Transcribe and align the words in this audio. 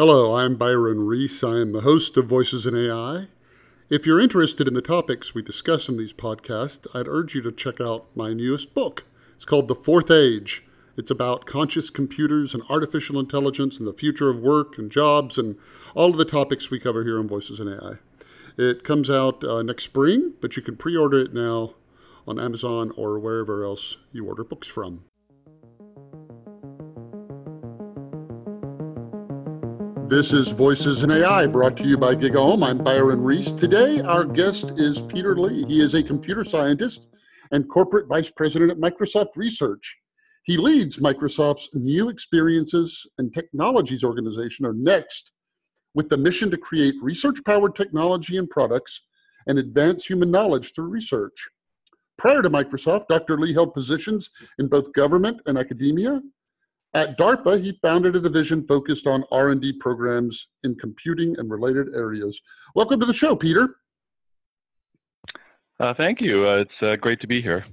Hello, 0.00 0.36
I'm 0.36 0.54
Byron 0.54 1.08
Reese. 1.08 1.42
I 1.42 1.58
am 1.58 1.72
the 1.72 1.80
host 1.80 2.16
of 2.16 2.28
Voices 2.28 2.66
in 2.66 2.76
AI. 2.76 3.26
If 3.90 4.06
you're 4.06 4.20
interested 4.20 4.68
in 4.68 4.74
the 4.74 4.80
topics 4.80 5.34
we 5.34 5.42
discuss 5.42 5.88
in 5.88 5.96
these 5.96 6.12
podcasts, 6.12 6.86
I'd 6.94 7.08
urge 7.08 7.34
you 7.34 7.42
to 7.42 7.50
check 7.50 7.80
out 7.80 8.06
my 8.14 8.32
newest 8.32 8.74
book. 8.74 9.06
It's 9.34 9.44
called 9.44 9.66
The 9.66 9.74
Fourth 9.74 10.08
Age. 10.08 10.62
It's 10.96 11.10
about 11.10 11.46
conscious 11.46 11.90
computers 11.90 12.54
and 12.54 12.62
artificial 12.70 13.18
intelligence 13.18 13.80
and 13.80 13.88
the 13.88 13.92
future 13.92 14.30
of 14.30 14.38
work 14.38 14.78
and 14.78 14.88
jobs 14.88 15.36
and 15.36 15.56
all 15.96 16.10
of 16.10 16.16
the 16.16 16.24
topics 16.24 16.70
we 16.70 16.78
cover 16.78 17.02
here 17.02 17.18
on 17.18 17.26
Voices 17.26 17.58
in 17.58 17.66
AI. 17.66 17.94
It 18.56 18.84
comes 18.84 19.10
out 19.10 19.42
uh, 19.42 19.62
next 19.62 19.82
spring, 19.82 20.34
but 20.40 20.56
you 20.56 20.62
can 20.62 20.76
pre 20.76 20.96
order 20.96 21.18
it 21.18 21.34
now 21.34 21.74
on 22.24 22.38
Amazon 22.38 22.92
or 22.96 23.18
wherever 23.18 23.64
else 23.64 23.96
you 24.12 24.28
order 24.28 24.44
books 24.44 24.68
from. 24.68 25.07
This 30.08 30.32
is 30.32 30.52
Voices 30.52 31.02
in 31.02 31.10
AI, 31.10 31.46
brought 31.46 31.76
to 31.76 31.86
you 31.86 31.98
by 31.98 32.14
GigaOM. 32.14 32.66
I'm 32.66 32.78
Byron 32.78 33.22
Reese. 33.22 33.52
Today, 33.52 34.00
our 34.00 34.24
guest 34.24 34.80
is 34.80 35.02
Peter 35.02 35.36
Lee. 35.36 35.66
He 35.66 35.82
is 35.82 35.92
a 35.92 36.02
computer 36.02 36.44
scientist 36.44 37.08
and 37.52 37.68
corporate 37.68 38.06
vice 38.08 38.30
president 38.30 38.70
at 38.70 38.78
Microsoft 38.78 39.36
Research. 39.36 39.98
He 40.44 40.56
leads 40.56 40.96
Microsoft's 40.96 41.68
New 41.74 42.08
Experiences 42.08 43.06
and 43.18 43.34
Technologies 43.34 44.02
organization, 44.02 44.64
or 44.64 44.72
NEXT, 44.72 45.30
with 45.92 46.08
the 46.08 46.16
mission 46.16 46.50
to 46.52 46.56
create 46.56 46.94
research 47.02 47.40
powered 47.44 47.74
technology 47.74 48.38
and 48.38 48.48
products 48.48 49.02
and 49.46 49.58
advance 49.58 50.06
human 50.06 50.30
knowledge 50.30 50.72
through 50.72 50.88
research. 50.88 51.50
Prior 52.16 52.40
to 52.40 52.48
Microsoft, 52.48 53.08
Dr. 53.08 53.38
Lee 53.38 53.52
held 53.52 53.74
positions 53.74 54.30
in 54.58 54.68
both 54.68 54.94
government 54.94 55.42
and 55.44 55.58
academia, 55.58 56.22
at 56.94 57.18
DARPA, 57.18 57.62
he 57.62 57.78
founded 57.82 58.16
a 58.16 58.20
division 58.20 58.66
focused 58.66 59.06
on 59.06 59.24
R&D 59.30 59.74
programs 59.74 60.48
in 60.64 60.74
computing 60.74 61.38
and 61.38 61.50
related 61.50 61.94
areas. 61.94 62.40
Welcome 62.74 62.98
to 63.00 63.06
the 63.06 63.14
show, 63.14 63.36
Peter. 63.36 63.76
Uh, 65.80 65.94
thank 65.96 66.20
you. 66.20 66.48
Uh, 66.48 66.56
it's 66.62 66.82
uh, 66.82 66.96
great 66.96 67.20
to 67.20 67.26
be 67.26 67.42
here. 67.42 67.64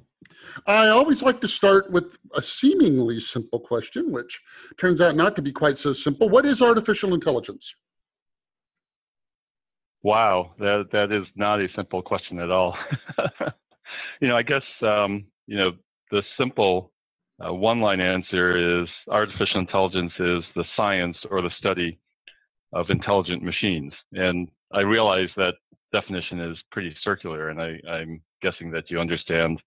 I 0.68 0.90
always 0.90 1.24
like 1.24 1.42
to 1.42 1.48
start 1.48 1.92
with 1.92 2.18
a 2.36 2.42
seemingly 2.42 3.20
simple 3.20 3.60
question, 3.60 4.12
which 4.12 4.42
turns 4.78 5.02
out 5.02 5.16
not 5.16 5.36
to 5.38 5.42
be 5.42 5.52
quite 5.52 5.78
so 5.78 5.94
simple. 5.94 6.30
What 6.30 6.46
is 6.46 6.62
artificial 6.62 7.14
intelligence? 7.14 7.76
Wow, 10.04 10.54
that 10.60 10.90
that 10.92 11.12
is 11.12 11.26
not 11.36 11.60
a 11.60 11.68
simple 11.76 12.02
question 12.02 12.40
at 12.40 12.52
all. 12.52 12.78
you 14.22 14.28
know, 14.28 14.38
I 14.38 14.44
guess 14.44 14.62
um, 14.84 15.26
you 15.48 15.58
know 15.58 15.72
the 16.12 16.22
simple 16.38 16.92
uh, 17.44 17.54
one 17.54 17.82
line 17.82 18.00
answer 18.00 18.82
is 18.82 18.88
artificial 19.10 19.60
intelligence 19.60 20.14
is 20.20 20.44
the 20.56 20.64
science 20.76 21.18
or 21.30 21.42
the 21.42 21.52
study 21.58 22.00
of 22.74 22.90
intelligent 22.90 23.44
machines. 23.44 23.94
And 24.14 24.48
I 24.74 24.82
realize 24.82 25.30
that 25.36 25.56
definition 25.92 26.40
is 26.40 26.58
pretty 26.72 26.96
circular, 27.04 27.50
and 27.50 27.62
I, 27.62 27.80
am 27.88 28.22
guessing 28.42 28.72
that 28.72 28.90
you 28.90 29.00
understand 29.00 29.62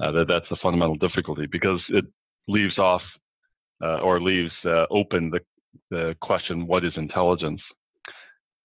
uh, 0.00 0.12
that 0.12 0.26
that's 0.28 0.50
a 0.50 0.56
fundamental 0.62 0.96
difficulty 0.96 1.46
because 1.46 1.80
it 1.90 2.04
leaves 2.48 2.78
off 2.78 3.02
uh, 3.82 3.98
or 3.98 4.20
leaves 4.20 4.52
uh, 4.64 4.86
open 4.90 5.30
the, 5.30 5.40
the 5.90 6.16
question, 6.20 6.66
what 6.66 6.84
is 6.84 6.92
intelligence? 6.96 7.60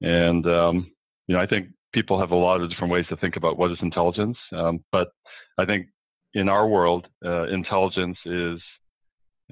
And, 0.01 0.45
um, 0.47 0.91
you 1.27 1.35
know, 1.35 1.41
I 1.41 1.47
think 1.47 1.69
people 1.93 2.19
have 2.19 2.31
a 2.31 2.35
lot 2.35 2.61
of 2.61 2.69
different 2.69 2.91
ways 2.91 3.05
to 3.09 3.15
think 3.17 3.37
about 3.37 3.57
what 3.57 3.71
is 3.71 3.77
intelligence, 3.81 4.37
um, 4.51 4.83
but 4.91 5.09
I 5.57 5.65
think 5.65 5.87
in 6.35 6.49
our 6.49 6.67
world, 6.67 7.07
uh, 7.25 7.47
intelligence 7.47 8.17
is 8.25 8.59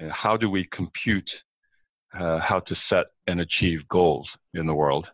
uh, 0.00 0.08
how 0.10 0.36
do 0.36 0.48
we 0.48 0.68
compute 0.72 1.28
uh, 2.18 2.38
how 2.38 2.60
to 2.60 2.76
set 2.88 3.06
and 3.26 3.40
achieve 3.40 3.80
goals 3.88 4.28
in 4.52 4.66
the 4.66 4.74
world, 4.74 5.06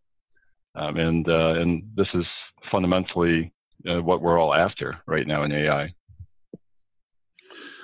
um, 0.74 0.96
and 0.98 1.26
uh, 1.28 1.54
and 1.60 1.82
this 1.96 2.08
is 2.12 2.24
fundamentally 2.70 3.50
uh, 3.88 4.02
what 4.02 4.20
we're 4.20 4.38
all 4.38 4.52
after 4.52 4.98
right 5.06 5.26
now 5.26 5.44
in 5.44 5.52
AI. 5.52 5.88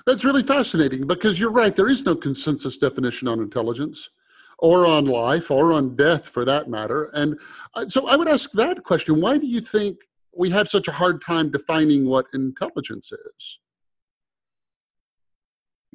That's 0.06 0.24
really 0.24 0.42
fascinating 0.42 1.06
because 1.06 1.40
you're 1.40 1.50
right. 1.50 1.74
There 1.74 1.88
is 1.88 2.04
no 2.04 2.14
consensus 2.14 2.76
definition 2.76 3.26
on 3.26 3.40
intelligence 3.40 4.10
or 4.58 4.86
on 4.86 5.06
life 5.06 5.50
or 5.50 5.72
on 5.72 5.96
death 5.96 6.28
for 6.28 6.44
that 6.44 6.68
matter. 6.68 7.10
And 7.14 7.38
uh, 7.74 7.88
so 7.88 8.06
I 8.06 8.16
would 8.16 8.28
ask 8.28 8.50
that 8.52 8.84
question 8.84 9.20
why 9.20 9.38
do 9.38 9.46
you 9.46 9.60
think 9.60 9.98
we 10.34 10.50
have 10.50 10.68
such 10.68 10.88
a 10.88 10.92
hard 10.92 11.22
time 11.22 11.50
defining 11.50 12.06
what 12.06 12.26
intelligence 12.34 13.10
is? 13.12 13.58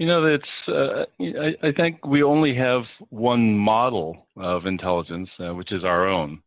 You 0.01 0.07
know, 0.07 0.25
it's. 0.25 0.44
Uh, 0.67 1.06
I, 1.22 1.67
I, 1.67 1.72
think 1.73 2.07
we 2.07 2.23
only 2.23 2.56
have 2.56 2.81
one 3.12 3.56
model 3.56 4.25
of 4.35 4.66
intelligence, 4.66 5.29
uh, 5.39 5.53
which 5.53 5.72
is 5.72 5.84
our 5.84 6.07
own. 6.07 6.41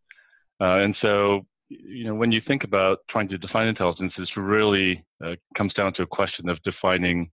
Uh, 0.60 0.78
and 0.78 0.96
so, 1.00 1.46
you 1.68 2.02
know, 2.02 2.16
when 2.16 2.32
you 2.32 2.40
think 2.48 2.64
about 2.64 2.98
trying 3.08 3.28
to 3.28 3.38
define 3.38 3.68
intelligence, 3.68 4.12
it 4.18 4.28
really 4.36 5.04
uh, 5.24 5.36
comes 5.56 5.72
down 5.74 5.94
to 5.94 6.02
a 6.02 6.06
question 6.06 6.48
of 6.48 6.60
defining 6.64 7.30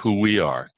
who 0.00 0.20
we 0.20 0.38
are. 0.38 0.70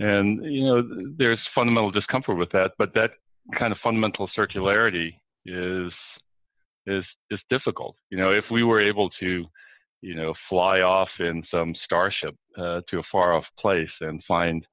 And 0.00 0.44
you 0.44 0.64
know, 0.64 0.82
there's 1.16 1.38
fundamental 1.54 1.92
discomfort 1.92 2.36
with 2.36 2.50
that, 2.50 2.72
but 2.78 2.92
that 2.94 3.10
kind 3.56 3.72
of 3.72 3.78
fundamental 3.80 4.28
circularity 4.36 5.14
is 5.46 5.92
is 6.84 7.04
is 7.30 7.38
difficult. 7.48 7.94
You 8.10 8.18
know, 8.18 8.32
if 8.32 8.46
we 8.50 8.64
were 8.64 8.80
able 8.80 9.08
to 9.20 9.44
you 10.02 10.14
know, 10.14 10.32
fly 10.48 10.80
off 10.80 11.08
in 11.18 11.42
some 11.50 11.74
starship 11.84 12.34
uh, 12.58 12.80
to 12.88 12.98
a 12.98 13.02
far 13.12 13.34
off 13.34 13.44
place 13.58 13.90
and 14.00 14.22
find, 14.26 14.66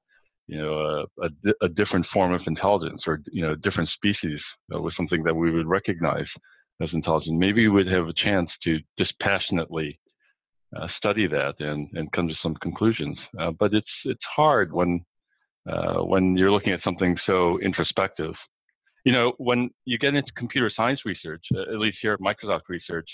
you 0.46 0.58
know, 0.58 1.06
a, 1.20 1.24
a, 1.24 1.28
a, 1.62 1.68
different 1.68 2.06
form 2.12 2.32
of 2.32 2.40
intelligence 2.46 3.02
or, 3.06 3.20
you 3.30 3.42
know, 3.42 3.54
different 3.56 3.90
species 3.90 4.40
uh, 4.74 4.80
with 4.80 4.94
something 4.96 5.22
that 5.22 5.34
we 5.34 5.50
would 5.50 5.66
recognize 5.66 6.26
as 6.80 6.88
intelligent. 6.92 7.38
Maybe 7.38 7.68
we 7.68 7.84
would 7.84 7.92
have 7.92 8.08
a 8.08 8.14
chance 8.14 8.48
to 8.64 8.78
dispassionately 8.96 9.98
uh, 10.76 10.86
study 10.96 11.26
that 11.26 11.54
and, 11.60 11.88
and 11.94 12.10
come 12.12 12.28
to 12.28 12.34
some 12.42 12.54
conclusions. 12.62 13.18
Uh, 13.38 13.50
but 13.50 13.74
it's, 13.74 13.86
it's 14.04 14.20
hard 14.34 14.72
when, 14.72 15.04
uh, 15.70 15.98
when 15.98 16.36
you're 16.36 16.52
looking 16.52 16.72
at 16.72 16.82
something 16.82 17.16
so 17.26 17.58
introspective. 17.60 18.34
You 19.04 19.12
know, 19.12 19.32
when 19.38 19.70
you 19.84 19.98
get 19.98 20.14
into 20.14 20.32
computer 20.36 20.70
science 20.74 21.00
research, 21.04 21.42
uh, 21.54 21.62
at 21.72 21.78
least 21.78 21.98
here 22.00 22.14
at 22.14 22.20
Microsoft 22.20 22.68
Research, 22.68 23.08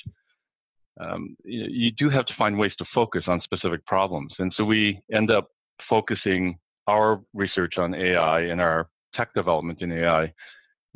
um, 1.01 1.37
you, 1.45 1.67
you, 1.69 1.91
do 1.93 2.09
have 2.09 2.27
to 2.27 2.35
find 2.39 2.59
ways 2.59 2.73
to 2.79 2.85
focus 2.95 3.25
on 3.27 3.41
specific 3.43 3.85
problems. 3.87 4.33
And 4.39 4.53
so 4.57 4.65
we 4.65 5.01
end 5.13 5.31
up 5.31 5.49
focusing 5.89 6.59
our 6.87 7.21
research 7.33 7.75
on 7.79 7.95
AI 7.95 8.43
and 8.43 8.61
our 8.61 8.89
tech 9.15 9.35
development 9.35 9.83
in 9.83 9.93
AI, 9.93 10.33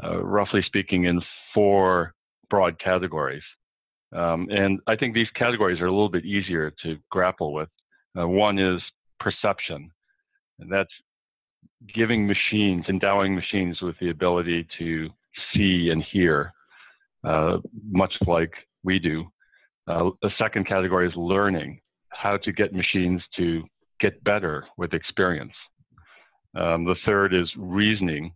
uh, 0.04 0.22
roughly 0.22 0.62
speaking, 0.66 1.04
in 1.04 1.20
four 1.52 2.14
broad 2.50 2.78
categories. 2.80 3.42
Um, 4.14 4.48
and 4.50 4.80
I 4.86 4.96
think 4.96 5.14
these 5.14 5.28
categories 5.34 5.80
are 5.80 5.86
a 5.86 5.92
little 5.92 6.08
bit 6.08 6.24
easier 6.24 6.72
to 6.82 6.96
grapple 7.10 7.52
with. 7.52 7.68
Uh, 8.18 8.26
one 8.26 8.58
is 8.58 8.80
perception, 9.20 9.90
and 10.60 10.72
that's 10.72 10.90
giving 11.94 12.26
machines, 12.26 12.84
endowing 12.88 13.34
machines 13.34 13.80
with 13.82 13.96
the 14.00 14.10
ability 14.10 14.66
to 14.78 15.08
see 15.52 15.90
and 15.90 16.02
hear, 16.10 16.52
uh, 17.24 17.58
much 17.90 18.12
like 18.26 18.52
we 18.82 18.98
do. 18.98 19.26
Uh, 19.88 20.10
the 20.22 20.30
second 20.38 20.66
category 20.66 21.08
is 21.08 21.14
learning, 21.16 21.80
how 22.10 22.36
to 22.36 22.52
get 22.52 22.74
machines 22.74 23.22
to 23.36 23.62
get 24.00 24.22
better 24.22 24.64
with 24.76 24.92
experience. 24.92 25.52
Um, 26.54 26.84
the 26.84 26.96
third 27.06 27.34
is 27.34 27.50
reasoning. 27.56 28.32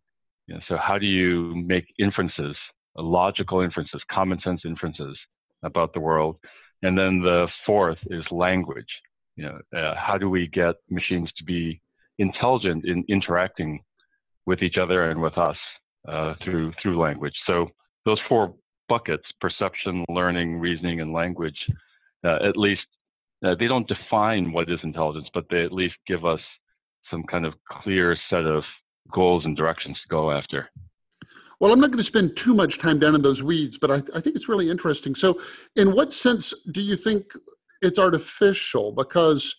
You 0.46 0.54
know, 0.54 0.60
so 0.68 0.76
how 0.76 0.98
do 0.98 1.06
you 1.06 1.54
make 1.54 1.84
inferences, 1.98 2.56
uh, 2.98 3.02
logical 3.02 3.60
inferences, 3.60 4.00
common 4.10 4.40
sense 4.40 4.62
inferences 4.64 5.16
about 5.62 5.92
the 5.92 6.00
world? 6.00 6.36
And 6.82 6.98
then 6.98 7.20
the 7.20 7.46
fourth 7.66 7.98
is 8.06 8.24
language. 8.30 8.88
You 9.36 9.44
know, 9.44 9.78
uh, 9.78 9.94
how 9.96 10.18
do 10.18 10.28
we 10.28 10.48
get 10.48 10.76
machines 10.90 11.30
to 11.38 11.44
be 11.44 11.80
intelligent 12.18 12.84
in 12.84 13.04
interacting 13.08 13.80
with 14.46 14.62
each 14.62 14.76
other 14.76 15.10
and 15.10 15.20
with 15.20 15.36
us 15.38 15.56
uh, 16.08 16.34
through 16.42 16.72
through 16.82 16.98
language? 16.98 17.34
So 17.46 17.68
those 18.04 18.18
four 18.28 18.54
buckets 18.94 19.28
perception, 19.40 20.04
learning, 20.08 20.58
reasoning, 20.58 21.00
and 21.00 21.12
language 21.22 21.60
uh, 22.24 22.38
at 22.46 22.56
least 22.56 22.82
uh, 23.44 23.54
they 23.58 23.66
don't 23.66 23.88
define 23.88 24.52
what 24.52 24.70
is 24.70 24.78
intelligence, 24.82 25.28
but 25.34 25.44
they 25.50 25.64
at 25.64 25.72
least 25.72 25.96
give 26.06 26.24
us 26.24 26.40
some 27.10 27.24
kind 27.24 27.44
of 27.44 27.54
clear 27.82 28.16
set 28.30 28.44
of 28.44 28.62
goals 29.12 29.44
and 29.44 29.56
directions 29.56 29.96
to 30.02 30.08
go 30.08 30.30
after. 30.30 30.68
Well, 31.58 31.72
I'm 31.72 31.80
not 31.80 31.90
going 31.90 31.98
to 31.98 32.04
spend 32.04 32.36
too 32.36 32.54
much 32.54 32.78
time 32.78 32.98
down 32.98 33.14
in 33.14 33.22
those 33.22 33.42
weeds, 33.42 33.78
but 33.78 33.90
I, 33.90 33.96
I 34.16 34.20
think 34.20 34.36
it's 34.36 34.48
really 34.48 34.70
interesting. 34.70 35.14
So, 35.14 35.40
in 35.76 35.92
what 35.92 36.12
sense 36.12 36.54
do 36.70 36.80
you 36.80 36.96
think 36.96 37.32
it's 37.80 37.98
artificial? 37.98 38.92
Because 38.92 39.54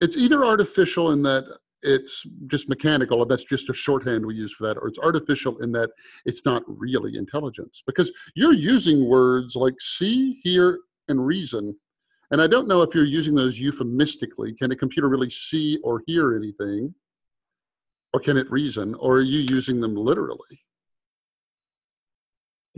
it's 0.00 0.16
either 0.16 0.44
artificial 0.44 1.10
in 1.12 1.22
that 1.22 1.44
it's 1.82 2.24
just 2.46 2.68
mechanical 2.68 3.22
and 3.22 3.30
that's 3.30 3.44
just 3.44 3.70
a 3.70 3.74
shorthand 3.74 4.24
we 4.24 4.34
use 4.34 4.52
for 4.52 4.66
that 4.66 4.76
or 4.78 4.88
it's 4.88 4.98
artificial 4.98 5.56
in 5.58 5.72
that 5.72 5.90
it's 6.24 6.44
not 6.44 6.62
really 6.66 7.16
intelligence 7.16 7.82
because 7.86 8.10
you're 8.34 8.52
using 8.52 9.08
words 9.08 9.54
like 9.54 9.74
see 9.80 10.40
hear 10.42 10.80
and 11.08 11.24
reason 11.24 11.74
and 12.30 12.42
i 12.42 12.46
don't 12.46 12.68
know 12.68 12.82
if 12.82 12.94
you're 12.94 13.04
using 13.04 13.34
those 13.34 13.58
euphemistically 13.58 14.52
can 14.54 14.72
a 14.72 14.76
computer 14.76 15.08
really 15.08 15.30
see 15.30 15.78
or 15.84 16.02
hear 16.06 16.36
anything 16.36 16.92
or 18.12 18.20
can 18.20 18.36
it 18.36 18.50
reason 18.50 18.94
or 18.96 19.16
are 19.16 19.20
you 19.22 19.38
using 19.38 19.80
them 19.80 19.94
literally 19.94 20.60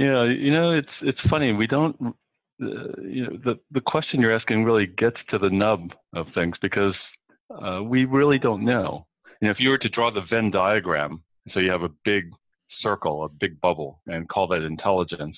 Yeah, 0.01 0.25
you 0.25 0.51
know, 0.51 0.73
it's 0.73 0.89
it's 1.03 1.21
funny. 1.29 1.53
We 1.53 1.67
don't, 1.67 1.95
uh, 2.03 3.03
you 3.03 3.27
know, 3.27 3.37
the 3.45 3.59
the 3.71 3.83
question 3.83 4.19
you're 4.21 4.35
asking 4.35 4.65
really 4.65 4.87
gets 4.87 5.19
to 5.29 5.39
the 5.39 5.51
nub 5.51 5.93
of 6.15 6.27
things 6.33 6.57
because 6.63 6.95
uh, 7.51 7.83
we 7.83 8.05
really 8.05 8.39
don't 8.39 8.65
know. 8.65 9.07
Know, 9.43 9.51
if 9.51 9.59
you 9.59 9.71
were 9.71 9.79
to 9.79 9.89
draw 9.89 10.11
the 10.11 10.21
Venn 10.29 10.51
diagram, 10.51 11.23
so 11.53 11.61
you 11.61 11.71
have 11.71 11.83
a 11.83 11.91
big 12.05 12.31
circle, 12.83 13.25
a 13.25 13.29
big 13.29 13.61
bubble, 13.61 14.01
and 14.07 14.29
call 14.29 14.47
that 14.49 14.63
intelligence, 14.63 15.37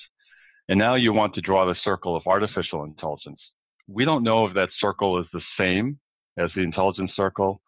and 0.67 0.77
now 0.77 0.95
you 0.95 1.13
want 1.13 1.33
to 1.35 1.41
draw 1.41 1.65
the 1.65 1.75
circle 1.83 2.15
of 2.15 2.23
artificial 2.25 2.83
intelligence. 2.83 3.39
We 3.87 4.05
don't 4.05 4.23
know 4.23 4.45
if 4.45 4.53
that 4.55 4.69
circle 4.79 5.19
is 5.19 5.25
the 5.33 5.41
same 5.57 5.99
as 6.37 6.49
the 6.55 6.61
intelligence 6.61 7.11
circle, 7.15 7.61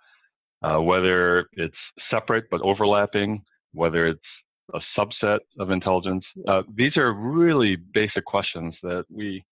uh, 0.62 0.82
whether 0.82 1.48
it's 1.54 1.76
separate 2.10 2.46
but 2.50 2.62
overlapping, 2.62 3.44
whether 3.74 4.08
it's 4.08 4.20
a 4.74 4.80
subset 4.98 5.40
of 5.60 5.72
intelligence. 5.72 6.26
Uh, 6.48 6.64
these 6.76 6.98
are 6.98 7.14
really 7.14 7.76
basic 7.94 8.26
questions 8.26 8.74
that 8.82 9.06
we, 9.10 9.46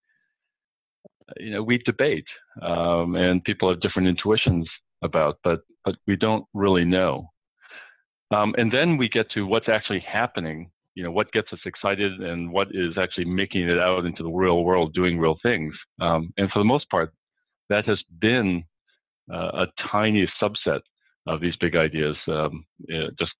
you 1.38 1.50
know, 1.50 1.62
we 1.62 1.78
debate, 1.78 2.26
um, 2.62 3.16
and 3.16 3.44
people 3.44 3.68
have 3.68 3.80
different 3.80 4.08
intuitions 4.08 4.68
about, 5.02 5.38
but 5.44 5.60
but 5.84 5.96
we 6.06 6.16
don't 6.16 6.44
really 6.54 6.84
know. 6.84 7.30
Um, 8.30 8.54
and 8.56 8.72
then 8.72 8.96
we 8.96 9.08
get 9.08 9.30
to 9.32 9.46
what's 9.46 9.68
actually 9.68 10.00
happening. 10.00 10.70
You 10.94 11.02
know, 11.02 11.10
what 11.10 11.32
gets 11.32 11.52
us 11.52 11.58
excited 11.66 12.20
and 12.20 12.52
what 12.52 12.68
is 12.70 12.96
actually 12.96 13.26
making 13.26 13.68
it 13.68 13.78
out 13.78 14.04
into 14.04 14.22
the 14.22 14.30
real 14.30 14.64
world, 14.64 14.94
doing 14.94 15.18
real 15.18 15.36
things. 15.42 15.74
Um, 16.00 16.32
and 16.36 16.50
for 16.50 16.60
the 16.60 16.64
most 16.64 16.88
part, 16.88 17.12
that 17.68 17.84
has 17.86 18.00
been 18.20 18.64
uh, 19.32 19.64
a 19.64 19.66
tiny 19.90 20.28
subset 20.40 20.80
of 21.26 21.40
these 21.40 21.56
big 21.60 21.74
ideas. 21.74 22.16
Um, 22.28 22.64
just 23.18 23.32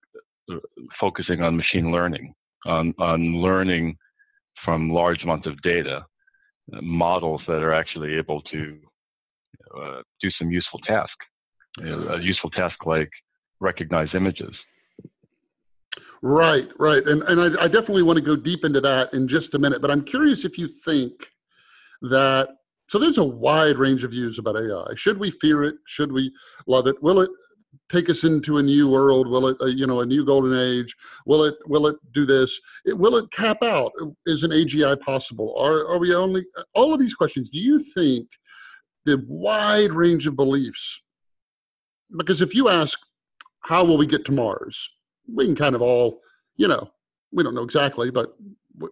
uh, 0.53 0.57
focusing 1.01 1.43
on 1.43 1.57
machine 1.57 1.93
learning, 1.93 2.35
on, 2.67 2.93
on 2.99 3.37
learning 3.37 3.97
from 4.65 4.91
large 4.91 5.23
amounts 5.23 5.47
of 5.47 5.61
data, 5.63 6.05
models 6.71 7.43
that 7.47 7.63
are 7.63 7.75
actually 7.75 8.15
able 8.15 8.41
to 8.43 8.79
uh, 9.77 10.03
do 10.21 10.31
some 10.39 10.51
useful 10.51 10.81
task, 10.81 11.13
a 11.83 12.21
useful 12.21 12.51
task 12.51 12.77
like 12.87 13.11
recognize 13.61 14.09
images. 14.15 14.55
Right, 16.23 16.69
right. 16.79 17.07
And, 17.07 17.23
and 17.25 17.59
I, 17.59 17.65
I 17.65 17.69
definitely 17.69 18.03
want 18.03 18.17
to 18.17 18.25
go 18.25 18.35
deep 18.35 18.65
into 18.65 18.81
that 18.81 19.13
in 19.13 19.29
just 19.29 19.55
a 19.55 19.59
minute, 19.59 19.83
but 19.83 19.91
I'm 19.91 20.03
curious 20.03 20.45
if 20.45 20.59
you 20.59 20.69
think 20.69 21.13
that 22.03 22.49
so 22.89 22.99
there's 22.99 23.19
a 23.19 23.25
wide 23.25 23.79
range 23.79 24.05
of 24.05 24.11
views 24.11 24.39
about 24.39 24.57
AI. 24.57 24.95
Should 24.95 25.19
we 25.19 25.31
fear 25.31 25.65
it? 25.65 25.77
Should 25.87 26.13
we 26.13 26.33
love 26.67 26.87
it? 26.87 27.03
Will 27.03 27.21
it 27.21 27.31
take 27.91 28.09
us 28.11 28.25
into 28.25 28.59
a 28.59 28.63
new 28.63 28.91
world? 28.91 29.29
Will 29.29 29.49
it, 29.49 29.57
uh, 29.61 29.67
you 29.67 29.87
know, 29.87 30.01
a 30.01 30.07
new 30.07 30.25
golden 30.25 30.59
age? 30.59 30.95
Will 31.27 31.45
it, 31.45 31.55
will 31.67 31.87
it 31.87 31.97
do 32.13 32.25
this? 32.25 32.61
It, 32.85 32.99
will 32.99 33.17
it 33.17 33.31
cap 33.31 33.63
out? 33.63 33.93
Is 34.27 34.43
an 34.43 34.51
AGI 34.51 35.01
possible? 35.01 35.55
Are, 35.59 35.89
are 35.91 35.99
we 35.99 36.15
only, 36.15 36.45
all 36.75 36.93
of 36.93 37.01
these 37.01 37.15
questions, 37.15 37.49
do 37.49 37.59
you 37.59 37.83
think 37.95 38.29
the 39.05 39.23
wide 39.29 39.93
range 39.93 40.27
of 40.27 40.37
beliefs, 40.37 41.03
because 42.17 42.41
if 42.41 42.55
you 42.55 42.69
ask, 42.69 42.99
how 43.61 43.85
will 43.85 43.97
we 43.97 44.07
get 44.07 44.25
to 44.27 44.33
Mars? 44.33 44.89
We 45.33 45.47
can 45.47 45.57
kind 45.57 45.75
of 45.75 45.83
all, 45.83 46.21
you 46.57 46.69
know, 46.69 46.91
we 47.33 47.43
don't 47.43 47.55
know 47.55 47.63
exactly, 47.63 48.11
but 48.11 48.35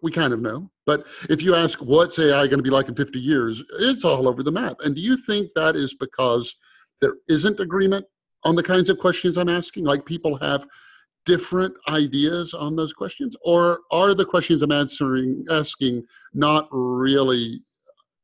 we 0.02 0.10
kind 0.10 0.32
of 0.32 0.40
know. 0.40 0.70
But 0.86 1.06
if 1.28 1.42
you 1.42 1.54
ask 1.54 1.80
what's 1.80 2.18
AI 2.18 2.46
going 2.46 2.58
to 2.58 2.62
be 2.62 2.70
like 2.70 2.88
in 2.88 2.94
50 2.94 3.18
years, 3.18 3.62
it's 3.80 4.04
all 4.04 4.28
over 4.28 4.42
the 4.42 4.52
map. 4.52 4.76
And 4.84 4.94
do 4.94 5.00
you 5.00 5.16
think 5.16 5.50
that 5.54 5.76
is 5.76 5.94
because 5.94 6.54
there 7.00 7.14
isn't 7.28 7.60
agreement 7.60 8.06
on 8.44 8.56
the 8.56 8.62
kinds 8.62 8.90
of 8.90 8.98
questions 8.98 9.36
I'm 9.36 9.48
asking? 9.48 9.84
Like 9.84 10.04
people 10.04 10.36
have 10.38 10.66
different 11.24 11.74
ideas 11.88 12.52
on 12.52 12.76
those 12.76 12.92
questions, 12.92 13.36
or 13.44 13.80
are 13.90 14.14
the 14.14 14.24
questions 14.24 14.62
I'm 14.62 14.72
answering 14.72 15.44
asking 15.50 16.04
not 16.34 16.68
really 16.70 17.60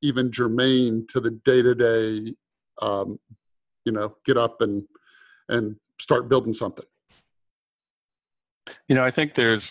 even 0.03 0.33
germane 0.33 1.07
to 1.11 1.21
the 1.21 1.31
day 1.31 1.63
to 1.63 1.75
day? 1.75 2.35
You 3.85 3.93
know, 3.93 4.17
get 4.27 4.37
up 4.37 4.61
and 4.61 4.85
and 5.49 5.77
start 6.01 6.29
building 6.29 6.53
something. 6.53 6.85
You 8.89 8.95
know, 8.95 9.05
I 9.05 9.11
think 9.11 9.33
there's 9.35 9.63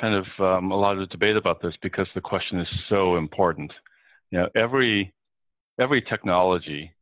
kind 0.00 0.14
of 0.14 0.26
um, 0.38 0.70
a 0.70 0.76
lot 0.76 0.98
of 0.98 1.08
debate 1.10 1.36
about 1.36 1.60
this 1.60 1.74
because 1.82 2.06
the 2.14 2.20
question 2.20 2.60
is 2.60 2.68
so 2.88 3.16
important. 3.16 3.72
You 4.30 4.38
know, 4.38 4.48
every 4.54 5.12
every 5.80 6.02
technology 6.02 6.92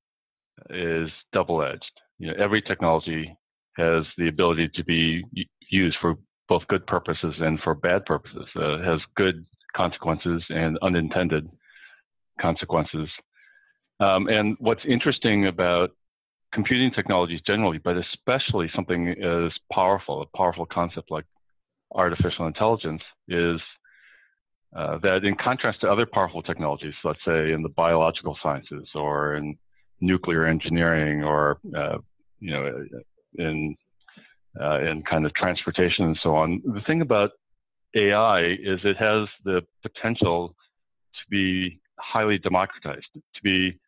is 0.71 1.11
double-edged 1.33 2.01
you 2.19 2.29
know, 2.29 2.35
every 2.39 2.63
technology 2.63 3.37
has 3.77 4.05
the 4.17 4.29
ability 4.29 4.71
to 4.75 4.85
be 4.85 5.25
used 5.71 5.97
for 6.01 6.17
both 6.49 6.63
good 6.69 6.87
purposes 6.87 7.35
and 7.41 7.59
for 7.61 7.75
bad 7.75 8.05
purposes. 8.05 8.47
Uh, 8.55 8.79
has 8.79 9.01
good 9.17 9.45
consequences 9.75 10.43
and 10.51 10.79
unintended 10.83 11.49
consequences. 12.41 13.09
Um, 14.01 14.29
and 14.29 14.57
what's 14.61 14.85
interesting 14.87 15.47
about 15.47 15.91
computing 16.53 16.91
technologies 16.93 17.41
generally, 17.47 17.79
but 17.79 17.97
especially 17.97 18.71
something 18.75 19.09
as 19.09 19.53
powerful, 19.73 20.23
a 20.23 20.37
powerful 20.37 20.67
concept 20.67 21.11
like 21.11 21.25
artificial 21.95 22.47
intelligence, 22.47 23.03
is 23.29 23.61
uh, 24.77 24.99
that 24.99 25.25
in 25.25 25.37
contrast 25.37 25.81
to 25.81 25.89
other 25.91 26.07
powerful 26.07 26.43
technologies, 26.43 26.95
let's 27.05 27.19
say 27.25 27.53
in 27.53 27.63
the 27.63 27.69
biological 27.71 28.37
sciences 28.43 28.89
or 28.95 29.37
in 29.37 29.57
nuclear 30.01 30.45
engineering 30.47 31.23
or 31.23 31.59
uh, 31.77 31.99
you 32.41 32.53
know 32.53 32.85
in 33.39 33.77
uh, 34.61 34.81
in 34.81 35.03
kind 35.03 35.27
of 35.27 35.35
transportation 35.35 36.07
and 36.07 36.19
so 36.23 36.35
on. 36.35 36.63
The 36.65 36.83
thing 36.87 37.01
about 37.01 37.31
AI 37.97 38.43
is 38.43 38.81
it 38.85 38.97
has 38.99 39.29
the 39.45 39.63
potential 39.83 40.55
to 41.15 41.21
be 41.31 41.81
highly 41.99 42.39
democratized, 42.39 43.07
to 43.15 43.43
be 43.43 43.79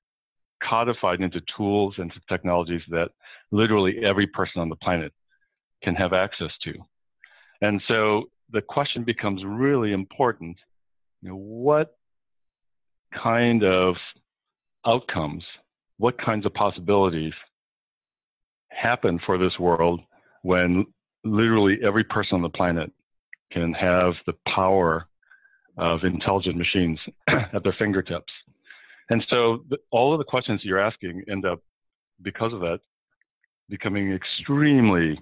codified 0.62 1.20
into 1.20 1.40
tools 1.56 1.94
and 1.98 2.12
technologies 2.28 2.82
that 2.88 3.10
literally 3.50 4.04
every 4.04 4.26
person 4.26 4.60
on 4.60 4.68
the 4.68 4.76
planet 4.76 5.12
can 5.82 5.94
have 5.94 6.12
access 6.12 6.50
to. 6.64 6.72
And 7.60 7.80
so 7.88 8.24
the 8.50 8.60
question 8.62 9.04
becomes 9.04 9.42
really 9.44 9.92
important. 9.92 10.56
You 11.22 11.30
know, 11.30 11.36
what 11.36 11.96
kind 13.12 13.64
of 13.64 13.96
outcomes 14.84 15.44
what 15.98 16.20
kinds 16.20 16.46
of 16.46 16.54
possibilities 16.54 17.32
happen 18.70 19.18
for 19.24 19.38
this 19.38 19.58
world 19.58 20.00
when 20.42 20.84
literally 21.24 21.78
every 21.84 22.04
person 22.04 22.36
on 22.36 22.42
the 22.42 22.48
planet 22.48 22.90
can 23.52 23.72
have 23.72 24.14
the 24.26 24.34
power 24.54 25.06
of 25.78 26.04
intelligent 26.04 26.56
machines 26.56 26.98
at 27.28 27.62
their 27.62 27.74
fingertips. 27.78 28.32
And 29.10 29.24
so 29.28 29.64
the, 29.68 29.78
all 29.90 30.12
of 30.12 30.18
the 30.18 30.24
questions 30.24 30.60
you're 30.64 30.80
asking 30.80 31.22
end 31.30 31.44
up, 31.44 31.60
because 32.22 32.52
of 32.52 32.60
that, 32.60 32.80
becoming 33.68 34.12
extremely 34.12 35.20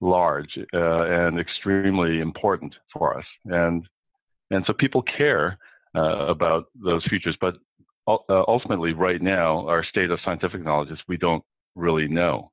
large 0.00 0.58
uh, 0.74 1.02
and 1.02 1.38
extremely 1.38 2.20
important 2.20 2.74
for 2.92 3.18
us. 3.18 3.24
And 3.46 3.86
and 4.50 4.64
so 4.66 4.72
people 4.74 5.02
care 5.02 5.58
uh, 5.96 6.26
about 6.28 6.66
those 6.80 7.04
futures, 7.08 7.36
but 7.40 7.56
uh, 8.06 8.44
ultimately, 8.48 8.92
right 8.92 9.20
now, 9.20 9.66
our 9.66 9.84
state 9.84 10.10
of 10.10 10.18
scientific 10.24 10.62
knowledge 10.62 10.90
is 10.90 10.98
we 11.08 11.16
don't 11.16 11.44
really 11.74 12.08
know. 12.08 12.50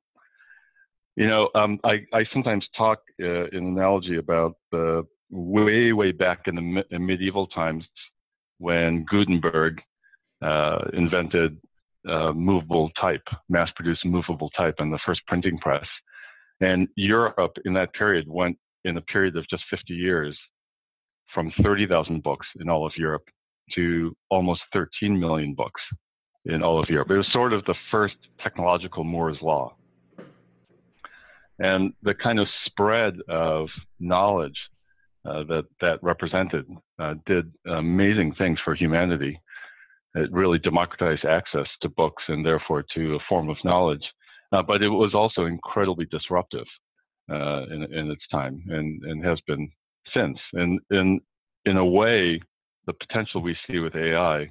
You 1.16 1.28
know, 1.28 1.48
um, 1.54 1.78
I, 1.84 2.04
I 2.12 2.24
sometimes 2.32 2.66
talk 2.76 2.98
uh, 3.22 3.46
in 3.46 3.66
analogy 3.66 4.16
about 4.16 4.56
the 4.72 5.04
way, 5.30 5.92
way 5.92 6.12
back 6.12 6.40
in 6.46 6.56
the 6.56 6.84
in 6.90 7.06
medieval 7.06 7.46
times 7.48 7.84
when 8.58 9.04
Gutenberg 9.08 9.80
uh, 10.42 10.78
invented 10.92 11.56
uh, 12.08 12.32
movable 12.32 12.90
type, 13.00 13.26
mass-produced 13.48 14.04
movable 14.04 14.50
type, 14.50 14.74
and 14.78 14.92
the 14.92 14.98
first 15.06 15.20
printing 15.26 15.58
press. 15.58 15.86
And 16.60 16.88
Europe 16.96 17.56
in 17.64 17.74
that 17.74 17.92
period 17.94 18.26
went 18.28 18.58
in 18.84 18.96
a 18.96 19.02
period 19.02 19.36
of 19.36 19.48
just 19.48 19.64
50 19.70 19.94
years 19.94 20.36
from 21.32 21.52
30,000 21.62 22.22
books 22.22 22.46
in 22.60 22.68
all 22.68 22.86
of 22.86 22.92
Europe 22.96 23.24
to 23.74 24.14
almost 24.30 24.60
13 24.72 25.18
million 25.18 25.54
books 25.54 25.80
in 26.46 26.62
all 26.62 26.78
of 26.78 26.88
Europe. 26.88 27.10
It 27.10 27.16
was 27.16 27.32
sort 27.32 27.52
of 27.52 27.64
the 27.64 27.74
first 27.90 28.16
technological 28.42 29.04
Moore's 29.04 29.38
law. 29.40 29.74
And 31.58 31.92
the 32.02 32.14
kind 32.14 32.40
of 32.40 32.48
spread 32.66 33.14
of 33.28 33.68
knowledge 34.00 34.58
uh, 35.24 35.44
that 35.44 35.64
that 35.80 36.02
represented 36.02 36.66
uh, 36.98 37.14
did 37.26 37.50
amazing 37.66 38.34
things 38.34 38.58
for 38.64 38.74
humanity. 38.74 39.40
It 40.14 40.30
really 40.32 40.58
democratized 40.58 41.24
access 41.24 41.66
to 41.82 41.88
books 41.88 42.22
and 42.28 42.44
therefore 42.44 42.84
to 42.94 43.14
a 43.14 43.24
form 43.28 43.48
of 43.48 43.56
knowledge. 43.64 44.04
Uh, 44.52 44.62
but 44.62 44.82
it 44.82 44.88
was 44.88 45.14
also 45.14 45.46
incredibly 45.46 46.06
disruptive 46.06 46.66
uh, 47.30 47.62
in, 47.70 47.82
in, 47.92 48.10
its 48.10 48.22
time 48.30 48.62
and, 48.68 49.02
and 49.02 49.24
has 49.24 49.40
been 49.46 49.68
since. 50.14 50.38
And 50.52 50.78
in, 50.90 51.20
in 51.64 51.76
a 51.78 51.84
way, 51.84 52.40
the 52.86 52.92
potential 52.92 53.40
we 53.42 53.56
see 53.66 53.78
with 53.78 53.94
AI 53.94 54.50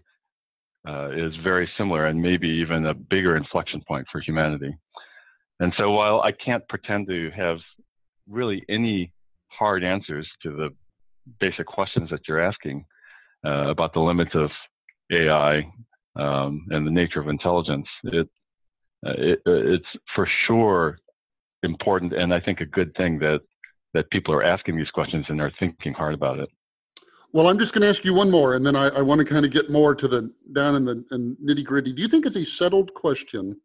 uh, 0.87 1.09
is 1.11 1.33
very 1.43 1.69
similar 1.77 2.07
and 2.07 2.21
maybe 2.21 2.47
even 2.47 2.85
a 2.85 2.93
bigger 2.93 3.37
inflection 3.37 3.81
point 3.87 4.05
for 4.11 4.21
humanity. 4.21 4.75
And 5.59 5.73
so 5.77 5.91
while 5.91 6.21
I 6.21 6.31
can't 6.31 6.67
pretend 6.67 7.07
to 7.07 7.31
have 7.35 7.57
really 8.27 8.63
any 8.69 9.13
hard 9.47 9.83
answers 9.83 10.27
to 10.43 10.51
the 10.51 10.69
basic 11.39 11.67
questions 11.67 12.09
that 12.09 12.27
you're 12.27 12.41
asking 12.41 12.85
uh, 13.45 13.69
about 13.69 13.93
the 13.93 13.99
limits 13.99 14.31
of 14.33 14.49
AI 15.11 15.59
um, 16.15 16.65
and 16.69 16.85
the 16.85 16.91
nature 16.91 17.19
of 17.19 17.27
intelligence, 17.27 17.87
it, 18.05 18.27
uh, 19.05 19.13
it, 19.17 19.39
it's 19.45 19.85
for 20.15 20.27
sure 20.47 20.97
important 21.63 22.13
and 22.13 22.33
I 22.33 22.39
think 22.41 22.59
a 22.59 22.65
good 22.65 22.93
thing 22.95 23.19
that 23.19 23.39
that 23.93 24.09
people 24.09 24.33
are 24.33 24.43
asking 24.43 24.75
these 24.75 24.89
questions 24.89 25.25
and 25.29 25.39
are 25.39 25.51
thinking 25.59 25.93
hard 25.93 26.13
about 26.13 26.39
it. 26.39 26.49
Well, 27.33 27.47
I'm 27.47 27.57
just 27.57 27.73
going 27.73 27.81
to 27.81 27.89
ask 27.89 28.05
you 28.05 28.13
one 28.13 28.29
more, 28.29 28.53
and 28.53 28.63
then 28.63 28.75
I, 28.75 28.89
I 28.89 29.01
want 29.01 29.17
to 29.17 29.25
kind 29.25 29.43
of 29.43 29.51
get 29.51 29.71
more 29.71 29.95
to 29.95 30.07
the 30.07 30.31
down 30.51 30.75
in 30.75 30.85
the 30.85 31.03
nitty 31.43 31.63
gritty. 31.63 31.91
Do 31.91 32.01
you 32.03 32.07
think 32.07 32.27
it's 32.27 32.35
a 32.35 32.45
settled 32.45 32.93
question? 32.93 33.59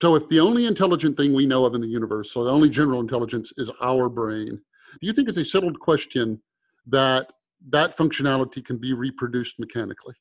So, 0.00 0.14
if 0.14 0.28
the 0.28 0.38
only 0.38 0.66
intelligent 0.66 1.16
thing 1.16 1.34
we 1.34 1.44
know 1.44 1.64
of 1.64 1.74
in 1.74 1.80
the 1.80 1.88
universe, 1.88 2.32
so 2.32 2.44
the 2.44 2.52
only 2.52 2.68
general 2.68 3.00
intelligence 3.00 3.52
is 3.56 3.68
our 3.82 4.08
brain, 4.08 4.60
do 5.00 5.06
you 5.06 5.12
think 5.12 5.28
it's 5.28 5.38
a 5.38 5.44
settled 5.44 5.80
question 5.80 6.40
that 6.86 7.32
that 7.68 7.96
functionality 7.96 8.64
can 8.64 8.76
be 8.76 8.92
reproduced 8.92 9.58
mechanically? 9.58 10.14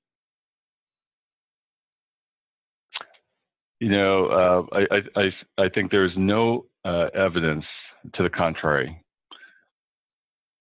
You 3.79 3.89
know, 3.89 4.27
uh, 4.71 4.77
I, 4.91 5.01
I, 5.15 5.63
I 5.65 5.69
think 5.69 5.91
there's 5.91 6.13
no 6.15 6.65
uh, 6.85 7.07
evidence 7.13 7.65
to 8.13 8.23
the 8.23 8.29
contrary. 8.29 9.02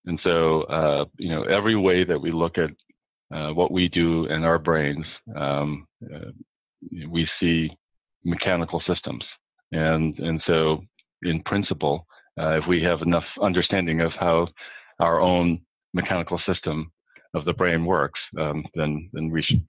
And 0.07 0.19
so, 0.23 0.63
uh, 0.63 1.05
you 1.19 1.31
know, 1.31 1.45
every 1.45 1.77
way 1.77 2.05
that 2.05 2.21
we 2.21 2.33
look 2.33 2.57
at 2.59 2.71
uh, 3.37 3.53
what 3.55 3.71
we 3.71 3.89
do 3.89 4.27
in 4.27 4.45
our 4.45 4.59
brains, 4.59 5.07
um, 5.37 5.87
uh, 6.13 6.31
we 7.09 7.29
see 7.41 7.71
mechanical 8.25 8.83
systems. 8.87 9.25
And, 9.73 10.19
and 10.19 10.43
so, 10.47 10.83
in 11.23 11.43
principle, 11.45 12.07
uh, 12.41 12.59
if 12.59 12.65
we 12.69 12.83
have 12.83 13.03
enough 13.03 13.25
understanding 13.41 14.01
of 14.01 14.13
how 14.19 14.49
our 15.01 15.21
own 15.21 15.61
mechanical 15.95 16.41
system 16.47 16.91
of 17.35 17.45
the 17.45 17.53
brain 17.53 17.87
works, 17.87 18.21
um, 18.39 18.65
then, 18.75 19.09
then 19.13 19.31
we 19.31 19.43
should 19.43 19.65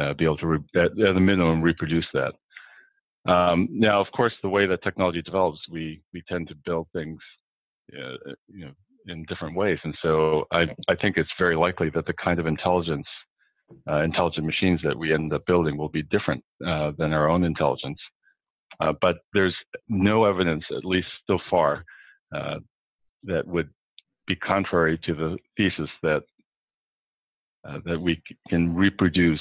uh, 0.00 0.14
be 0.14 0.24
able 0.24 0.36
to, 0.38 0.46
re- 0.46 0.58
at, 0.76 0.84
at 0.84 1.14
the 1.14 1.20
minimum, 1.20 1.60
reproduce 1.60 2.06
that. 2.14 2.32
Um, 3.26 3.68
now, 3.70 4.00
of 4.00 4.06
course, 4.12 4.32
the 4.42 4.48
way 4.48 4.66
that 4.66 4.82
technology 4.82 5.22
develops, 5.22 5.60
we 5.70 6.02
we 6.12 6.22
tend 6.28 6.48
to 6.48 6.54
build 6.66 6.88
things, 6.92 7.18
uh, 7.94 8.32
you 8.48 8.66
know, 8.66 8.72
in 9.08 9.24
different 9.24 9.56
ways, 9.56 9.78
and 9.84 9.94
so 10.02 10.46
I 10.50 10.62
I 10.88 10.94
think 11.00 11.16
it's 11.16 11.30
very 11.38 11.56
likely 11.56 11.90
that 11.90 12.06
the 12.06 12.14
kind 12.14 12.38
of 12.38 12.46
intelligence, 12.46 13.06
uh, 13.90 14.00
intelligent 14.00 14.46
machines 14.46 14.80
that 14.84 14.98
we 14.98 15.12
end 15.12 15.32
up 15.32 15.46
building 15.46 15.76
will 15.76 15.88
be 15.88 16.02
different 16.02 16.42
uh, 16.66 16.92
than 16.98 17.12
our 17.12 17.28
own 17.28 17.44
intelligence. 17.44 17.98
Uh, 18.80 18.92
but 19.00 19.16
there's 19.32 19.54
no 19.88 20.24
evidence, 20.24 20.64
at 20.76 20.84
least 20.84 21.06
so 21.26 21.38
far, 21.48 21.84
uh, 22.34 22.58
that 23.22 23.46
would 23.46 23.70
be 24.26 24.36
contrary 24.36 24.98
to 25.06 25.14
the 25.14 25.38
thesis 25.56 25.90
that 26.02 26.22
uh, 27.68 27.78
that 27.84 28.00
we 28.00 28.22
can 28.48 28.74
reproduce 28.74 29.40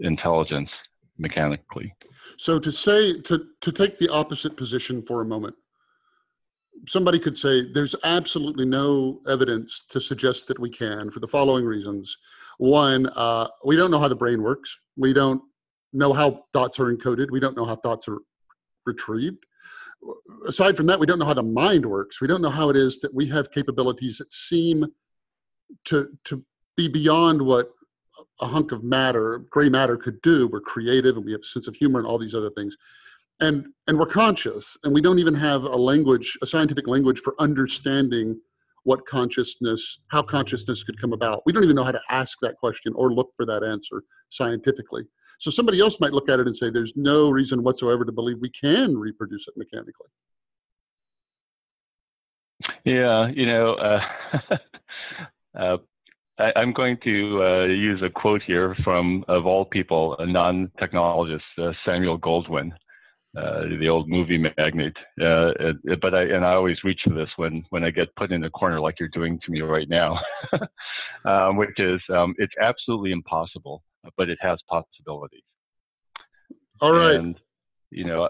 intelligence 0.00 0.70
mechanically. 1.18 1.94
So 2.38 2.58
to 2.58 2.72
say 2.72 3.20
to 3.20 3.46
to 3.60 3.72
take 3.72 3.98
the 3.98 4.08
opposite 4.08 4.56
position 4.56 5.02
for 5.02 5.20
a 5.20 5.24
moment, 5.24 5.54
somebody 6.88 7.18
could 7.18 7.36
say 7.36 7.72
there's 7.72 7.94
absolutely 8.04 8.64
no 8.64 9.20
evidence 9.28 9.84
to 9.88 10.00
suggest 10.00 10.46
that 10.48 10.58
we 10.58 10.70
can 10.70 11.10
for 11.10 11.20
the 11.20 11.28
following 11.28 11.64
reasons. 11.64 12.16
One, 12.58 13.08
uh, 13.16 13.48
we 13.64 13.76
don't 13.76 13.90
know 13.90 13.98
how 13.98 14.08
the 14.08 14.16
brain 14.16 14.42
works. 14.42 14.78
We 14.96 15.12
don't 15.12 15.42
know 15.92 16.12
how 16.12 16.44
thoughts 16.52 16.78
are 16.80 16.94
encoded. 16.94 17.30
We 17.30 17.40
don't 17.40 17.56
know 17.56 17.64
how 17.64 17.76
thoughts 17.76 18.08
are 18.08 18.18
retrieved. 18.86 19.44
Aside 20.46 20.76
from 20.76 20.86
that, 20.86 20.98
we 20.98 21.06
don't 21.06 21.18
know 21.18 21.26
how 21.26 21.34
the 21.34 21.42
mind 21.42 21.86
works. 21.86 22.20
We 22.20 22.26
don't 22.26 22.42
know 22.42 22.50
how 22.50 22.70
it 22.70 22.76
is 22.76 22.98
that 23.00 23.14
we 23.14 23.26
have 23.28 23.52
capabilities 23.52 24.18
that 24.18 24.32
seem 24.32 24.86
to 25.84 26.08
to 26.24 26.44
be 26.76 26.88
beyond 26.88 27.40
what 27.40 27.70
a 28.40 28.46
hunk 28.46 28.72
of 28.72 28.82
matter, 28.82 29.44
gray 29.50 29.68
matter 29.68 29.96
could 29.96 30.20
do. 30.22 30.48
We're 30.48 30.60
creative 30.60 31.16
and 31.16 31.24
we 31.24 31.32
have 31.32 31.42
a 31.42 31.44
sense 31.44 31.68
of 31.68 31.76
humor 31.76 31.98
and 31.98 32.08
all 32.08 32.18
these 32.18 32.34
other 32.34 32.50
things. 32.50 32.76
And, 33.42 33.66
and 33.88 33.98
we're 33.98 34.06
conscious 34.06 34.78
and 34.84 34.94
we 34.94 35.00
don't 35.00 35.18
even 35.18 35.34
have 35.34 35.64
a 35.64 35.76
language, 35.76 36.38
a 36.42 36.46
scientific 36.46 36.86
language 36.86 37.18
for 37.18 37.34
understanding 37.40 38.40
what 38.84 39.04
consciousness, 39.06 40.00
how 40.12 40.22
consciousness 40.22 40.84
could 40.84 41.00
come 41.00 41.12
about. 41.12 41.42
We 41.44 41.52
don't 41.52 41.64
even 41.64 41.74
know 41.74 41.82
how 41.82 41.90
to 41.90 42.00
ask 42.08 42.38
that 42.42 42.56
question 42.58 42.92
or 42.94 43.12
look 43.12 43.32
for 43.36 43.44
that 43.46 43.64
answer 43.64 44.04
scientifically. 44.28 45.02
So 45.40 45.50
somebody 45.50 45.80
else 45.80 45.98
might 45.98 46.12
look 46.12 46.28
at 46.28 46.38
it 46.38 46.46
and 46.46 46.54
say, 46.54 46.70
there's 46.70 46.92
no 46.94 47.30
reason 47.30 47.64
whatsoever 47.64 48.04
to 48.04 48.12
believe 48.12 48.36
we 48.40 48.50
can 48.50 48.96
reproduce 48.96 49.48
it 49.48 49.54
mechanically. 49.56 50.06
Yeah, 52.84 53.28
you 53.34 53.46
know, 53.46 53.74
uh, 53.74 54.00
uh, 55.58 55.76
I, 56.38 56.62
am 56.62 56.72
going 56.72 56.96
to 57.02 57.42
uh, 57.42 57.64
use 57.64 58.02
a 58.02 58.10
quote 58.10 58.42
here 58.46 58.76
from, 58.84 59.24
of 59.26 59.46
all 59.46 59.64
people, 59.64 60.16
a 60.20 60.26
non-technologist, 60.26 61.40
uh, 61.58 61.72
Samuel 61.84 62.20
Goldwyn, 62.20 62.70
uh, 63.36 63.62
the 63.80 63.88
old 63.88 64.08
movie 64.08 64.38
magnate. 64.38 64.96
Uh, 65.20 65.52
but 66.00 66.14
I 66.14 66.22
and 66.22 66.44
I 66.44 66.52
always 66.52 66.82
reach 66.84 67.00
for 67.04 67.14
this 67.14 67.30
when 67.36 67.64
when 67.70 67.84
I 67.84 67.90
get 67.90 68.14
put 68.16 68.32
in 68.32 68.44
a 68.44 68.50
corner 68.50 68.80
like 68.80 69.00
you're 69.00 69.08
doing 69.08 69.38
to 69.44 69.50
me 69.50 69.60
right 69.62 69.88
now, 69.88 70.18
um, 71.24 71.56
which 71.56 71.78
is 71.78 72.00
um, 72.10 72.34
it's 72.38 72.54
absolutely 72.60 73.12
impossible, 73.12 73.82
but 74.16 74.28
it 74.28 74.38
has 74.40 74.58
possibilities. 74.68 75.42
All 76.80 76.92
right. 76.92 77.14
And 77.14 77.38
you 77.90 78.04
know, 78.04 78.28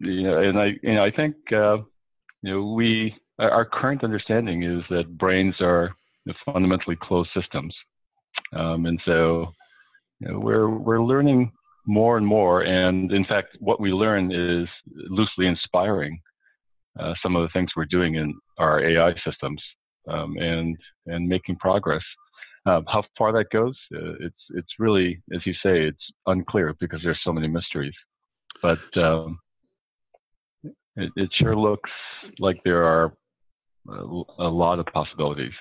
you 0.00 0.22
know, 0.22 0.38
and 0.38 0.58
I 0.58 0.72
you 0.82 0.94
know 0.94 1.04
I 1.04 1.10
think 1.10 1.36
uh, 1.52 1.78
you 2.42 2.52
know 2.52 2.72
we 2.72 3.14
our 3.38 3.64
current 3.64 4.04
understanding 4.04 4.62
is 4.62 4.82
that 4.90 5.18
brains 5.18 5.54
are 5.60 5.94
fundamentally 6.44 6.96
closed 7.00 7.30
systems. 7.34 7.74
Um, 8.54 8.86
and 8.86 9.00
so 9.04 9.52
you 10.20 10.32
know, 10.32 10.38
we're, 10.38 10.68
we're 10.68 11.02
learning 11.02 11.52
more 11.86 12.16
and 12.16 12.26
more. 12.26 12.62
And 12.62 13.12
in 13.12 13.24
fact, 13.24 13.56
what 13.58 13.80
we 13.80 13.92
learn 13.92 14.32
is 14.32 14.68
loosely 14.94 15.46
inspiring 15.46 16.20
uh, 16.98 17.14
some 17.22 17.36
of 17.36 17.42
the 17.42 17.48
things 17.52 17.70
we're 17.76 17.84
doing 17.86 18.16
in 18.16 18.34
our 18.58 18.84
AI 18.84 19.14
systems 19.26 19.60
um, 20.08 20.36
and, 20.36 20.76
and 21.06 21.26
making 21.26 21.56
progress. 21.56 22.02
Uh, 22.64 22.80
how 22.86 23.02
far 23.18 23.32
that 23.32 23.50
goes, 23.50 23.76
uh, 23.94 24.12
it's, 24.20 24.36
it's 24.50 24.68
really, 24.78 25.20
as 25.34 25.44
you 25.44 25.52
say, 25.54 25.82
it's 25.82 26.04
unclear 26.26 26.74
because 26.78 27.00
there's 27.02 27.18
so 27.24 27.32
many 27.32 27.48
mysteries. 27.48 27.94
But 28.60 28.96
um, 28.98 29.40
it, 30.96 31.10
it 31.16 31.30
sure 31.32 31.56
looks 31.56 31.90
like 32.38 32.60
there 32.64 32.84
are 32.84 33.12
a, 33.88 34.22
a 34.38 34.48
lot 34.48 34.78
of 34.78 34.86
possibilities. 34.86 35.52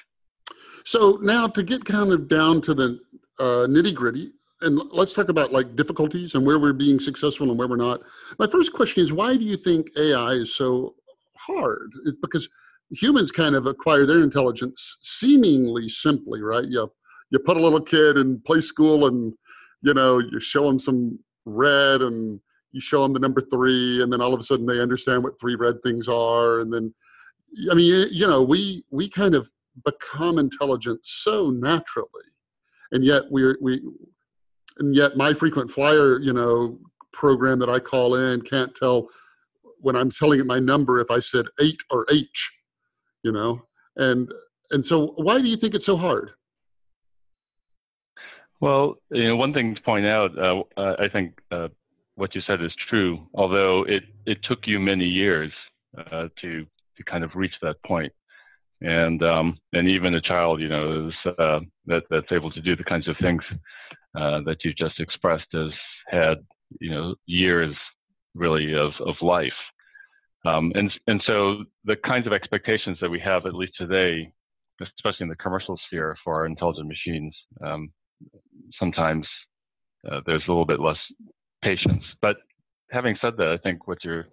So 0.86 1.18
now 1.22 1.48
to 1.48 1.63
get 1.63 1.86
kind 1.86 2.12
of 2.12 2.28
down 2.28 2.62
to 2.62 2.74
the 2.74 3.00
uh, 3.40 3.66
nitty 3.68 3.96
gritty, 3.96 4.34
and 4.62 4.82
let's 4.91 5.13
talk 5.13 5.30
about 5.30 5.51
like 5.51 5.75
difficulties 5.75 6.36
and 6.36 6.46
where 6.46 6.60
we're 6.60 6.74
being 6.74 7.00
successful 7.00 7.50
and 7.50 7.58
where 7.58 7.68
we're 7.68 7.75
not. 7.75 8.01
My 8.39 8.48
first 8.48 8.74
question 8.74 9.03
is 9.03 9.12
why 9.12 9.36
do 9.36 9.44
you 9.44 9.58
think 9.58 9.88
AI 9.98 10.32
is 10.32 10.56
so 10.56 10.96
hard? 11.36 11.91
It's 12.06 12.18
because 12.22 12.48
humans 12.91 13.32
kind 13.32 13.56
of 13.56 13.65
acquire 13.65 14.06
their 14.06 14.22
intelligence 14.22 14.98
seemingly 15.01 15.89
simply, 15.89 16.41
right? 16.41 16.65
You 16.65 16.91
you 17.32 17.39
put 17.39 17.58
a 17.58 17.62
little 17.62 17.82
kid 17.82 18.18
in 18.18 18.41
play 18.41 18.62
school 18.62 19.08
and 19.08 19.34
you 19.82 19.94
know 19.94 20.20
you 20.20 20.39
show 20.39 20.68
them 20.68 20.80
some 20.80 21.18
red 21.46 22.01
and 22.01 22.39
you 22.72 22.80
show 22.80 23.03
them 23.03 23.13
the 23.13 23.20
number 23.20 23.41
three 23.41 24.01
and 24.01 24.12
then 24.12 24.22
all 24.22 24.34
of 24.34 24.39
a 24.39 24.44
sudden 24.44 24.65
they 24.65 24.80
understand 24.80 25.24
what 25.24 25.39
three 25.39 25.56
red 25.56 25.82
things 25.82 26.08
are 26.08 26.60
and 26.60 26.72
then 26.72 26.94
i 27.72 27.74
mean 27.74 28.08
you 28.12 28.27
know 28.27 28.44
we 28.44 28.84
we 28.91 29.10
kind 29.10 29.34
of 29.34 29.50
become 29.84 30.38
intelligent 30.38 31.00
so 31.03 31.50
naturally 31.50 32.08
and 32.91 33.03
yet 33.03 33.24
we 33.32 33.56
we 33.62 33.82
and 34.81 34.95
yet 34.95 35.15
my 35.15 35.33
frequent 35.33 35.69
flyer 35.69 36.19
you 36.19 36.33
know 36.33 36.77
program 37.13 37.59
that 37.59 37.69
i 37.69 37.79
call 37.79 38.15
in 38.15 38.41
can't 38.41 38.75
tell 38.75 39.07
when 39.79 39.95
i'm 39.95 40.11
telling 40.11 40.39
it 40.39 40.45
my 40.45 40.59
number 40.59 41.00
if 41.00 41.09
i 41.11 41.19
said 41.19 41.45
eight 41.61 41.81
or 41.89 42.05
h 42.11 42.51
you 43.23 43.31
know? 43.31 43.61
And 43.97 44.31
and 44.71 44.83
so 44.83 45.13
why 45.17 45.39
do 45.39 45.47
you 45.47 45.55
think 45.55 45.75
it's 45.75 45.85
so 45.85 45.95
hard? 45.95 46.31
Well 48.59 48.95
you 49.11 49.27
know 49.27 49.35
one 49.35 49.53
thing 49.53 49.75
to 49.75 49.81
point 49.81 50.05
out 50.05 50.31
uh, 50.38 50.63
i 50.77 51.07
think 51.07 51.39
uh, 51.51 51.67
what 52.15 52.33
you 52.35 52.41
said 52.47 52.61
is 52.61 52.73
true 52.89 53.27
although 53.35 53.83
it 53.88 54.03
it 54.25 54.39
took 54.43 54.65
you 54.65 54.79
many 54.79 55.05
years 55.05 55.51
uh, 55.97 56.27
to 56.41 56.65
to 56.97 57.11
kind 57.11 57.23
of 57.23 57.31
reach 57.35 57.53
that 57.61 57.81
point. 57.85 58.11
And 58.81 59.21
um, 59.21 59.59
and 59.73 59.88
even 59.88 60.15
a 60.15 60.21
child, 60.21 60.59
you 60.59 60.67
know, 60.67 61.09
is, 61.09 61.33
uh, 61.38 61.59
that 61.85 62.03
that's 62.09 62.31
able 62.31 62.51
to 62.51 62.61
do 62.61 62.75
the 62.75 62.83
kinds 62.83 63.07
of 63.07 63.15
things 63.21 63.43
uh, 64.15 64.41
that 64.46 64.58
you 64.63 64.74
just 64.74 65.00
expressed 65.00 65.48
has 65.53 65.72
had, 66.08 66.36
you 66.80 66.91
know, 66.91 67.15
years 67.25 67.75
really 68.36 68.74
of 68.74 68.91
of 69.06 69.15
life, 69.22 69.51
um, 70.46 70.72
and 70.75 70.91
and 71.08 71.22
so 71.25 71.63
the 71.86 71.96
kinds 72.06 72.27
of 72.27 72.34
expectations 72.34 72.98
that 73.01 73.10
we 73.10 73.20
have, 73.20 73.46
at 73.46 73.53
least 73.56 73.74
today, 73.77 74.32
especially 74.82 75.24
in 75.24 75.30
the 75.30 75.36
commercial 75.36 75.80
sphere 75.88 76.18
for 76.24 76.36
our 76.36 76.46
intelligent 76.46 76.88
machines, 76.88 77.36
um, 77.62 77.91
sometimes 78.80 79.27
uh, 80.10 80.22
there's 80.25 80.44
a 80.48 80.51
little 80.51 80.65
bit 80.65 80.80
less 80.80 80.98
patience. 81.63 82.03
But 82.22 82.38
having 82.89 83.18
said 83.22 83.34
that, 83.38 83.48
I 83.48 83.58
think 83.58 83.88
what 83.88 84.03
you're 84.03 84.27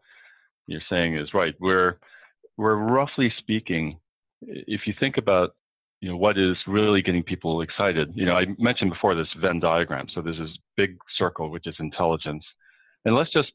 you're 0.66 0.80
saying 0.88 1.16
is 1.16 1.34
right. 1.34 1.54
We're 1.60 1.98
we're 2.56 2.76
roughly 2.76 3.32
speaking 3.38 3.98
if 4.42 4.86
you 4.86 4.94
think 4.98 5.16
about 5.16 5.50
you 6.00 6.08
know, 6.08 6.16
what 6.16 6.38
is 6.38 6.56
really 6.66 7.02
getting 7.02 7.22
people 7.22 7.60
excited? 7.60 8.12
You 8.14 8.26
know, 8.26 8.36
I 8.36 8.46
mentioned 8.58 8.90
before 8.90 9.14
this 9.14 9.28
Venn 9.40 9.60
diagram. 9.60 10.06
So 10.14 10.22
there's 10.22 10.38
this 10.38 10.56
big 10.76 10.96
circle, 11.16 11.50
which 11.50 11.66
is 11.66 11.74
intelligence. 11.80 12.44
And 13.04 13.14
let's 13.16 13.32
just 13.32 13.50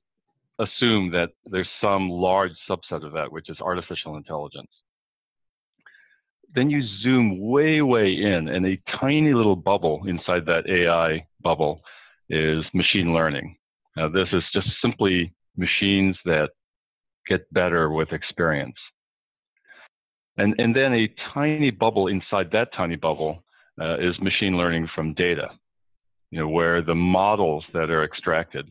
assume 0.59 1.11
that 1.11 1.29
there's 1.45 1.69
some 1.81 2.09
large 2.09 2.51
subset 2.69 3.05
of 3.05 3.13
that, 3.13 3.31
which 3.31 3.49
is 3.49 3.57
artificial 3.61 4.17
intelligence. 4.17 4.69
Then 6.53 6.69
you 6.69 6.83
zoom 7.01 7.39
way, 7.39 7.81
way 7.81 8.13
in, 8.13 8.47
and 8.49 8.65
a 8.65 8.79
tiny 8.99 9.33
little 9.33 9.55
bubble 9.55 10.03
inside 10.07 10.45
that 10.45 10.69
AI 10.69 11.25
bubble 11.41 11.81
is 12.29 12.63
machine 12.73 13.13
learning. 13.13 13.55
Now, 13.95 14.09
this 14.09 14.27
is 14.33 14.43
just 14.53 14.67
simply 14.81 15.33
machines 15.57 16.17
that 16.25 16.49
get 17.27 17.51
better 17.53 17.89
with 17.89 18.11
experience. 18.11 18.75
And, 20.37 20.55
and 20.57 20.75
then 20.75 20.93
a 20.93 21.13
tiny 21.33 21.71
bubble 21.71 22.07
inside 22.07 22.49
that 22.51 22.69
tiny 22.75 22.95
bubble 22.95 23.43
uh, 23.79 23.97
is 23.97 24.19
machine 24.19 24.57
learning 24.57 24.87
from 24.95 25.13
data, 25.13 25.49
you 26.31 26.39
know, 26.39 26.47
where 26.47 26.81
the 26.81 26.95
models 26.95 27.63
that 27.73 27.89
are 27.89 28.03
extracted 28.03 28.67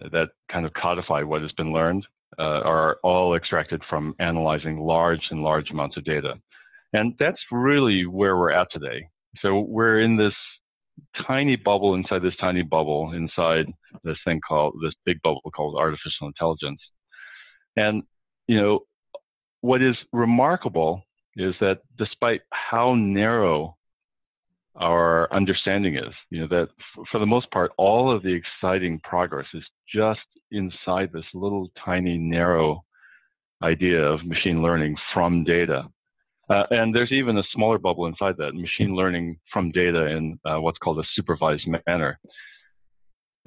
uh, 0.00 0.08
that 0.10 0.28
kind 0.50 0.64
of 0.64 0.72
codify 0.74 1.22
what 1.22 1.42
has 1.42 1.52
been 1.52 1.72
learned 1.72 2.06
uh, 2.38 2.62
are 2.64 2.98
all 3.02 3.34
extracted 3.34 3.82
from 3.90 4.14
analyzing 4.20 4.78
large 4.78 5.20
and 5.30 5.42
large 5.42 5.70
amounts 5.70 5.96
of 5.96 6.04
data. 6.04 6.34
And 6.92 7.14
that's 7.18 7.40
really 7.50 8.06
where 8.06 8.36
we're 8.36 8.52
at 8.52 8.68
today. 8.70 9.06
So 9.40 9.60
we're 9.60 10.00
in 10.00 10.16
this 10.16 10.34
tiny 11.26 11.56
bubble 11.56 11.94
inside 11.94 12.22
this 12.22 12.36
tiny 12.40 12.62
bubble 12.62 13.12
inside 13.12 13.66
this 14.04 14.18
thing 14.24 14.40
called 14.46 14.74
this 14.82 14.94
big 15.04 15.20
bubble 15.22 15.50
called 15.54 15.76
artificial 15.76 16.26
intelligence. 16.26 16.80
And 17.76 18.02
you 18.46 18.60
know, 18.60 18.80
what 19.62 19.80
is 19.80 19.96
remarkable 20.12 21.02
is 21.36 21.54
that 21.60 21.78
despite 21.96 22.42
how 22.50 22.94
narrow 22.94 23.76
our 24.76 25.32
understanding 25.32 25.96
is, 25.96 26.12
you 26.30 26.40
know, 26.40 26.48
that 26.48 26.68
for 27.10 27.18
the 27.18 27.26
most 27.26 27.50
part, 27.50 27.72
all 27.78 28.14
of 28.14 28.22
the 28.22 28.32
exciting 28.34 29.00
progress 29.04 29.46
is 29.54 29.64
just 29.92 30.20
inside 30.50 31.10
this 31.12 31.24
little 31.32 31.70
tiny 31.82 32.18
narrow 32.18 32.84
idea 33.62 34.02
of 34.02 34.24
machine 34.26 34.62
learning 34.62 34.96
from 35.14 35.44
data. 35.44 35.84
Uh, 36.50 36.64
and 36.70 36.94
there's 36.94 37.12
even 37.12 37.38
a 37.38 37.42
smaller 37.54 37.78
bubble 37.78 38.06
inside 38.06 38.34
that, 38.36 38.54
machine 38.54 38.96
learning 38.96 39.38
from 39.52 39.70
data 39.70 40.06
in 40.06 40.38
uh, 40.44 40.60
what's 40.60 40.78
called 40.78 40.98
a 40.98 41.08
supervised 41.14 41.66
manner. 41.86 42.18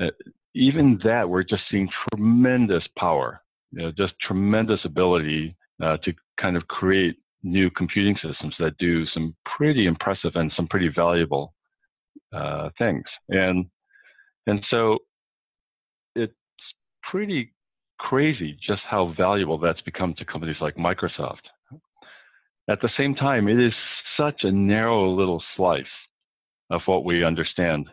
Uh, 0.01 0.07
even 0.53 0.99
that, 1.03 1.27
we're 1.29 1.43
just 1.43 1.63
seeing 1.69 1.89
tremendous 2.09 2.83
power, 2.97 3.41
you 3.71 3.81
know, 3.81 3.91
just 3.91 4.13
tremendous 4.25 4.79
ability 4.85 5.55
uh, 5.81 5.97
to 5.97 6.13
kind 6.39 6.57
of 6.57 6.67
create 6.67 7.15
new 7.43 7.69
computing 7.69 8.15
systems 8.15 8.55
that 8.59 8.77
do 8.79 9.05
some 9.07 9.35
pretty 9.57 9.85
impressive 9.85 10.31
and 10.35 10.51
some 10.55 10.67
pretty 10.67 10.89
valuable 10.93 11.53
uh, 12.33 12.69
things. 12.77 13.03
And 13.29 13.65
and 14.47 14.63
so 14.69 14.99
it's 16.15 16.33
pretty 17.09 17.53
crazy 17.99 18.57
just 18.65 18.81
how 18.89 19.13
valuable 19.17 19.57
that's 19.57 19.81
become 19.81 20.13
to 20.15 20.25
companies 20.25 20.57
like 20.59 20.75
Microsoft. 20.75 21.45
At 22.69 22.81
the 22.81 22.89
same 22.97 23.15
time, 23.15 23.47
it 23.47 23.59
is 23.59 23.73
such 24.17 24.43
a 24.43 24.51
narrow 24.51 25.09
little 25.09 25.43
slice 25.55 25.83
of 26.71 26.81
what 26.87 27.05
we 27.05 27.23
understand 27.23 27.87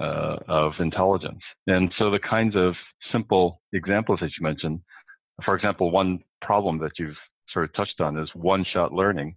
uh, 0.00 0.36
of 0.48 0.72
intelligence. 0.78 1.40
And 1.66 1.92
so 1.98 2.10
the 2.10 2.18
kinds 2.18 2.56
of 2.56 2.74
simple 3.12 3.60
examples 3.72 4.20
that 4.20 4.30
you 4.38 4.42
mentioned, 4.44 4.80
for 5.44 5.54
example, 5.54 5.90
one 5.90 6.20
problem 6.46 6.78
that 6.78 6.92
you've 6.98 7.16
sort 7.52 7.64
of 7.64 7.74
touched 7.74 8.00
on 8.00 8.16
is 8.16 8.30
one-shot 8.34 8.92
learning. 8.92 9.34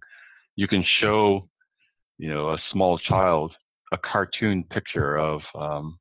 You 0.54 0.68
can 0.68 0.84
show, 1.00 1.48
you 2.18 2.30
know, 2.32 2.50
a 2.50 2.58
small 2.72 2.98
child 2.98 3.52
a 3.92 3.98
cartoon 3.98 4.62
picture 4.70 5.18
of 5.18 5.40
um, 5.56 5.98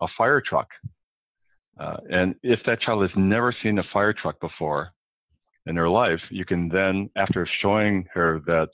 a 0.00 0.06
fire 0.16 0.40
truck, 0.40 0.68
uh, 1.78 1.98
and 2.10 2.34
if 2.42 2.60
that 2.64 2.80
child 2.80 3.02
has 3.02 3.10
never 3.14 3.54
seen 3.62 3.78
a 3.78 3.82
fire 3.92 4.14
truck 4.14 4.40
before 4.40 4.88
in 5.66 5.74
their 5.74 5.90
life, 5.90 6.20
you 6.30 6.46
can 6.46 6.70
then, 6.70 7.10
after 7.14 7.46
showing 7.60 8.06
her 8.14 8.40
that 8.46 8.68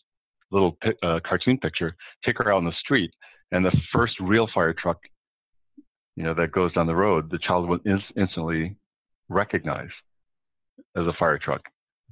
little 0.53 0.79
uh, 1.03 1.19
cartoon 1.27 1.59
picture, 1.59 1.97
take 2.25 2.39
her 2.39 2.53
out 2.53 2.59
on 2.59 2.65
the 2.65 2.79
street, 2.85 3.11
and 3.51 3.65
the 3.65 3.77
first 3.93 4.15
real 4.21 4.47
fire 4.55 4.75
truck, 4.81 4.99
you 6.15 6.23
know, 6.23 6.35
that 6.35 6.53
goes 6.53 6.73
down 6.75 6.87
the 6.87 6.95
road, 6.95 7.29
the 7.31 7.39
child 7.39 7.69
will 7.69 7.81
instantly 8.15 8.77
recognize 9.29 9.91
as 10.97 11.05
a 11.07 11.13
fire 11.19 11.39
truck 11.39 11.63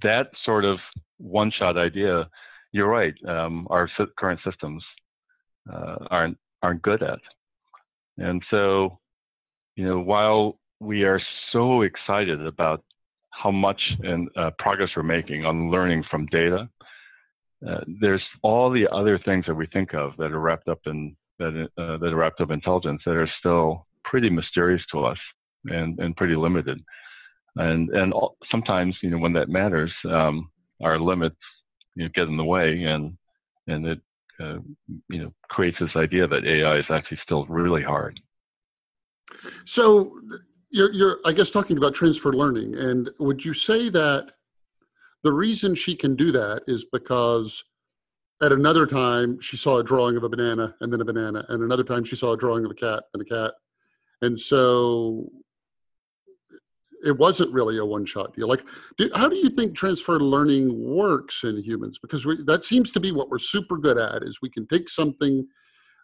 that 0.03 0.31
sort 0.45 0.65
of 0.65 0.79
one 1.19 1.51
shot 1.59 1.77
idea, 1.77 2.29
you're 2.73 2.89
right, 2.89 3.15
um, 3.29 3.67
our 3.71 3.89
current 4.19 4.41
systems 4.45 4.85
uh, 5.73 5.97
aren't, 6.11 6.39
aren't 6.63 6.83
good 6.83 7.03
at. 7.03 7.19
And 8.19 8.43
so, 8.51 8.99
you 9.77 9.85
know, 9.85 9.99
while 10.01 10.59
we 10.81 11.05
are 11.05 11.21
so 11.53 11.83
excited 11.83 12.45
about 12.47 12.85
how 13.31 13.51
much 13.51 13.81
and 14.03 14.29
uh, 14.37 14.51
progress 14.59 14.91
we're 14.97 15.03
making 15.03 15.45
on 15.45 15.71
learning 15.71 16.05
from 16.11 16.27
data, 16.27 16.69
uh, 17.69 17.81
there's 18.01 18.23
all 18.43 18.71
the 18.71 18.89
other 18.91 19.19
things 19.19 19.45
that 19.47 19.55
we 19.55 19.67
think 19.67 19.95
of 19.95 20.13
that 20.19 20.33
are 20.33 20.41
wrapped 20.41 20.69
up 20.69 20.81
in 20.87 21.17
that, 21.39 21.69
uh, 21.79 21.97
that 21.99 22.13
are 22.13 22.17
wrapped 22.17 22.41
up 22.41 22.51
in 22.51 22.55
intelligence 22.55 23.01
that 23.05 23.17
are 23.17 23.31
still 23.39 23.87
pretty 24.05 24.31
mysterious 24.31 24.83
to 24.93 25.05
us 25.05 25.19
and, 25.67 25.99
and 25.99 26.17
pretty 26.17 26.37
limited 26.37 26.83
and 27.57 27.91
and 27.91 28.13
sometimes 28.51 28.97
you 29.03 29.11
know 29.11 29.19
when 29.19 29.33
that 29.35 29.49
matters, 29.49 29.93
um, 30.09 30.51
our 30.83 30.99
limits 30.99 31.37
you 31.95 32.05
know 32.05 32.11
get 32.15 32.29
in 32.29 32.37
the 32.37 32.45
way, 32.45 32.85
and 32.85 33.17
and 33.67 33.87
it 33.87 34.01
uh, 34.41 34.59
you 35.09 35.23
know 35.23 35.33
creates 35.49 35.79
this 35.81 35.97
idea 35.97 36.27
that 36.27 36.47
AI 36.47 36.79
is 36.79 36.85
actually 36.91 37.19
still 37.23 37.47
really 37.47 37.83
hard. 37.83 38.21
So 39.65 40.19
you're 40.71 40.93
you're 40.93 41.19
I 41.25 41.33
guess 41.33 41.51
talking 41.51 41.77
about 41.77 41.95
transfer 41.95 42.33
learning, 42.33 42.77
and 42.77 43.11
would 43.19 43.45
you 43.45 43.55
say 43.55 43.89
that 43.91 44.33
the 45.23 45.33
reason 45.33 45.75
she 45.75 45.95
can 45.95 46.17
do 46.17 46.33
that 46.33 46.63
is 46.67 46.87
because 46.91 47.63
at 48.43 48.53
another 48.53 48.87
time 48.87 49.39
she 49.41 49.57
saw 49.57 49.79
a 49.79 49.85
drawing 49.85 50.17
of 50.17 50.25
a 50.25 50.29
banana 50.29 50.75
and 50.81 50.93
then 50.93 51.01
a 51.01 51.05
banana 51.05 51.45
and 51.49 51.63
another 51.63 51.85
time 51.85 52.05
she 52.05 52.17
saw 52.17 52.33
a 52.33 52.37
drawing 52.37 52.65
of 52.65 52.71
a 52.71 52.75
cat 52.75 53.05
and 53.13 53.23
a 53.23 53.25
cat 53.27 53.53
and 54.23 54.39
so 54.39 55.31
it 57.05 57.17
wasn't 57.17 57.53
really 57.53 57.79
a 57.79 57.85
one 57.85 58.05
shot 58.05 58.35
deal. 58.35 58.49
Like, 58.49 58.67
do, 58.99 59.11
how 59.15 59.29
do 59.29 59.37
you 59.37 59.51
think 59.51 59.75
transfer 59.75 60.21
learning 60.21 60.73
works 60.79 61.45
in 61.45 61.63
humans? 61.63 61.99
Because 61.99 62.25
we, 62.25 62.43
that 62.45 62.65
seems 62.65 62.91
to 62.93 63.01
be 63.01 63.13
what 63.13 63.31
we're 63.31 63.39
super 63.39 63.79
good 63.79 63.99
at 63.99 64.23
is 64.23 64.41
we 64.41 64.51
can 64.51 64.67
take 64.67 64.89
something 64.89 65.47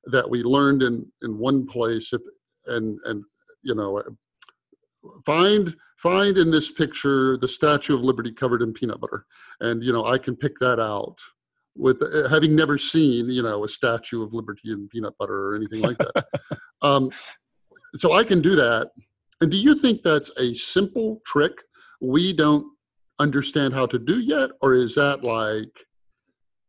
that 0.04 0.28
we 0.28 0.42
learned 0.42 0.82
in, 0.82 1.10
in 1.22 1.38
one 1.38 1.66
place 1.66 2.12
if, 2.12 2.22
and, 2.66 2.98
and, 3.04 3.24
you 3.62 3.74
know, 3.74 4.02
find, 5.24 5.74
find 5.98 6.38
in 6.38 6.50
this 6.50 6.70
picture 6.70 7.36
the 7.36 7.48
Statue 7.48 7.94
of 7.94 8.02
Liberty 8.02 8.32
covered 8.32 8.62
in 8.62 8.72
peanut 8.72 9.00
butter. 9.00 9.26
And, 9.60 9.82
you 9.82 9.92
know, 9.92 10.06
I 10.06 10.18
can 10.18 10.36
pick 10.36 10.58
that 10.60 10.80
out 10.80 11.18
with 11.76 12.02
uh, 12.02 12.28
having 12.28 12.56
never 12.56 12.78
seen, 12.78 13.28
you 13.28 13.42
know, 13.42 13.64
a 13.64 13.68
Statue 13.68 14.22
of 14.22 14.32
Liberty 14.32 14.72
in 14.72 14.88
peanut 14.88 15.14
butter 15.18 15.50
or 15.50 15.56
anything 15.56 15.82
like 15.82 15.98
that. 15.98 16.24
um, 16.82 17.10
so 17.94 18.12
I 18.12 18.24
can 18.24 18.40
do 18.40 18.56
that 18.56 18.90
and 19.40 19.50
do 19.50 19.56
you 19.56 19.74
think 19.74 20.02
that's 20.02 20.30
a 20.38 20.54
simple 20.54 21.20
trick 21.26 21.62
we 22.00 22.32
don't 22.32 22.66
understand 23.18 23.74
how 23.74 23.86
to 23.86 23.98
do 23.98 24.20
yet, 24.20 24.50
or 24.60 24.74
is 24.74 24.94
that 24.94 25.24
like 25.24 25.86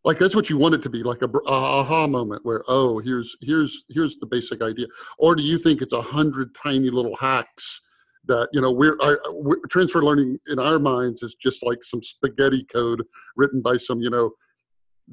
like 0.04 0.18
that's 0.18 0.36
what 0.36 0.50
you 0.50 0.58
want 0.58 0.74
it 0.74 0.82
to 0.82 0.90
be 0.90 1.04
like 1.04 1.22
a, 1.22 1.30
aha 1.48 2.08
moment 2.08 2.46
where 2.46 2.64
oh 2.68 3.00
here's 3.00 3.36
here's 3.42 3.86
here's 3.90 4.16
the 4.18 4.28
basic 4.28 4.62
idea. 4.62 4.88
Or 5.18 5.36
do 5.36 5.44
you 5.44 5.58
think 5.58 5.82
it's 5.82 5.94
a 5.94 6.02
hundred 6.02 6.56
tiny 6.62 6.90
little 6.90 7.16
hacks 7.18 7.82
that 8.26 8.50
you 8.52 8.62
know 8.62 8.72
we're, 8.72 8.98
our, 9.02 9.20
we're, 9.32 9.60
transfer 9.70 10.04
learning 10.04 10.38
in 10.48 10.60
our 10.60 10.80
minds 10.80 11.24
is 11.24 11.36
just 11.36 11.66
like 11.66 11.84
some 11.84 12.02
spaghetti 12.02 12.64
code 12.66 13.04
written 13.36 13.62
by 13.62 13.78
some 13.78 14.00
you 14.02 14.10
know 14.10 14.32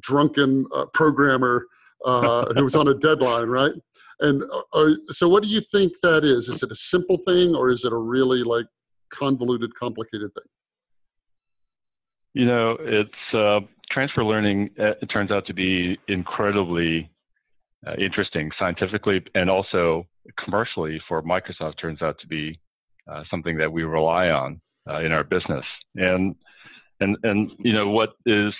drunken 0.01 0.67
uh, 0.75 0.87
programmer 0.93 1.67
uh, 2.05 2.53
who 2.55 2.65
was 2.65 2.77
on 2.77 2.89
a 2.89 2.95
deadline 3.07 3.49
right 3.49 3.73
and 4.21 4.43
uh, 4.73 4.91
so, 5.09 5.29
what 5.29 5.43
do 5.43 5.49
you 5.49 5.61
think 5.61 5.95
that 6.03 6.25
is? 6.25 6.49
Is 6.49 6.63
it 6.63 6.71
a 6.71 6.77
simple 6.77 7.19
thing, 7.19 7.55
or 7.55 7.71
is 7.71 7.85
it 7.85 7.93
a 7.93 7.97
really 7.97 8.43
like 8.43 8.67
convoluted, 9.11 9.75
complicated 9.75 10.33
thing? 10.35 10.45
You 12.35 12.47
know, 12.47 12.77
it's 12.81 13.35
uh, 13.35 13.61
transfer 13.91 14.25
learning. 14.25 14.71
Uh, 14.79 14.93
it 15.03 15.07
turns 15.07 15.31
out 15.31 15.47
to 15.47 15.55
be 15.55 15.99
incredibly 16.09 17.11
uh, 17.87 17.95
interesting 17.99 18.51
scientifically, 18.59 19.23
and 19.35 19.51
also 19.51 20.07
commercially 20.43 21.01
for 21.09 21.23
Microsoft. 21.23 21.79
Turns 21.81 22.01
out 22.01 22.19
to 22.21 22.27
be 22.29 22.59
uh, 23.11 23.25
something 23.31 23.57
that 23.59 23.73
we 23.73 23.83
rely 23.83 24.29
on 24.29 24.61
uh, 24.89 25.01
in 25.01 25.13
our 25.13 25.25
business. 25.25 25.65
And 25.97 26.37
and 27.01 27.17
and 27.25 27.51
you 27.59 27.73
know 27.73 27.91
what 27.91 28.15
is 28.27 28.55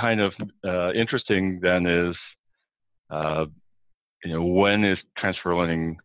kind 0.00 0.20
of 0.20 0.32
interesting 0.94 1.58
then 1.60 1.84
is 1.84 2.16
you 4.24 4.32
know, 4.32 4.42
when 4.42 4.84
is 4.84 4.98
transfer 5.16 5.56
learning 5.56 5.98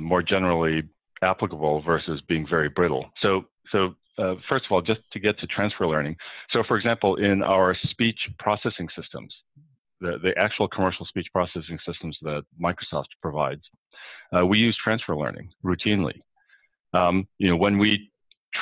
more 0.00 0.22
generally 0.22 0.82
applicable 1.22 1.82
versus 1.82 2.20
being 2.28 2.46
very 2.48 2.68
brittle? 2.68 3.10
So, 3.20 3.44
so 3.70 3.94
uh, 4.18 4.34
first 4.48 4.64
of 4.66 4.72
all, 4.72 4.82
just 4.82 5.00
to 5.12 5.18
get 5.18 5.38
to 5.38 5.46
transfer 5.46 5.86
learning. 5.86 6.16
So, 6.50 6.62
for 6.66 6.76
example, 6.76 7.16
in 7.16 7.42
our 7.42 7.76
speech 7.90 8.18
processing 8.38 8.88
systems, 8.96 9.34
the, 10.00 10.18
the 10.22 10.32
actual 10.38 10.68
commercial 10.68 11.06
speech 11.06 11.28
processing 11.32 11.78
systems 11.86 12.16
that 12.22 12.42
Microsoft 12.60 13.06
provides, 13.20 13.62
uh, 14.36 14.44
we 14.44 14.58
use 14.58 14.76
transfer 14.82 15.16
learning 15.16 15.50
routinely. 15.64 16.20
Um, 16.92 17.26
you 17.38 17.48
know, 17.48 17.56
when 17.56 17.78
we 17.78 18.10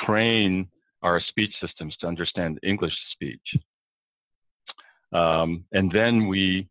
train 0.05 0.67
our 1.03 1.19
speech 1.27 1.53
systems 1.59 1.95
to 1.99 2.07
understand 2.07 2.59
English 2.63 2.93
speech, 3.11 3.55
um, 5.13 5.65
and 5.73 5.91
then 5.91 6.27
we 6.27 6.69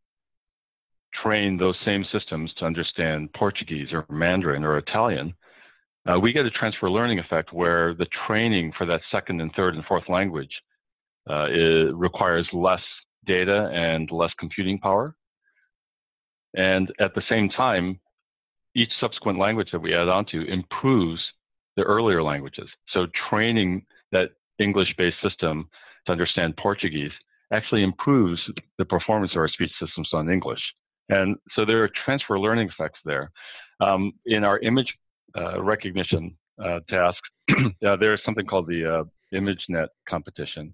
train 1.23 1.57
those 1.57 1.77
same 1.85 2.05
systems 2.13 2.53
to 2.59 2.65
understand 2.65 3.33
Portuguese 3.33 3.89
or 3.93 4.07
Mandarin 4.09 4.65
or 4.65 4.79
Italian, 4.79 5.35
uh, 6.09 6.19
we 6.19 6.33
get 6.33 6.47
a 6.47 6.51
transfer 6.51 6.91
learning 6.91 7.19
effect 7.19 7.53
where 7.53 7.95
the 7.95 8.07
training 8.27 8.73
for 8.77 8.87
that 8.87 9.01
second 9.11 9.41
and 9.41 9.53
third 9.55 9.75
and 9.75 9.85
fourth 9.85 10.09
language 10.09 10.51
uh, 11.29 11.47
requires 11.93 12.49
less 12.53 12.81
data 13.27 13.71
and 13.73 14.11
less 14.11 14.33
computing 14.39 14.79
power. 14.79 15.15
And 16.55 16.93
at 16.99 17.15
the 17.15 17.23
same 17.29 17.51
time, 17.51 18.01
each 18.75 18.91
subsequent 19.01 19.39
language 19.39 19.69
that 19.73 19.83
we 19.83 19.95
add 19.95 20.09
onto 20.09 20.43
improves 20.43 21.21
the 21.77 21.83
earlier 21.83 22.23
languages. 22.23 22.69
So 22.93 23.07
training 23.29 23.85
that 24.13 24.31
English-based 24.59 25.17
system 25.23 25.69
to 26.07 26.13
understand 26.13 26.57
Portuguese 26.57 27.13
actually 27.53 27.83
improves 27.83 28.41
the 28.79 28.85
performance 28.85 29.33
of 29.33 29.39
our 29.39 29.49
speech 29.49 29.73
systems 29.81 30.09
on 30.13 30.31
English. 30.31 30.61
And 31.11 31.37
so 31.57 31.65
there 31.65 31.83
are 31.83 31.91
transfer 32.05 32.39
learning 32.39 32.69
effects 32.69 33.01
there. 33.05 33.31
Um, 33.81 34.13
in 34.27 34.45
our 34.45 34.59
image 34.61 34.93
uh, 35.37 35.61
recognition 35.63 36.37
uh, 36.63 36.81
tasks, 36.89 37.29
uh, 37.51 37.97
there 37.97 38.15
is 38.15 38.21
something 38.25 38.47
called 38.47 38.69
the 38.69 39.01
uh, 39.01 39.05
ImageNet 39.35 39.89
competition 40.09 40.73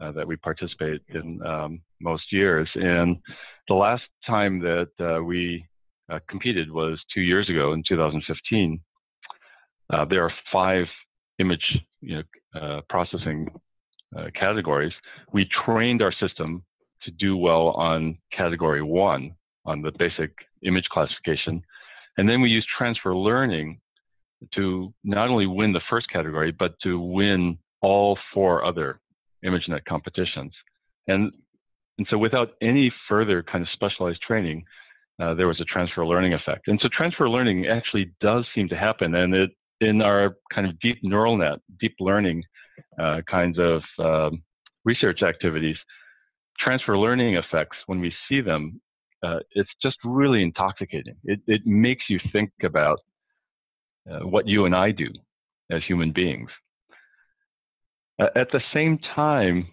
uh, 0.00 0.12
that 0.12 0.26
we 0.26 0.36
participate 0.36 1.00
in 1.14 1.44
um, 1.46 1.80
most 2.00 2.24
years. 2.30 2.68
And 2.74 3.16
the 3.68 3.74
last 3.74 4.02
time 4.26 4.60
that 4.60 4.90
uh, 5.00 5.22
we 5.22 5.64
competed 6.28 6.70
was 6.70 6.98
two 7.14 7.20
years 7.20 7.48
ago 7.48 7.72
in 7.72 7.82
2015. 7.88 8.80
there 10.10 10.24
are 10.24 10.32
five 10.52 10.86
image 11.38 11.78
you 12.02 12.22
know, 12.52 12.80
processing 12.90 13.48
categories. 14.34 14.92
We 15.32 15.48
trained 15.64 16.02
our 16.02 16.12
system 16.12 16.64
to 17.04 17.10
do 17.12 17.36
well 17.36 17.68
on 17.68 18.18
category 18.36 18.82
one, 18.82 19.36
on 19.64 19.82
the 19.82 19.92
basic 19.98 20.32
image 20.62 20.86
classification. 20.90 21.62
And 22.16 22.28
then 22.28 22.40
we 22.40 22.50
use 22.50 22.66
transfer 22.76 23.14
learning 23.14 23.80
to 24.54 24.92
not 25.04 25.28
only 25.28 25.46
win 25.46 25.72
the 25.72 25.82
first 25.88 26.08
category, 26.10 26.50
but 26.50 26.74
to 26.82 26.98
win 26.98 27.58
all 27.82 28.18
four 28.32 28.64
other 28.64 29.00
ImageNet 29.44 29.84
competitions. 29.86 30.52
And, 31.06 31.32
and 31.98 32.06
so 32.10 32.18
without 32.18 32.52
any 32.62 32.92
further 33.08 33.42
kind 33.42 33.62
of 33.62 33.68
specialized 33.72 34.22
training, 34.22 34.64
uh, 35.20 35.34
there 35.34 35.48
was 35.48 35.60
a 35.60 35.64
transfer 35.64 36.06
learning 36.06 36.32
effect. 36.32 36.68
And 36.68 36.80
so 36.82 36.88
transfer 36.90 37.28
learning 37.28 37.66
actually 37.66 38.12
does 38.20 38.46
seem 38.54 38.68
to 38.70 38.76
happen. 38.76 39.14
And 39.14 39.34
it, 39.34 39.50
in 39.80 40.02
our 40.02 40.36
kind 40.52 40.66
of 40.66 40.78
deep 40.80 40.98
neural 41.02 41.36
net, 41.36 41.58
deep 41.78 41.96
learning 42.00 42.42
uh, 42.98 43.20
kinds 43.30 43.58
of 43.58 43.82
um, 43.98 44.42
research 44.84 45.22
activities, 45.22 45.76
transfer 46.58 46.96
learning 46.96 47.36
effects, 47.36 47.76
when 47.86 48.00
we 48.00 48.12
see 48.28 48.40
them, 48.40 48.80
uh, 49.22 49.38
it's 49.52 49.70
just 49.82 49.96
really 50.04 50.42
intoxicating. 50.42 51.16
It, 51.24 51.40
it 51.46 51.66
makes 51.66 52.04
you 52.08 52.18
think 52.32 52.50
about 52.62 53.00
uh, 54.10 54.20
what 54.20 54.48
you 54.48 54.64
and 54.64 54.74
I 54.74 54.90
do 54.90 55.08
as 55.70 55.82
human 55.86 56.12
beings. 56.12 56.50
Uh, 58.20 58.28
at 58.34 58.50
the 58.52 58.60
same 58.72 58.98
time, 59.14 59.68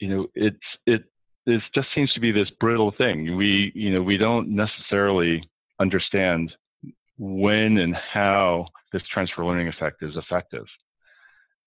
you 0.00 0.08
know, 0.08 0.26
it's 0.34 0.56
it 0.86 1.04
this 1.46 1.62
just 1.74 1.88
seems 1.94 2.12
to 2.12 2.20
be 2.20 2.32
this 2.32 2.50
brittle 2.60 2.92
thing. 2.96 3.36
We 3.36 3.72
you 3.74 3.92
know 3.92 4.02
we 4.02 4.16
don't 4.16 4.48
necessarily 4.48 5.48
understand 5.80 6.52
when 7.18 7.78
and 7.78 7.94
how 7.94 8.66
this 8.92 9.02
transfer 9.12 9.44
learning 9.44 9.68
effect 9.68 10.02
is 10.02 10.16
effective. 10.16 10.64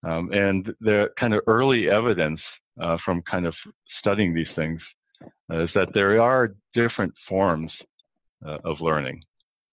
Um, 0.05 0.29
and 0.33 0.73
the 0.81 1.07
kind 1.17 1.33
of 1.33 1.41
early 1.47 1.89
evidence 1.89 2.41
uh, 2.81 2.97
from 3.05 3.21
kind 3.29 3.45
of 3.45 3.53
studying 3.99 4.33
these 4.33 4.47
things 4.55 4.81
is 5.49 5.69
that 5.75 5.89
there 5.93 6.21
are 6.21 6.55
different 6.73 7.13
forms 7.27 7.71
uh, 8.45 8.57
of 8.63 8.81
learning. 8.81 9.23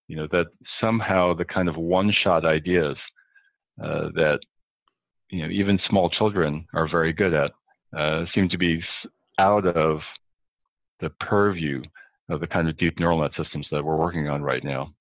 You 0.09 0.17
know, 0.17 0.29
that 0.33 0.47
somehow 0.81 1.35
the 1.35 1.45
kind 1.45 1.69
of 1.69 1.77
one-shot 1.77 2.45
ideas 2.45 2.97
uh, 3.83 4.09
that, 4.15 4.41
you 5.31 5.43
know, 5.43 5.49
even 5.49 5.79
small 5.89 6.11
children 6.11 6.67
are 6.75 6.89
very 6.91 7.13
good 7.13 7.33
at 7.33 7.53
uh, 7.97 8.25
seem 8.35 8.49
to 8.49 8.59
be 8.59 8.83
out 9.39 9.67
of 9.67 10.01
the 11.01 11.11
purview 11.21 11.83
of 12.29 12.41
the 12.41 12.47
kind 12.47 12.69
of 12.69 12.77
deep 12.77 12.99
neural 12.99 13.21
net 13.21 13.31
systems 13.37 13.67
that 13.71 13.85
we're 13.85 13.97
working 13.97 14.29
on 14.29 14.43
right 14.43 14.65
now. 14.65 14.93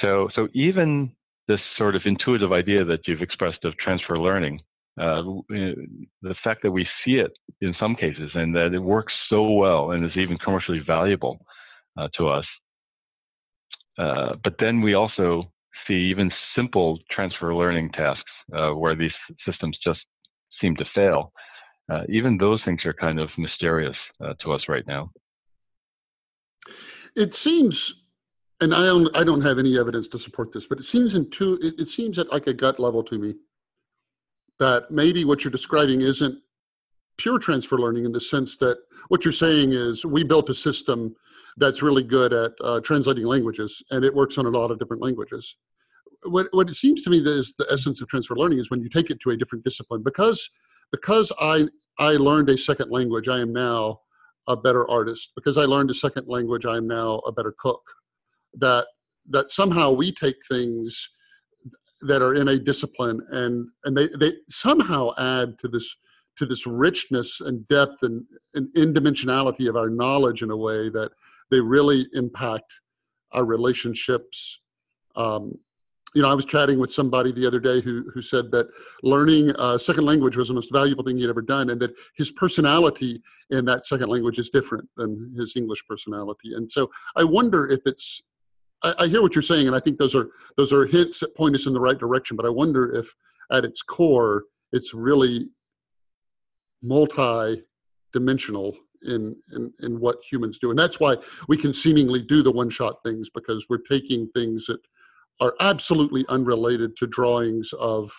So, 0.00 0.28
so 0.34 0.48
even 0.52 1.12
this 1.48 1.60
sort 1.78 1.94
of 1.96 2.02
intuitive 2.04 2.52
idea 2.52 2.84
that 2.84 3.06
you've 3.06 3.22
expressed 3.22 3.64
of 3.64 3.76
transfer 3.78 4.18
learning 4.18 4.60
uh, 4.98 5.22
the 5.48 6.34
fact 6.42 6.62
that 6.62 6.70
we 6.70 6.86
see 7.04 7.16
it 7.16 7.32
in 7.60 7.74
some 7.78 7.94
cases 7.94 8.30
and 8.34 8.54
that 8.54 8.72
it 8.72 8.78
works 8.78 9.12
so 9.28 9.50
well 9.52 9.90
and 9.90 10.04
is 10.04 10.16
even 10.16 10.38
commercially 10.38 10.80
valuable 10.86 11.38
uh, 11.98 12.08
to 12.16 12.28
us. 12.28 12.44
Uh, 13.98 14.34
but 14.42 14.54
then 14.58 14.80
we 14.80 14.94
also 14.94 15.50
see 15.86 15.94
even 15.94 16.30
simple 16.54 16.98
transfer 17.10 17.54
learning 17.54 17.90
tasks 17.92 18.22
uh, 18.54 18.70
where 18.70 18.94
these 18.94 19.12
systems 19.46 19.78
just 19.84 20.00
seem 20.60 20.74
to 20.76 20.84
fail. 20.94 21.32
Uh, 21.90 22.02
even 22.08 22.36
those 22.36 22.60
things 22.64 22.84
are 22.84 22.94
kind 22.94 23.20
of 23.20 23.28
mysterious 23.38 23.96
uh, 24.24 24.32
to 24.42 24.52
us 24.52 24.62
right 24.68 24.86
now. 24.86 25.10
It 27.14 27.34
seems 27.34 28.02
and 28.60 28.74
I 28.74 28.84
don't, 28.86 29.14
I 29.16 29.22
don't 29.22 29.42
have 29.42 29.58
any 29.58 29.78
evidence 29.78 30.08
to 30.08 30.18
support 30.18 30.50
this, 30.50 30.66
but 30.66 30.78
it 30.78 30.84
seems 30.84 31.14
in 31.14 31.30
two, 31.30 31.58
it, 31.60 31.78
it 31.78 31.88
seems 31.88 32.18
at 32.18 32.32
like 32.32 32.46
a 32.46 32.54
gut 32.54 32.78
level 32.80 33.02
to 33.04 33.18
me 33.18 33.34
that 34.58 34.90
maybe 34.90 35.24
what 35.24 35.44
you're 35.44 35.50
describing 35.50 36.00
isn't 36.00 36.38
pure 37.18 37.38
transfer 37.38 37.78
learning 37.78 38.04
in 38.04 38.12
the 38.12 38.20
sense 38.20 38.56
that 38.58 38.78
what 39.08 39.24
you're 39.24 39.32
saying 39.32 39.72
is 39.72 40.04
we 40.04 40.22
built 40.22 40.50
a 40.50 40.54
system 40.54 41.14
that's 41.56 41.82
really 41.82 42.02
good 42.02 42.32
at 42.32 42.52
uh, 42.62 42.80
translating 42.80 43.24
languages 43.24 43.82
and 43.90 44.04
it 44.04 44.14
works 44.14 44.36
on 44.38 44.46
a 44.46 44.50
lot 44.50 44.70
of 44.70 44.78
different 44.78 45.02
languages. 45.02 45.56
What, 46.24 46.48
what 46.52 46.68
it 46.68 46.74
seems 46.74 47.02
to 47.04 47.10
me 47.10 47.18
is 47.18 47.54
the 47.56 47.66
essence 47.70 48.02
of 48.02 48.08
transfer 48.08 48.36
learning 48.36 48.58
is 48.58 48.70
when 48.70 48.82
you 48.82 48.88
take 48.88 49.10
it 49.10 49.20
to 49.20 49.30
a 49.30 49.36
different 49.36 49.64
discipline. 49.64 50.02
Because 50.02 50.50
because 50.92 51.32
I 51.40 51.68
I 51.98 52.12
learned 52.12 52.50
a 52.50 52.58
second 52.58 52.90
language 52.90 53.28
I 53.28 53.40
am 53.40 53.52
now 53.52 54.00
a 54.48 54.56
better 54.56 54.88
artist. 54.90 55.32
Because 55.34 55.56
I 55.56 55.64
learned 55.64 55.90
a 55.90 55.94
second 55.94 56.28
language 56.28 56.66
I 56.66 56.76
am 56.76 56.86
now 56.86 57.16
a 57.26 57.32
better 57.32 57.54
cook. 57.58 57.82
That 58.54 58.86
that 59.28 59.50
somehow 59.50 59.92
we 59.92 60.12
take 60.12 60.36
things 60.50 61.10
that 62.02 62.22
are 62.22 62.34
in 62.34 62.48
a 62.48 62.58
discipline 62.58 63.20
and 63.32 63.68
and 63.84 63.96
they 63.96 64.08
they 64.18 64.32
somehow 64.48 65.10
add 65.18 65.58
to 65.58 65.68
this 65.68 65.96
to 66.36 66.44
this 66.44 66.66
richness 66.66 67.40
and 67.40 67.66
depth 67.68 68.02
and, 68.02 68.24
and 68.54 68.68
in 68.76 68.92
dimensionality 68.92 69.68
of 69.68 69.76
our 69.76 69.88
knowledge 69.88 70.42
in 70.42 70.50
a 70.50 70.56
way 70.56 70.90
that 70.90 71.10
they 71.50 71.60
really 71.60 72.06
impact 72.12 72.70
our 73.32 73.44
relationships. 73.44 74.60
Um, 75.14 75.54
you 76.14 76.22
know 76.22 76.30
i 76.30 76.34
was 76.34 76.46
chatting 76.46 76.78
with 76.78 76.90
somebody 76.90 77.30
the 77.30 77.46
other 77.46 77.60
day 77.60 77.80
who 77.80 78.10
who 78.14 78.22
said 78.22 78.50
that 78.50 78.66
learning 79.02 79.50
a 79.58 79.78
second 79.78 80.06
language 80.06 80.36
was 80.36 80.48
the 80.48 80.54
most 80.54 80.72
valuable 80.72 81.04
thing 81.04 81.18
he'd 81.18 81.28
ever 81.28 81.42
done 81.42 81.68
and 81.68 81.80
that 81.80 81.94
his 82.16 82.30
personality 82.30 83.20
in 83.50 83.66
that 83.66 83.84
second 83.84 84.08
language 84.08 84.38
is 84.38 84.48
different 84.48 84.88
than 84.96 85.34
his 85.36 85.56
english 85.56 85.82
personality. 85.86 86.54
And 86.54 86.70
so 86.70 86.90
i 87.16 87.22
wonder 87.22 87.68
if 87.68 87.80
it's 87.84 88.22
I, 88.82 88.94
I 89.00 89.06
hear 89.08 89.22
what 89.22 89.34
you're 89.34 89.42
saying, 89.42 89.66
and 89.66 89.76
I 89.76 89.80
think 89.80 89.98
those 89.98 90.14
are 90.14 90.28
those 90.56 90.72
are 90.72 90.86
hints 90.86 91.20
that 91.20 91.34
point 91.36 91.54
us 91.54 91.66
in 91.66 91.72
the 91.72 91.80
right 91.80 91.98
direction. 91.98 92.36
But 92.36 92.46
I 92.46 92.50
wonder 92.50 92.94
if, 92.94 93.14
at 93.50 93.64
its 93.64 93.82
core, 93.82 94.44
it's 94.72 94.94
really 94.94 95.48
multi-dimensional 96.82 98.76
in, 99.02 99.36
in 99.54 99.72
in 99.80 100.00
what 100.00 100.18
humans 100.30 100.58
do, 100.58 100.70
and 100.70 100.78
that's 100.78 101.00
why 101.00 101.16
we 101.48 101.56
can 101.56 101.72
seemingly 101.72 102.22
do 102.22 102.42
the 102.42 102.52
one-shot 102.52 102.96
things 103.04 103.30
because 103.30 103.66
we're 103.68 103.78
taking 103.78 104.28
things 104.28 104.66
that 104.66 104.80
are 105.40 105.54
absolutely 105.60 106.24
unrelated 106.28 106.96
to 106.96 107.06
drawings 107.06 107.72
of 107.78 108.10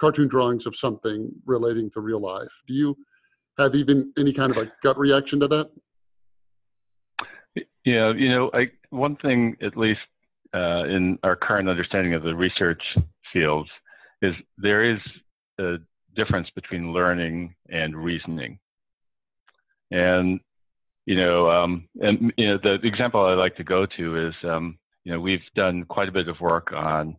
cartoon 0.00 0.28
drawings 0.28 0.66
of 0.66 0.74
something 0.74 1.30
relating 1.44 1.90
to 1.90 2.00
real 2.00 2.20
life. 2.20 2.62
Do 2.66 2.74
you 2.74 2.96
have 3.58 3.74
even 3.74 4.12
any 4.18 4.32
kind 4.32 4.50
of 4.50 4.56
a 4.56 4.72
gut 4.82 4.98
reaction 4.98 5.40
to 5.40 5.48
that? 5.48 5.70
Yeah, 7.84 8.12
you 8.12 8.28
know, 8.28 8.50
I 8.54 8.70
one 8.90 9.16
thing 9.16 9.56
at 9.62 9.76
least 9.76 10.00
uh, 10.54 10.84
in 10.84 11.18
our 11.22 11.36
current 11.36 11.68
understanding 11.68 12.14
of 12.14 12.22
the 12.22 12.34
research 12.34 12.82
fields 13.32 13.68
is 14.22 14.34
there 14.58 14.90
is 14.90 14.98
a 15.58 15.76
difference 16.16 16.48
between 16.54 16.92
learning 16.92 17.54
and 17.68 17.96
reasoning, 17.96 18.58
and 19.90 20.40
you 21.06 21.16
know, 21.16 21.50
um, 21.50 21.88
and 22.00 22.32
you 22.36 22.48
know, 22.48 22.58
the 22.62 22.86
example 22.86 23.24
I 23.24 23.34
like 23.34 23.56
to 23.56 23.64
go 23.64 23.86
to 23.96 24.28
is, 24.28 24.34
um, 24.44 24.78
you 25.04 25.12
know, 25.12 25.20
we've 25.20 25.40
done 25.56 25.84
quite 25.84 26.08
a 26.08 26.12
bit 26.12 26.28
of 26.28 26.40
work 26.40 26.72
on 26.72 27.16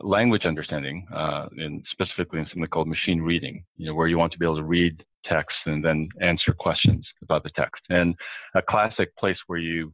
language 0.00 0.44
understanding, 0.44 1.06
uh, 1.14 1.46
and 1.58 1.84
specifically 1.90 2.40
in 2.40 2.46
something 2.46 2.66
called 2.68 2.88
machine 2.88 3.20
reading, 3.20 3.64
you 3.76 3.86
know, 3.86 3.94
where 3.94 4.08
you 4.08 4.18
want 4.18 4.32
to 4.32 4.38
be 4.38 4.46
able 4.46 4.56
to 4.56 4.64
read 4.64 5.04
text 5.24 5.56
and 5.66 5.84
then 5.84 6.08
answer 6.20 6.52
questions 6.58 7.06
about 7.22 7.42
the 7.42 7.50
text. 7.50 7.82
And 7.90 8.14
a 8.54 8.62
classic 8.62 9.14
place 9.16 9.36
where 9.46 9.58
you 9.58 9.92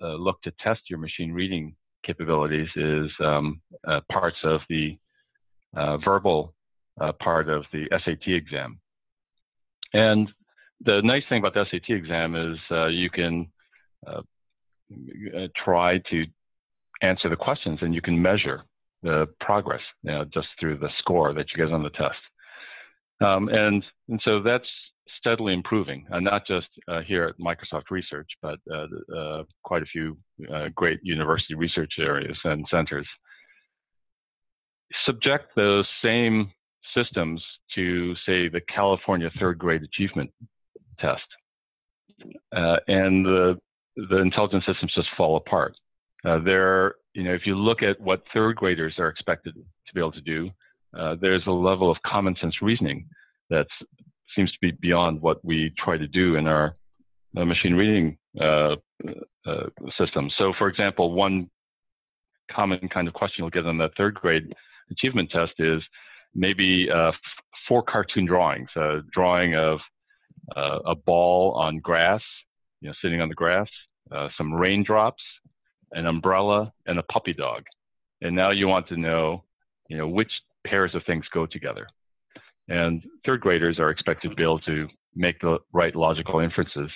look 0.00 0.40
to 0.42 0.52
test 0.62 0.80
your 0.88 0.98
machine 0.98 1.32
reading 1.32 1.74
capabilities 2.06 2.68
is 2.76 3.10
um, 3.20 3.60
uh, 3.86 4.00
parts 4.10 4.36
of 4.44 4.60
the 4.68 4.96
uh, 5.76 5.96
verbal 5.98 6.54
uh, 7.00 7.12
part 7.12 7.48
of 7.48 7.64
the 7.72 7.86
SAT 7.90 8.28
exam. 8.28 8.80
And 9.92 10.30
the 10.84 11.00
nice 11.02 11.22
thing 11.28 11.40
about 11.40 11.54
the 11.54 11.66
SAT 11.70 11.94
exam 11.94 12.36
is 12.36 12.58
uh, 12.70 12.86
you 12.86 13.10
can 13.10 13.48
try 15.64 15.98
to 16.10 16.24
answer 17.02 17.28
the 17.28 17.36
questions 17.36 17.78
and 17.82 17.94
you 17.94 18.00
can 18.00 18.20
measure 18.20 18.62
the 19.02 19.28
progress 19.40 19.80
you 20.02 20.12
know, 20.12 20.24
just 20.32 20.48
through 20.58 20.78
the 20.78 20.88
score 20.98 21.34
that 21.34 21.46
you 21.50 21.64
get 21.64 21.72
on 21.72 21.82
the 21.82 21.90
test. 21.90 22.16
Um, 23.20 23.48
and, 23.48 23.84
and 24.08 24.20
so 24.24 24.42
that's 24.42 24.68
steadily 25.18 25.52
improving, 25.52 26.06
and 26.10 26.24
not 26.24 26.46
just 26.46 26.68
uh, 26.88 27.00
here 27.00 27.24
at 27.24 27.38
Microsoft 27.38 27.90
Research, 27.90 28.28
but 28.42 28.58
uh, 28.72 28.86
uh 29.16 29.44
quite 29.62 29.82
a 29.82 29.86
few 29.86 30.16
uh, 30.52 30.68
great 30.74 31.00
university 31.02 31.54
research 31.54 31.92
areas 31.98 32.36
and 32.44 32.66
centers. 32.70 33.06
Subject 35.04 35.44
those 35.56 35.86
same 36.04 36.50
systems 36.94 37.42
to, 37.74 38.14
say, 38.26 38.48
the 38.48 38.60
California 38.72 39.30
third 39.38 39.58
grade 39.58 39.82
achievement 39.82 40.30
test, 40.98 41.26
uh, 42.52 42.76
and 42.88 43.24
the, 43.26 43.58
the 43.96 44.18
intelligence 44.18 44.64
systems 44.66 44.92
just 44.94 45.08
fall 45.16 45.36
apart. 45.36 45.74
there, 46.24 46.94
you 47.14 47.24
know, 47.24 47.34
if 47.34 47.42
you 47.44 47.56
look 47.56 47.82
at 47.82 48.00
what 48.00 48.22
third 48.32 48.56
graders 48.56 48.94
are 48.98 49.08
expected 49.08 49.54
to 49.54 49.94
be 49.94 50.00
able 50.00 50.12
to 50.12 50.20
do, 50.20 50.50
there's 51.20 51.46
a 51.46 51.50
level 51.50 51.90
of 51.90 51.96
common 52.06 52.36
sense 52.40 52.62
reasoning 52.62 53.06
that's 53.50 53.70
seems 54.36 54.52
to 54.52 54.58
be 54.60 54.70
beyond 54.72 55.20
what 55.20 55.44
we 55.44 55.72
try 55.82 55.96
to 55.96 56.06
do 56.06 56.36
in 56.36 56.46
our 56.46 56.76
uh, 57.36 57.44
machine 57.44 57.74
reading 57.74 58.16
uh, 58.40 58.76
uh, 59.46 59.66
system. 59.98 60.30
So, 60.38 60.52
for 60.58 60.68
example, 60.68 61.12
one 61.12 61.50
common 62.50 62.88
kind 62.88 63.08
of 63.08 63.14
question 63.14 63.42
you'll 63.42 63.50
get 63.50 63.66
on 63.66 63.78
the 63.78 63.90
third 63.96 64.14
grade 64.14 64.54
achievement 64.90 65.30
test 65.30 65.52
is 65.58 65.82
maybe 66.34 66.88
uh, 66.94 67.12
four 67.66 67.82
cartoon 67.82 68.26
drawings, 68.26 68.68
a 68.76 69.00
drawing 69.12 69.54
of 69.54 69.78
uh, 70.54 70.78
a 70.86 70.94
ball 70.94 71.52
on 71.52 71.78
grass, 71.78 72.20
you 72.80 72.88
know, 72.88 72.94
sitting 73.02 73.20
on 73.20 73.28
the 73.28 73.34
grass, 73.34 73.68
uh, 74.12 74.28
some 74.38 74.52
raindrops, 74.52 75.22
an 75.92 76.06
umbrella, 76.06 76.72
and 76.86 76.98
a 76.98 77.02
puppy 77.04 77.32
dog. 77.32 77.64
And 78.22 78.36
now 78.36 78.50
you 78.50 78.68
want 78.68 78.88
to 78.88 78.96
know, 78.96 79.44
you 79.88 79.96
know, 79.96 80.08
which 80.08 80.30
pairs 80.66 80.94
of 80.94 81.02
things 81.04 81.24
go 81.32 81.46
together. 81.46 81.88
And 82.68 83.02
third 83.24 83.40
graders 83.40 83.78
are 83.78 83.90
expected 83.90 84.30
to 84.30 84.34
be 84.34 84.42
able 84.42 84.60
to 84.60 84.88
make 85.14 85.40
the 85.40 85.58
right 85.72 85.94
logical 85.94 86.40
inferences, 86.40 86.90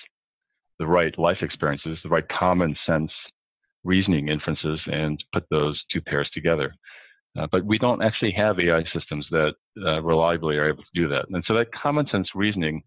the 0.78 0.86
right 0.86 1.16
life 1.18 1.38
experiences, 1.42 1.98
the 2.02 2.08
right 2.08 2.28
common 2.28 2.76
sense 2.86 3.10
reasoning 3.84 4.28
inferences, 4.28 4.80
and 4.86 5.22
put 5.32 5.44
those 5.50 5.80
two 5.92 6.00
pairs 6.02 6.28
together. 6.34 6.74
Uh, 7.38 7.46
but 7.50 7.64
we 7.64 7.78
don't 7.78 8.02
actually 8.02 8.32
have 8.32 8.58
AI 8.58 8.82
systems 8.92 9.26
that 9.30 9.52
uh, 9.86 10.02
reliably 10.02 10.56
are 10.56 10.68
able 10.68 10.82
to 10.82 11.00
do 11.00 11.08
that. 11.08 11.26
And 11.30 11.44
so 11.46 11.54
that 11.54 11.72
common 11.72 12.06
sense 12.10 12.28
reasoning 12.34 12.82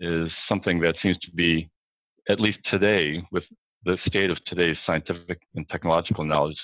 is 0.00 0.30
something 0.48 0.80
that 0.80 0.96
seems 1.02 1.18
to 1.18 1.30
be, 1.32 1.70
at 2.28 2.40
least 2.40 2.58
today, 2.70 3.22
with 3.30 3.44
the 3.84 3.98
state 4.06 4.30
of 4.30 4.38
today's 4.46 4.76
scientific 4.86 5.40
and 5.54 5.68
technological 5.68 6.24
knowledge, 6.24 6.56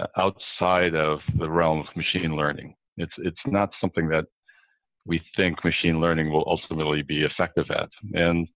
uh, 0.00 0.06
outside 0.16 0.94
of 0.94 1.20
the 1.38 1.48
realm 1.48 1.80
of 1.80 1.96
machine 1.96 2.34
learning. 2.34 2.74
It's 2.96 3.12
it's 3.18 3.36
not 3.46 3.70
something 3.80 4.08
that 4.08 4.24
we 5.06 5.20
think 5.36 5.64
machine 5.64 6.00
learning 6.00 6.30
will 6.30 6.44
ultimately 6.46 7.02
be 7.02 7.22
effective 7.22 7.66
at. 7.70 7.88
And, 8.14 8.48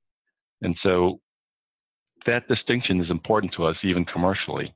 and 0.63 0.77
so 0.83 1.21
that 2.27 2.49
distinction 2.49 3.01
is 3.01 3.11
important 3.11 3.55
to 3.57 3.65
us 3.65 3.77
even 3.83 4.05
commercially. 4.05 4.75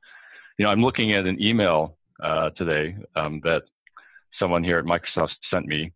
You 0.58 0.64
know, 0.64 0.70
I'm 0.70 0.82
looking 0.82 1.14
at 1.14 1.26
an 1.26 1.42
email 1.42 1.96
uh, 2.22 2.50
today 2.50 2.96
um, 3.16 3.40
that 3.44 3.62
someone 4.38 4.64
here 4.64 4.78
at 4.78 4.84
Microsoft 4.84 5.30
sent 5.50 5.66
me 5.66 5.92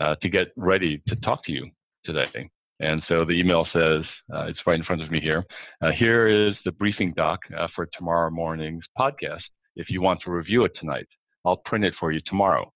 uh, 0.00 0.14
to 0.22 0.28
get 0.28 0.48
ready 0.56 1.02
to 1.08 1.16
talk 1.16 1.44
to 1.46 1.52
you 1.52 1.68
today. 2.04 2.50
And 2.80 3.02
so 3.08 3.24
the 3.24 3.32
email 3.32 3.66
says, 3.72 4.02
uh, 4.32 4.46
it's 4.46 4.60
right 4.66 4.78
in 4.78 4.84
front 4.84 5.02
of 5.02 5.10
me 5.10 5.20
here. 5.20 5.44
Uh, 5.82 5.90
here 5.98 6.28
is 6.28 6.54
the 6.64 6.72
briefing 6.72 7.12
doc 7.16 7.40
uh, 7.56 7.66
for 7.74 7.88
tomorrow 7.98 8.30
morning's 8.30 8.84
podcast. 8.96 9.42
If 9.74 9.90
you 9.90 10.00
want 10.00 10.20
to 10.24 10.30
review 10.30 10.64
it 10.64 10.72
tonight, 10.78 11.08
I'll 11.44 11.56
print 11.56 11.84
it 11.84 11.94
for 11.98 12.12
you 12.12 12.20
tomorrow. 12.26 12.72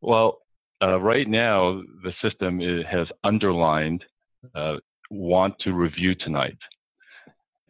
Well, 0.00 0.38
uh, 0.82 1.00
right 1.00 1.28
now, 1.28 1.82
the 2.02 2.12
system 2.22 2.60
has 2.60 3.08
underlined 3.24 4.04
uh, 4.54 4.76
want 5.10 5.54
to 5.60 5.72
review 5.72 6.14
tonight. 6.14 6.58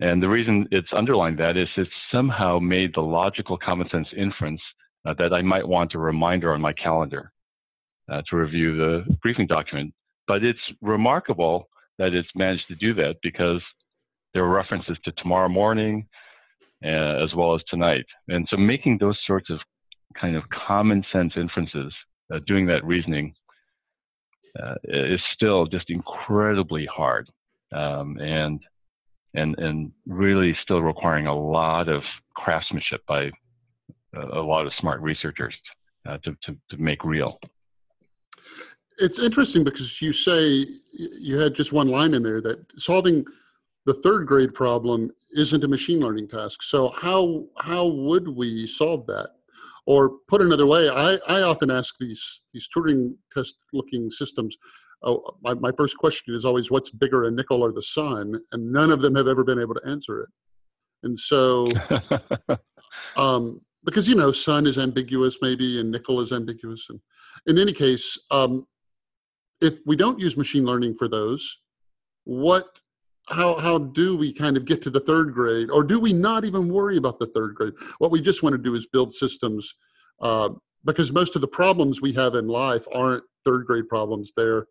And 0.00 0.22
the 0.22 0.28
reason 0.28 0.68
it's 0.70 0.92
underlined 0.92 1.38
that 1.38 1.56
is 1.56 1.68
it's 1.76 1.90
somehow 2.12 2.58
made 2.58 2.94
the 2.94 3.00
logical 3.00 3.58
common 3.58 3.88
sense 3.90 4.08
inference 4.16 4.60
uh, 5.04 5.14
that 5.18 5.32
I 5.32 5.42
might 5.42 5.66
want 5.66 5.94
a 5.94 5.98
reminder 5.98 6.52
on 6.52 6.60
my 6.60 6.72
calendar 6.72 7.32
uh, 8.10 8.22
to 8.28 8.36
review 8.36 8.76
the 8.76 9.16
briefing 9.22 9.46
document. 9.46 9.92
But 10.26 10.44
it's 10.44 10.60
remarkable 10.82 11.68
that 11.98 12.12
it's 12.12 12.28
managed 12.34 12.68
to 12.68 12.74
do 12.76 12.94
that 12.94 13.16
because 13.22 13.62
there 14.34 14.44
are 14.44 14.48
references 14.48 14.96
to 15.04 15.12
tomorrow 15.12 15.48
morning 15.48 16.06
uh, 16.84 17.24
as 17.24 17.34
well 17.34 17.54
as 17.54 17.62
tonight. 17.68 18.06
And 18.28 18.46
so 18.50 18.56
making 18.56 18.98
those 18.98 19.18
sorts 19.26 19.50
of 19.50 19.58
kind 20.20 20.36
of 20.36 20.44
common 20.50 21.04
sense 21.12 21.32
inferences 21.36 21.92
uh, 22.32 22.38
doing 22.46 22.66
that 22.66 22.84
reasoning 22.84 23.34
uh, 24.62 24.74
is 24.84 25.20
still 25.34 25.66
just 25.66 25.88
incredibly 25.88 26.86
hard 26.86 27.28
um, 27.74 28.16
and 28.18 28.60
and 29.34 29.58
and 29.58 29.92
really 30.06 30.56
still 30.62 30.80
requiring 30.80 31.26
a 31.26 31.34
lot 31.34 31.88
of 31.88 32.02
craftsmanship 32.34 33.02
by 33.06 33.30
a, 34.14 34.40
lot 34.40 34.66
of 34.66 34.72
smart 34.80 35.00
researchers 35.00 35.54
uh, 36.08 36.16
to, 36.24 36.34
to, 36.42 36.56
to 36.70 36.76
make 36.78 37.04
real. 37.04 37.38
It's 38.98 39.18
interesting 39.18 39.64
because 39.64 40.00
you 40.00 40.12
say 40.12 40.66
you 40.92 41.38
had 41.38 41.54
just 41.54 41.72
one 41.72 41.88
line 41.88 42.14
in 42.14 42.22
there 42.22 42.40
that 42.40 42.58
solving 42.80 43.24
the 43.86 43.94
third 43.94 44.26
grade 44.26 44.54
problem 44.54 45.10
isn't 45.36 45.62
a 45.62 45.68
machine 45.68 46.00
learning 46.00 46.28
task. 46.28 46.62
So 46.62 46.88
how 46.88 47.44
how 47.58 47.86
would 47.86 48.28
we 48.28 48.66
solve 48.66 49.06
that? 49.06 49.30
Or 49.88 50.18
put 50.28 50.42
another 50.42 50.66
way, 50.66 50.90
I, 50.90 51.16
I 51.26 51.40
often 51.40 51.70
ask 51.70 51.94
these, 51.98 52.42
these 52.52 52.68
Turing 52.68 53.14
test 53.34 53.54
looking 53.72 54.10
systems, 54.10 54.54
oh, 55.02 55.22
my, 55.40 55.54
my 55.54 55.72
first 55.78 55.96
question 55.96 56.34
is 56.34 56.44
always 56.44 56.70
what's 56.70 56.90
bigger, 56.90 57.24
a 57.24 57.30
nickel 57.30 57.62
or 57.62 57.72
the 57.72 57.80
sun? 57.80 58.38
And 58.52 58.70
none 58.70 58.90
of 58.90 59.00
them 59.00 59.14
have 59.14 59.26
ever 59.26 59.44
been 59.44 59.58
able 59.58 59.74
to 59.76 59.88
answer 59.88 60.20
it. 60.20 60.28
And 61.04 61.18
so, 61.18 61.72
um, 63.16 63.62
because, 63.82 64.06
you 64.06 64.14
know, 64.14 64.30
sun 64.30 64.66
is 64.66 64.76
ambiguous 64.76 65.38
maybe 65.40 65.80
and 65.80 65.90
nickel 65.90 66.20
is 66.20 66.32
ambiguous. 66.32 66.86
And 66.90 67.00
in 67.46 67.56
any 67.56 67.72
case, 67.72 68.18
um, 68.30 68.66
if 69.62 69.78
we 69.86 69.96
don't 69.96 70.20
use 70.20 70.36
machine 70.36 70.66
learning 70.66 70.96
for 70.96 71.08
those, 71.08 71.60
what 72.24 72.66
how 73.28 73.56
how 73.56 73.78
do 73.78 74.16
we 74.16 74.32
kind 74.32 74.56
of 74.56 74.64
get 74.64 74.82
to 74.82 74.90
the 74.90 75.00
third 75.00 75.32
grade? 75.32 75.70
Or 75.70 75.84
do 75.84 76.00
we 76.00 76.12
not 76.12 76.44
even 76.44 76.68
worry 76.68 76.96
about 76.96 77.18
the 77.18 77.26
third 77.26 77.54
grade? 77.54 77.74
What 77.98 78.10
we 78.10 78.20
just 78.20 78.42
want 78.42 78.54
to 78.54 78.58
do 78.58 78.74
is 78.74 78.86
build 78.86 79.12
systems 79.12 79.74
uh, 80.20 80.50
because 80.84 81.12
most 81.12 81.34
of 81.34 81.40
the 81.40 81.48
problems 81.48 82.00
we 82.00 82.12
have 82.12 82.34
in 82.34 82.48
life 82.48 82.86
aren't 82.94 83.24
third 83.44 83.66
grade 83.66 83.88
problems. 83.88 84.32
They're 84.36 84.66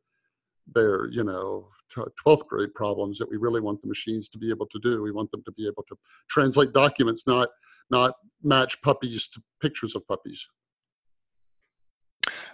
they're 0.74 1.10
you 1.12 1.24
know 1.24 1.70
12th 1.96 2.48
grade 2.48 2.74
problems 2.74 3.18
that 3.18 3.30
we 3.30 3.38
really 3.38 3.62
want 3.62 3.82
the 3.82 3.88
machines 3.88 4.28
to 4.30 4.38
be 4.38 4.50
able 4.50 4.68
to 4.68 4.80
do. 4.80 5.02
We 5.02 5.12
want 5.12 5.32
them 5.32 5.44
to 5.46 5.52
be 5.54 5.68
able 5.68 5.84
to 5.84 5.96
translate 6.30 6.74
documents 6.74 7.26
not 7.28 7.50
not 7.90 8.16
match 8.44 8.82
puppies 8.82 9.28
to 9.30 9.42
pictures 9.62 9.96
of 9.96 10.08
puppies 10.08 10.48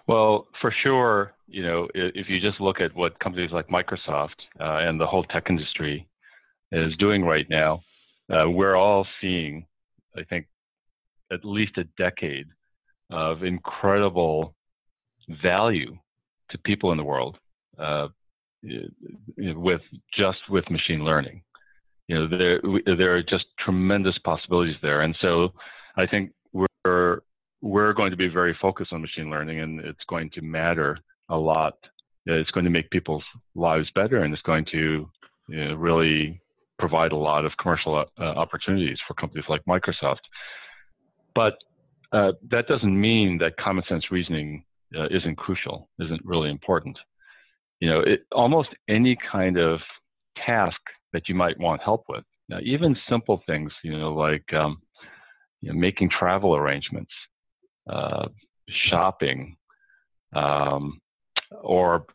well, 0.07 0.47
for 0.61 0.73
sure, 0.83 1.33
you 1.47 1.63
know, 1.63 1.87
if 1.93 2.29
you 2.29 2.39
just 2.39 2.59
look 2.59 2.81
at 2.81 2.95
what 2.95 3.19
companies 3.19 3.51
like 3.51 3.67
Microsoft 3.67 4.35
uh, 4.59 4.79
and 4.87 4.99
the 4.99 5.07
whole 5.07 5.23
tech 5.23 5.45
industry 5.49 6.07
is 6.71 6.95
doing 6.97 7.23
right 7.23 7.47
now, 7.49 7.81
uh, 8.29 8.49
we're 8.49 8.75
all 8.75 9.05
seeing, 9.21 9.65
I 10.17 10.23
think, 10.23 10.47
at 11.31 11.45
least 11.45 11.77
a 11.77 11.85
decade 11.97 12.47
of 13.09 13.43
incredible 13.43 14.55
value 15.41 15.97
to 16.49 16.57
people 16.59 16.91
in 16.91 16.97
the 16.97 17.03
world 17.03 17.37
uh, 17.79 18.07
with 19.37 19.81
just 20.17 20.39
with 20.49 20.69
machine 20.69 21.03
learning. 21.03 21.41
You 22.07 22.15
know, 22.15 22.37
there 22.37 22.61
there 22.97 23.15
are 23.15 23.23
just 23.23 23.45
tremendous 23.59 24.17
possibilities 24.25 24.75
there, 24.81 25.01
and 25.01 25.15
so 25.21 25.53
I 25.95 26.05
think 26.05 26.31
we're 26.51 27.21
we're 27.63 27.93
going 27.93 28.11
to 28.11 28.17
be 28.17 28.27
very 28.27 28.55
focused 28.61 28.91
on 28.91 29.01
machine 29.01 29.29
learning 29.29 29.61
and 29.61 29.79
it's 29.79 30.03
going 30.09 30.29
to 30.31 30.41
matter 30.41 30.97
a 31.29 31.37
lot. 31.37 31.75
It's 32.25 32.51
going 32.51 32.65
to 32.65 32.69
make 32.69 32.89
people's 32.89 33.23
lives 33.55 33.87
better 33.95 34.23
and 34.23 34.33
it's 34.33 34.43
going 34.43 34.65
to 34.73 35.09
you 35.47 35.65
know, 35.65 35.73
really 35.75 36.41
provide 36.77 37.13
a 37.13 37.17
lot 37.17 37.45
of 37.45 37.53
commercial 37.61 38.03
uh, 38.19 38.21
opportunities 38.21 38.97
for 39.07 39.13
companies 39.13 39.45
like 39.47 39.63
Microsoft. 39.65 40.25
but 41.33 41.55
uh, 42.11 42.33
that 42.51 42.67
doesn't 42.67 42.99
mean 42.99 43.39
that 43.39 43.57
common 43.57 43.83
sense 43.89 44.11
reasoning 44.11 44.63
uh, 44.95 45.07
isn't 45.09 45.37
crucial, 45.37 45.89
isn't 45.99 46.23
really 46.23 46.49
important. 46.49 46.97
You 47.79 47.89
know, 47.89 47.99
it, 48.01 48.25
almost 48.31 48.69
any 48.87 49.17
kind 49.31 49.57
of 49.57 49.79
task 50.45 50.79
that 51.13 51.27
you 51.27 51.33
might 51.33 51.59
want 51.59 51.81
help 51.81 52.03
with, 52.07 52.23
now, 52.49 52.59
even 52.61 52.95
simple 53.09 53.41
things, 53.47 53.71
you 53.83 53.97
know, 53.97 54.13
like 54.13 54.53
um, 54.53 54.81
you 55.61 55.71
know, 55.71 55.79
making 55.79 56.09
travel 56.09 56.55
arrangements, 56.55 57.11
uh, 57.89 58.27
shopping, 58.89 59.55
um, 60.33 60.99
or 61.61 62.05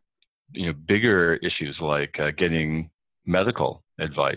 you 0.53 0.67
know, 0.67 0.73
bigger 0.87 1.37
issues 1.37 1.77
like 1.81 2.15
uh, 2.19 2.31
getting 2.37 2.91
medical 3.27 3.83
advice, 4.01 4.37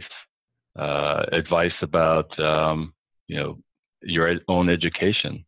uh, 0.77 1.23
advice 1.31 1.71
about 1.81 2.37
um, 2.39 2.93
you 3.27 3.37
know 3.37 3.57
your 4.03 4.35
own 4.47 4.69
education. 4.69 5.45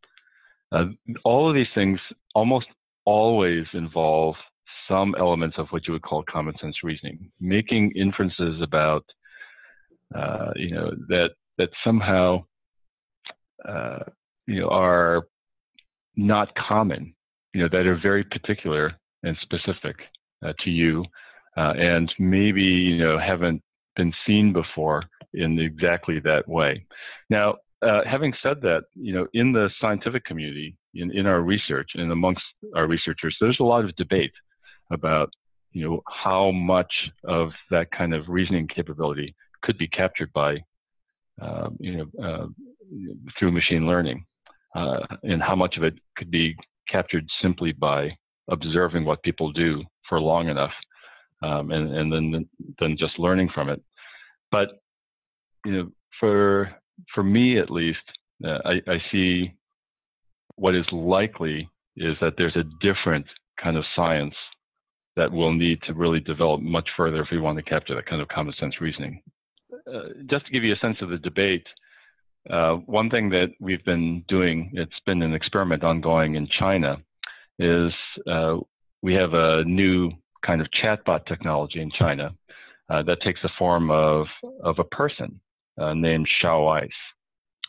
Uh, 0.71 0.85
all 1.23 1.47
of 1.47 1.55
these 1.55 1.67
things 1.75 1.99
almost 2.33 2.67
always 3.05 3.65
involve 3.73 4.35
some 4.87 5.15
elements 5.19 5.57
of 5.57 5.67
what 5.69 5.87
you 5.87 5.93
would 5.93 6.01
call 6.01 6.23
common 6.23 6.53
sense 6.59 6.77
reasoning, 6.83 7.31
making 7.39 7.91
inferences 7.91 8.61
about 8.61 9.05
uh, 10.15 10.51
you 10.55 10.71
know 10.71 10.91
that 11.09 11.31
that 11.57 11.69
somehow 11.83 12.43
uh, 13.67 13.99
you 14.47 14.59
know 14.59 14.69
are 14.69 15.23
not 16.15 16.53
common, 16.55 17.13
you 17.53 17.61
know 17.61 17.69
that 17.71 17.87
are 17.87 17.99
very 18.01 18.23
particular 18.23 18.93
and 19.23 19.37
specific 19.41 19.95
uh, 20.45 20.53
to 20.63 20.69
you, 20.69 21.05
uh, 21.57 21.73
and 21.77 22.11
maybe 22.19 22.61
you 22.61 22.97
know 22.97 23.17
haven't 23.17 23.61
been 23.95 24.13
seen 24.25 24.53
before 24.53 25.03
in 25.33 25.59
exactly 25.59 26.19
that 26.19 26.47
way. 26.47 26.85
Now, 27.29 27.55
uh, 27.81 28.01
having 28.09 28.33
said 28.41 28.61
that, 28.61 28.83
you 28.95 29.13
know, 29.13 29.27
in 29.33 29.51
the 29.51 29.69
scientific 29.81 30.23
community, 30.25 30.75
in, 30.93 31.11
in 31.11 31.25
our 31.25 31.41
research 31.41 31.89
and 31.95 32.11
amongst 32.11 32.41
our 32.75 32.87
researchers, 32.87 33.35
there's 33.41 33.59
a 33.59 33.63
lot 33.63 33.83
of 33.83 33.95
debate 33.95 34.31
about, 34.91 35.29
you 35.71 35.83
know, 35.83 36.01
how 36.07 36.51
much 36.51 36.91
of 37.25 37.49
that 37.71 37.91
kind 37.91 38.13
of 38.13 38.27
reasoning 38.27 38.67
capability 38.67 39.35
could 39.63 39.77
be 39.77 39.87
captured 39.87 40.31
by, 40.33 40.57
uh, 41.41 41.69
you 41.79 41.97
know, 41.97 42.23
uh, 42.23 42.45
through 43.37 43.51
machine 43.51 43.87
learning, 43.87 44.23
uh, 44.75 44.99
and 45.23 45.41
how 45.41 45.55
much 45.55 45.77
of 45.77 45.83
it 45.83 45.93
could 46.17 46.31
be 46.31 46.55
captured 46.89 47.25
simply 47.41 47.71
by 47.71 48.09
observing 48.49 49.05
what 49.05 49.23
people 49.23 49.51
do 49.51 49.83
for 50.09 50.19
long 50.19 50.49
enough, 50.49 50.73
um, 51.41 51.71
and, 51.71 51.93
and 51.95 52.11
then 52.11 52.49
then 52.79 52.97
just 52.97 53.17
learning 53.19 53.49
from 53.53 53.69
it. 53.69 53.81
But 54.51 54.69
you 55.65 55.71
know, 55.71 55.91
for 56.19 56.71
for 57.13 57.23
me 57.23 57.59
at 57.59 57.71
least, 57.71 57.99
uh, 58.45 58.59
I, 58.65 58.81
I 58.87 58.97
see 59.11 59.53
what 60.55 60.75
is 60.75 60.85
likely 60.91 61.69
is 61.97 62.15
that 62.21 62.33
there's 62.37 62.55
a 62.55 62.65
different 62.81 63.25
kind 63.61 63.77
of 63.77 63.83
science 63.95 64.35
that 65.15 65.31
we'll 65.31 65.53
need 65.53 65.81
to 65.83 65.93
really 65.93 66.19
develop 66.19 66.61
much 66.61 66.89
further 66.97 67.21
if 67.21 67.27
we 67.31 67.39
want 67.39 67.57
to 67.57 67.63
capture 67.63 67.95
that 67.95 68.07
kind 68.07 68.21
of 68.21 68.27
common 68.29 68.53
sense 68.59 68.81
reasoning. 68.81 69.21
Uh, 69.87 70.09
just 70.29 70.45
to 70.45 70.51
give 70.51 70.63
you 70.63 70.73
a 70.73 70.77
sense 70.77 70.97
of 71.01 71.09
the 71.09 71.17
debate, 71.17 71.65
uh, 72.49 72.75
one 72.85 73.09
thing 73.09 73.29
that 73.29 73.51
we've 73.59 73.83
been 73.85 74.23
doing, 74.27 74.71
it's 74.73 74.99
been 75.05 75.21
an 75.21 75.33
experiment 75.33 75.83
ongoing 75.83 76.35
in 76.35 76.47
China, 76.59 76.97
is 77.59 77.93
uh, 78.27 78.57
we 79.01 79.13
have 79.13 79.33
a 79.33 79.63
new 79.65 80.11
kind 80.45 80.61
of 80.61 80.67
chatbot 80.81 81.25
technology 81.25 81.81
in 81.81 81.91
China 81.91 82.35
uh, 82.89 83.01
that 83.03 83.21
takes 83.21 83.41
the 83.41 83.49
form 83.57 83.89
of, 83.91 84.27
of 84.61 84.77
a 84.79 84.83
person 84.83 85.39
uh, 85.79 85.93
named 85.93 86.27
Xiao 86.41 86.81
Ice. 86.83 86.89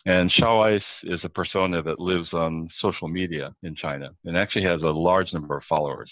And 0.07 0.31
Xiao 0.33 0.77
Ice 0.77 0.83
is 1.05 1.21
a 1.23 1.29
persona 1.29 1.83
that 1.83 2.01
lives 2.01 2.29
on 2.33 2.69
social 2.81 3.09
media 3.09 3.55
in 3.63 3.75
China 3.75 4.11
and 4.25 4.37
actually 4.37 4.65
has 4.65 4.83
a 4.83 4.87
large 4.87 5.33
number 5.33 5.57
of 5.57 5.63
followers, 5.69 6.11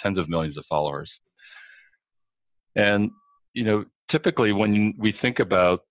tens 0.00 0.18
of 0.18 0.28
millions 0.28 0.58
of 0.58 0.64
followers. 0.68 1.10
And, 2.74 3.10
you 3.54 3.64
know, 3.64 3.84
typically 4.10 4.52
when 4.52 4.94
we 4.98 5.14
think 5.22 5.38
about 5.38 5.84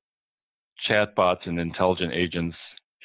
chatbots 0.89 1.45
and 1.45 1.59
intelligent 1.59 2.13
agents 2.13 2.55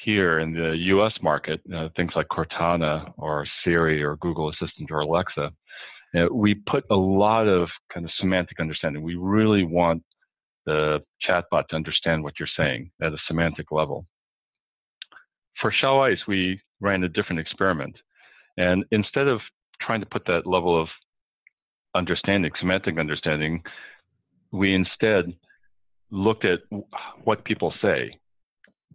here 0.03 0.39
in 0.39 0.53
the 0.53 0.75
US 0.95 1.13
market, 1.21 1.59
uh, 1.73 1.89
things 1.95 2.11
like 2.15 2.27
Cortana 2.27 3.11
or 3.17 3.45
Siri 3.63 4.03
or 4.03 4.15
Google 4.17 4.49
Assistant 4.49 4.89
or 4.91 4.99
Alexa, 4.99 5.51
uh, 6.15 6.27
we 6.31 6.55
put 6.55 6.85
a 6.89 6.95
lot 6.95 7.47
of 7.47 7.67
kind 7.93 8.05
of 8.05 8.11
semantic 8.19 8.59
understanding. 8.59 9.03
We 9.03 9.15
really 9.15 9.63
want 9.63 10.03
the 10.65 10.99
chatbot 11.27 11.67
to 11.69 11.75
understand 11.75 12.23
what 12.23 12.33
you're 12.39 12.49
saying 12.57 12.91
at 13.01 13.13
a 13.13 13.17
semantic 13.27 13.71
level. 13.71 14.05
For 15.61 15.71
Xiao 15.71 16.11
Ice, 16.11 16.19
we 16.27 16.61
ran 16.79 17.03
a 17.03 17.09
different 17.09 17.39
experiment. 17.39 17.95
And 18.57 18.85
instead 18.91 19.27
of 19.27 19.39
trying 19.81 20.01
to 20.01 20.05
put 20.05 20.25
that 20.27 20.45
level 20.45 20.79
of 20.79 20.87
understanding, 21.95 22.51
semantic 22.59 22.99
understanding, 22.99 23.63
we 24.51 24.73
instead 24.73 25.33
looked 26.11 26.45
at 26.45 26.59
what 27.23 27.45
people 27.45 27.73
say 27.81 28.17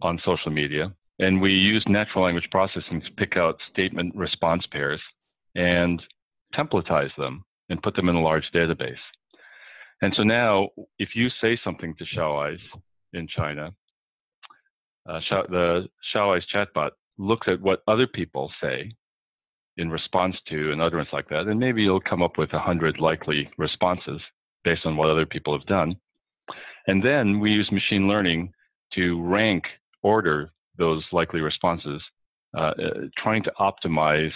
on 0.01 0.19
social 0.25 0.51
media, 0.51 0.93
and 1.19 1.41
we 1.41 1.51
used 1.51 1.87
natural 1.87 2.23
language 2.23 2.47
processing 2.51 3.01
to 3.01 3.11
pick 3.17 3.37
out 3.37 3.57
statement 3.71 4.15
response 4.15 4.65
pairs 4.71 5.01
and 5.55 6.01
templatize 6.55 7.15
them 7.17 7.43
and 7.69 7.81
put 7.81 7.95
them 7.95 8.09
in 8.09 8.15
a 8.15 8.21
large 8.21 8.45
database. 8.53 8.95
And 10.01 10.13
so 10.17 10.23
now, 10.23 10.69
if 10.99 11.09
you 11.15 11.29
say 11.41 11.57
something 11.63 11.95
to 11.95 12.05
Xiao 12.05 12.53
Ice 12.53 12.81
in 13.13 13.27
China, 13.27 13.71
uh, 15.07 15.19
the 15.49 15.87
Xiao 16.13 16.41
chatbot 16.53 16.91
looks 17.17 17.47
at 17.47 17.61
what 17.61 17.83
other 17.87 18.07
people 18.07 18.51
say 18.61 18.93
in 19.77 19.89
response 19.89 20.35
to 20.49 20.71
an 20.71 20.81
utterance 20.81 21.09
like 21.13 21.29
that, 21.29 21.47
and 21.47 21.59
maybe 21.59 21.83
you'll 21.83 22.01
come 22.01 22.21
up 22.21 22.37
with 22.37 22.53
a 22.53 22.59
hundred 22.59 22.99
likely 22.99 23.49
responses 23.57 24.21
based 24.63 24.85
on 24.85 24.97
what 24.97 25.09
other 25.09 25.25
people 25.25 25.57
have 25.57 25.67
done. 25.67 25.95
And 26.87 27.03
then 27.03 27.39
we 27.39 27.51
use 27.51 27.71
machine 27.71 28.07
learning 28.07 28.51
to 28.93 29.21
rank, 29.23 29.63
order 30.01 30.51
those 30.77 31.03
likely 31.11 31.39
responses, 31.39 32.01
uh, 32.55 32.61
uh, 32.61 32.73
trying 33.17 33.43
to 33.43 33.51
optimize 33.59 34.33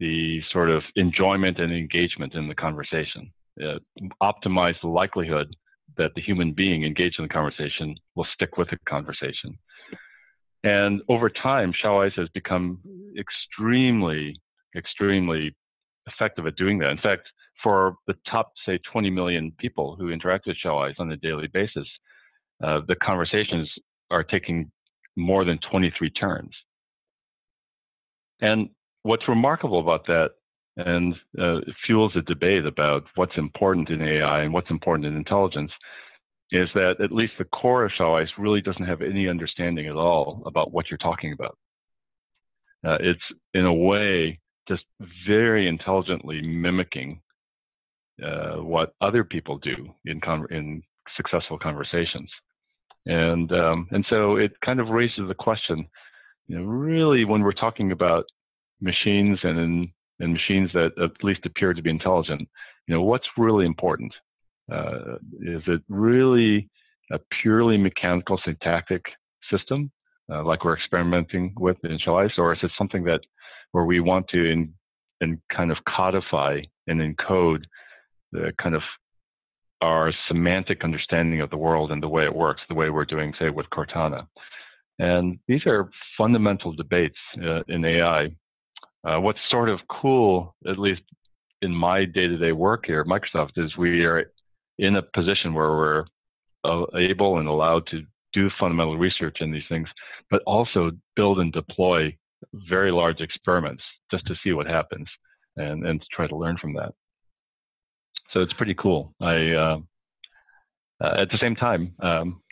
the 0.00 0.40
sort 0.52 0.70
of 0.70 0.82
enjoyment 0.96 1.58
and 1.58 1.72
engagement 1.72 2.34
in 2.34 2.48
the 2.48 2.54
conversation, 2.54 3.30
uh, 3.62 3.78
optimize 4.22 4.74
the 4.82 4.88
likelihood 4.88 5.54
that 5.96 6.12
the 6.14 6.22
human 6.22 6.52
being 6.52 6.84
engaged 6.84 7.16
in 7.18 7.24
the 7.24 7.28
conversation 7.28 7.96
will 8.14 8.26
stick 8.34 8.56
with 8.56 8.68
the 8.70 8.78
conversation. 8.88 9.58
And 10.64 11.02
over 11.08 11.30
time, 11.30 11.72
Xiao 11.72 12.06
Ice 12.06 12.12
has 12.16 12.28
become 12.30 12.80
extremely, 13.18 14.40
extremely 14.76 15.54
effective 16.06 16.46
at 16.46 16.56
doing 16.56 16.78
that. 16.78 16.90
In 16.90 16.98
fact, 16.98 17.28
for 17.62 17.96
the 18.06 18.14
top, 18.30 18.52
say, 18.64 18.78
20 18.92 19.10
million 19.10 19.52
people 19.58 19.96
who 19.96 20.10
interact 20.10 20.46
with 20.46 20.56
Xiao 20.64 20.88
Ice 20.88 20.96
on 20.98 21.10
a 21.12 21.16
daily 21.16 21.48
basis, 21.48 21.86
uh, 22.62 22.80
the 22.86 22.96
conversations 22.96 23.68
are 24.10 24.22
taking 24.22 24.70
more 25.16 25.44
than 25.44 25.58
23 25.70 26.10
turns. 26.10 26.50
And 28.40 28.70
what's 29.02 29.28
remarkable 29.28 29.80
about 29.80 30.06
that, 30.06 30.30
and 30.76 31.14
uh, 31.40 31.58
fuels 31.86 32.12
a 32.14 32.22
debate 32.22 32.64
about 32.64 33.04
what's 33.16 33.36
important 33.36 33.90
in 33.90 34.00
AI 34.00 34.42
and 34.42 34.52
what's 34.52 34.70
important 34.70 35.06
in 35.06 35.16
intelligence, 35.16 35.72
is 36.52 36.68
that 36.74 37.00
at 37.02 37.12
least 37.12 37.32
the 37.38 37.44
core 37.44 37.84
of 37.84 37.92
Xiao 37.98 38.22
Ice 38.22 38.30
really 38.38 38.60
doesn't 38.60 38.86
have 38.86 39.02
any 39.02 39.28
understanding 39.28 39.86
at 39.86 39.96
all 39.96 40.42
about 40.46 40.72
what 40.72 40.86
you're 40.90 40.98
talking 40.98 41.32
about. 41.32 41.58
Uh, 42.86 42.98
it's 43.00 43.20
in 43.54 43.66
a 43.66 43.74
way 43.74 44.38
just 44.68 44.84
very 45.26 45.66
intelligently 45.66 46.40
mimicking 46.40 47.20
uh, 48.24 48.56
what 48.56 48.94
other 49.00 49.24
people 49.24 49.58
do 49.58 49.94
in 50.04 50.20
in 50.50 50.82
successful 51.16 51.58
conversations, 51.58 52.30
and 53.06 53.50
um, 53.52 53.88
and 53.90 54.04
so 54.08 54.36
it 54.36 54.52
kind 54.64 54.80
of 54.80 54.88
raises 54.88 55.28
the 55.28 55.34
question, 55.34 55.86
you 56.46 56.58
know, 56.58 56.64
really 56.64 57.24
when 57.24 57.42
we're 57.42 57.52
talking 57.52 57.92
about 57.92 58.24
machines 58.80 59.38
and 59.42 59.58
in, 59.58 59.92
and 60.20 60.32
machines 60.32 60.70
that 60.74 60.90
at 61.02 61.24
least 61.24 61.46
appear 61.46 61.72
to 61.72 61.82
be 61.82 61.90
intelligent, 61.90 62.48
you 62.86 62.94
know, 62.94 63.02
what's 63.02 63.26
really 63.36 63.66
important? 63.66 64.12
Uh, 64.70 65.16
is 65.40 65.62
it 65.66 65.82
really 65.88 66.68
a 67.12 67.18
purely 67.40 67.78
mechanical 67.78 68.38
syntactic 68.44 69.02
system, 69.50 69.90
uh, 70.30 70.44
like 70.44 70.64
we're 70.64 70.76
experimenting 70.76 71.54
with 71.58 71.76
in 71.84 71.98
Xiao 71.98 72.24
Ice, 72.24 72.32
or 72.36 72.52
is 72.52 72.58
it 72.62 72.70
something 72.76 73.04
that 73.04 73.20
where 73.72 73.84
we 73.84 74.00
want 74.00 74.26
to 74.28 74.44
in, 74.44 74.74
in 75.20 75.40
kind 75.54 75.70
of 75.70 75.78
codify 75.88 76.60
and 76.86 77.00
encode 77.00 77.64
the 78.32 78.52
kind 78.60 78.74
of 78.74 78.82
our 79.80 80.12
semantic 80.26 80.82
understanding 80.82 81.40
of 81.40 81.50
the 81.50 81.56
world 81.56 81.92
and 81.92 82.02
the 82.02 82.08
way 82.08 82.24
it 82.24 82.34
works, 82.34 82.62
the 82.68 82.74
way 82.74 82.90
we're 82.90 83.04
doing, 83.04 83.32
say, 83.38 83.50
with 83.50 83.66
Cortana. 83.70 84.26
And 84.98 85.38
these 85.46 85.64
are 85.66 85.90
fundamental 86.16 86.72
debates 86.72 87.18
uh, 87.42 87.62
in 87.68 87.84
AI. 87.84 88.30
Uh, 89.04 89.20
what's 89.20 89.38
sort 89.50 89.68
of 89.68 89.78
cool, 89.88 90.56
at 90.68 90.78
least 90.78 91.02
in 91.62 91.72
my 91.72 92.04
day-to-day 92.04 92.52
work 92.52 92.84
here 92.86 93.00
at 93.00 93.06
Microsoft, 93.06 93.52
is 93.56 93.76
we 93.76 94.04
are 94.04 94.30
in 94.78 94.96
a 94.96 95.02
position 95.02 95.54
where 95.54 95.70
we're 95.70 96.04
uh, 96.64 96.84
able 96.96 97.38
and 97.38 97.48
allowed 97.48 97.86
to 97.88 98.02
do 98.32 98.50
fundamental 98.58 98.98
research 98.98 99.38
in 99.40 99.52
these 99.52 99.62
things, 99.68 99.88
but 100.30 100.42
also 100.46 100.90
build 101.16 101.38
and 101.38 101.52
deploy 101.52 102.14
very 102.68 102.90
large 102.90 103.20
experiments 103.20 103.82
just 104.10 104.26
to 104.26 104.34
see 104.42 104.52
what 104.52 104.66
happens 104.66 105.08
and, 105.56 105.86
and 105.86 106.00
to 106.00 106.06
try 106.14 106.26
to 106.26 106.36
learn 106.36 106.56
from 106.60 106.74
that. 106.74 106.92
So 108.34 108.42
it's 108.42 108.52
pretty 108.52 108.74
cool. 108.74 109.14
I, 109.20 109.52
uh, 109.52 109.78
uh, 111.02 111.14
at 111.22 111.30
the 111.30 111.38
same 111.40 111.54
time, 111.54 111.94
um, 112.00 112.42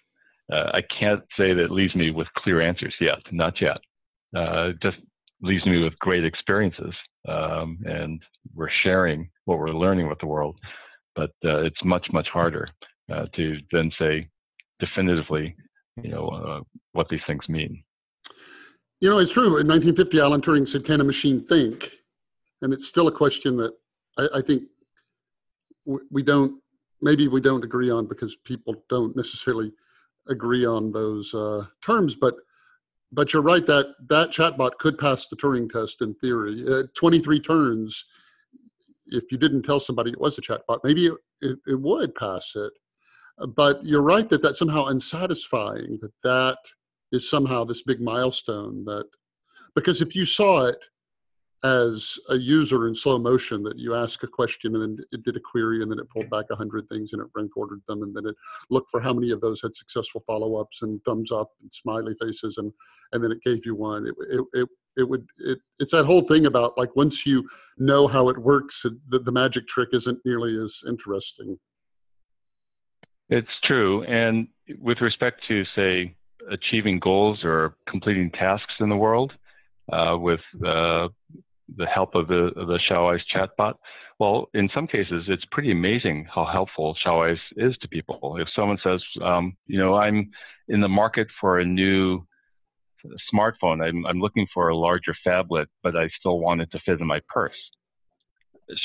uh, 0.52 0.70
I 0.72 0.82
can't 0.98 1.22
say 1.36 1.52
that 1.52 1.64
it 1.64 1.70
leaves 1.70 1.94
me 1.94 2.10
with 2.10 2.28
clear 2.38 2.60
answers 2.60 2.94
yet, 3.00 3.18
not 3.32 3.60
yet. 3.60 3.78
Uh, 4.34 4.68
it 4.70 4.80
just 4.82 4.98
leaves 5.42 5.66
me 5.66 5.82
with 5.82 5.98
great 5.98 6.24
experiences, 6.24 6.94
um, 7.28 7.78
and 7.84 8.22
we're 8.54 8.70
sharing 8.82 9.28
what 9.44 9.58
we're 9.58 9.70
learning 9.70 10.08
with 10.08 10.18
the 10.20 10.26
world. 10.26 10.56
But 11.14 11.30
uh, 11.44 11.62
it's 11.62 11.82
much, 11.84 12.06
much 12.12 12.28
harder 12.28 12.68
to 13.08 13.56
then 13.72 13.90
say 13.98 14.28
definitively, 14.78 15.56
you 16.02 16.10
know, 16.10 16.64
what 16.92 17.08
these 17.08 17.20
things 17.26 17.48
mean. 17.48 17.82
You 19.00 19.10
know, 19.10 19.18
it's 19.18 19.32
true. 19.32 19.58
In 19.58 19.68
1950, 19.68 20.20
Alan 20.20 20.40
Turing 20.40 20.68
said, 20.68 20.84
"Can 20.84 21.00
a 21.00 21.04
machine 21.04 21.44
think?" 21.46 21.92
And 22.62 22.72
it's 22.72 22.86
still 22.86 23.08
a 23.08 23.12
question 23.12 23.56
that 23.58 23.74
I, 24.18 24.28
I 24.36 24.40
think 24.40 24.64
we 26.10 26.22
don't. 26.22 26.60
Maybe 27.02 27.28
we 27.28 27.40
don't 27.40 27.64
agree 27.64 27.90
on 27.90 28.06
because 28.06 28.36
people 28.44 28.74
don't 28.88 29.14
necessarily 29.14 29.72
agree 30.28 30.64
on 30.66 30.92
those 30.92 31.32
uh, 31.34 31.66
terms. 31.82 32.14
But 32.14 32.36
but 33.12 33.32
you're 33.32 33.42
right 33.42 33.66
that 33.66 33.94
that 34.08 34.30
chatbot 34.30 34.78
could 34.78 34.98
pass 34.98 35.26
the 35.26 35.36
Turing 35.36 35.70
test 35.70 36.02
in 36.02 36.14
theory. 36.14 36.64
Uh, 36.68 36.84
23 36.94 37.40
turns. 37.40 38.04
If 39.06 39.30
you 39.30 39.38
didn't 39.38 39.62
tell 39.62 39.78
somebody 39.78 40.10
it 40.10 40.20
was 40.20 40.36
a 40.36 40.40
chatbot, 40.40 40.80
maybe 40.82 41.06
it, 41.06 41.14
it, 41.40 41.58
it 41.66 41.80
would 41.80 42.14
pass 42.16 42.52
it. 42.56 42.72
But 43.54 43.84
you're 43.84 44.02
right 44.02 44.28
that 44.30 44.42
that's 44.42 44.58
somehow 44.58 44.86
unsatisfying. 44.86 45.98
That 46.00 46.12
that 46.24 46.58
is 47.12 47.30
somehow 47.30 47.64
this 47.64 47.82
big 47.82 48.00
milestone. 48.00 48.84
That 48.84 49.06
because 49.74 50.00
if 50.00 50.16
you 50.16 50.24
saw 50.24 50.64
it 50.66 50.88
as 51.66 52.18
a 52.30 52.36
user 52.36 52.86
in 52.86 52.94
slow 52.94 53.18
motion 53.18 53.62
that 53.62 53.78
you 53.78 53.94
ask 53.94 54.22
a 54.22 54.26
question 54.26 54.74
and 54.74 54.82
then 54.82 55.04
it 55.12 55.22
did 55.24 55.36
a 55.36 55.40
query 55.40 55.82
and 55.82 55.90
then 55.90 55.98
it 55.98 56.08
pulled 56.10 56.30
back 56.30 56.44
a 56.50 56.56
hundred 56.56 56.88
things 56.88 57.12
and 57.12 57.20
it 57.20 57.28
rank 57.34 57.56
ordered 57.56 57.80
them 57.88 58.02
and 58.02 58.14
then 58.14 58.26
it 58.26 58.36
looked 58.70 58.90
for 58.90 59.00
how 59.00 59.12
many 59.12 59.30
of 59.30 59.40
those 59.40 59.60
had 59.60 59.74
successful 59.74 60.22
follow-ups 60.26 60.82
and 60.82 61.02
thumbs 61.04 61.32
up 61.32 61.50
and 61.60 61.72
smiley 61.72 62.14
faces 62.20 62.58
and 62.58 62.72
and 63.12 63.22
then 63.22 63.32
it 63.32 63.42
gave 63.42 63.64
you 63.64 63.74
one. 63.74 64.06
It 64.06 64.14
it, 64.30 64.44
it, 64.54 64.68
it 64.96 65.08
would 65.08 65.26
it, 65.38 65.58
it's 65.78 65.92
that 65.92 66.06
whole 66.06 66.22
thing 66.22 66.46
about 66.46 66.78
like 66.78 66.94
once 66.96 67.26
you 67.26 67.48
know 67.78 68.06
how 68.06 68.28
it 68.28 68.38
works 68.38 68.84
the, 69.08 69.18
the 69.18 69.32
magic 69.32 69.66
trick 69.68 69.90
isn't 69.92 70.20
nearly 70.24 70.56
as 70.62 70.82
interesting. 70.86 71.58
It's 73.28 73.48
true. 73.64 74.04
And 74.04 74.48
with 74.80 75.00
respect 75.00 75.42
to 75.48 75.64
say 75.74 76.14
achieving 76.50 77.00
goals 77.00 77.40
or 77.42 77.76
completing 77.88 78.30
tasks 78.30 78.74
in 78.80 78.88
the 78.88 78.96
world 78.96 79.32
uh, 79.92 80.16
with 80.18 80.40
uh, 80.64 81.08
the 81.76 81.86
help 81.86 82.14
of 82.14 82.28
the, 82.28 82.52
of 82.56 82.68
the 82.68 82.78
chatbot? 82.88 83.74
Well, 84.18 84.48
in 84.54 84.68
some 84.74 84.86
cases, 84.86 85.24
it's 85.28 85.44
pretty 85.52 85.72
amazing 85.72 86.26
how 86.34 86.46
helpful 86.46 86.96
Xiaoice 87.04 87.38
is 87.56 87.76
to 87.78 87.88
people. 87.88 88.38
If 88.40 88.48
someone 88.56 88.78
says, 88.82 89.02
um, 89.22 89.56
you 89.66 89.78
know, 89.78 89.94
I'm 89.94 90.30
in 90.68 90.80
the 90.80 90.88
market 90.88 91.28
for 91.40 91.60
a 91.60 91.64
new 91.64 92.26
smartphone, 93.32 93.86
I'm, 93.86 94.06
I'm 94.06 94.20
looking 94.20 94.46
for 94.54 94.68
a 94.68 94.76
larger 94.76 95.14
phablet, 95.26 95.66
but 95.82 95.96
I 95.96 96.08
still 96.18 96.38
want 96.38 96.62
it 96.62 96.70
to 96.72 96.80
fit 96.86 97.00
in 97.00 97.06
my 97.06 97.20
purse. 97.28 97.52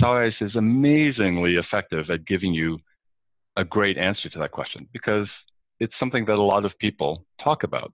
Xiaoice 0.02 0.42
is 0.42 0.56
amazingly 0.56 1.56
effective 1.56 2.10
at 2.10 2.26
giving 2.26 2.54
you 2.54 2.80
a 3.58 3.64
great 3.64 3.98
answer 3.98 4.30
to 4.30 4.40
that 4.40 4.52
question 4.52 4.88
because 4.94 5.28
it's 5.80 5.94
something 6.00 6.26
that 6.26 6.36
a 6.36 6.42
lot 6.42 6.66
of 6.66 6.72
people 6.80 7.26
talk 7.44 7.64
about 7.64 7.92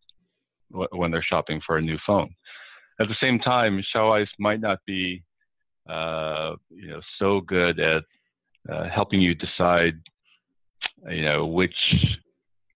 when 0.70 1.12
they're 1.12 1.24
shopping 1.24 1.62
for 1.66 1.78
a 1.78 1.82
new 1.82 1.98
phone. 2.06 2.30
At 3.00 3.08
the 3.08 3.16
same 3.22 3.39
time, 3.39 3.84
Xiaoice 3.95 4.28
might 4.39 4.60
not 4.60 4.80
be, 4.88 5.24
uh, 5.88 6.56
you 6.70 6.88
know, 6.88 7.02
so 7.20 7.41
good 7.41 7.80
at 7.80 8.04
uh, 8.70 8.89
helping 8.89 9.22
you 9.22 9.36
decide, 9.36 10.00
you 11.10 11.24
know, 11.24 11.45
which, 11.45 11.76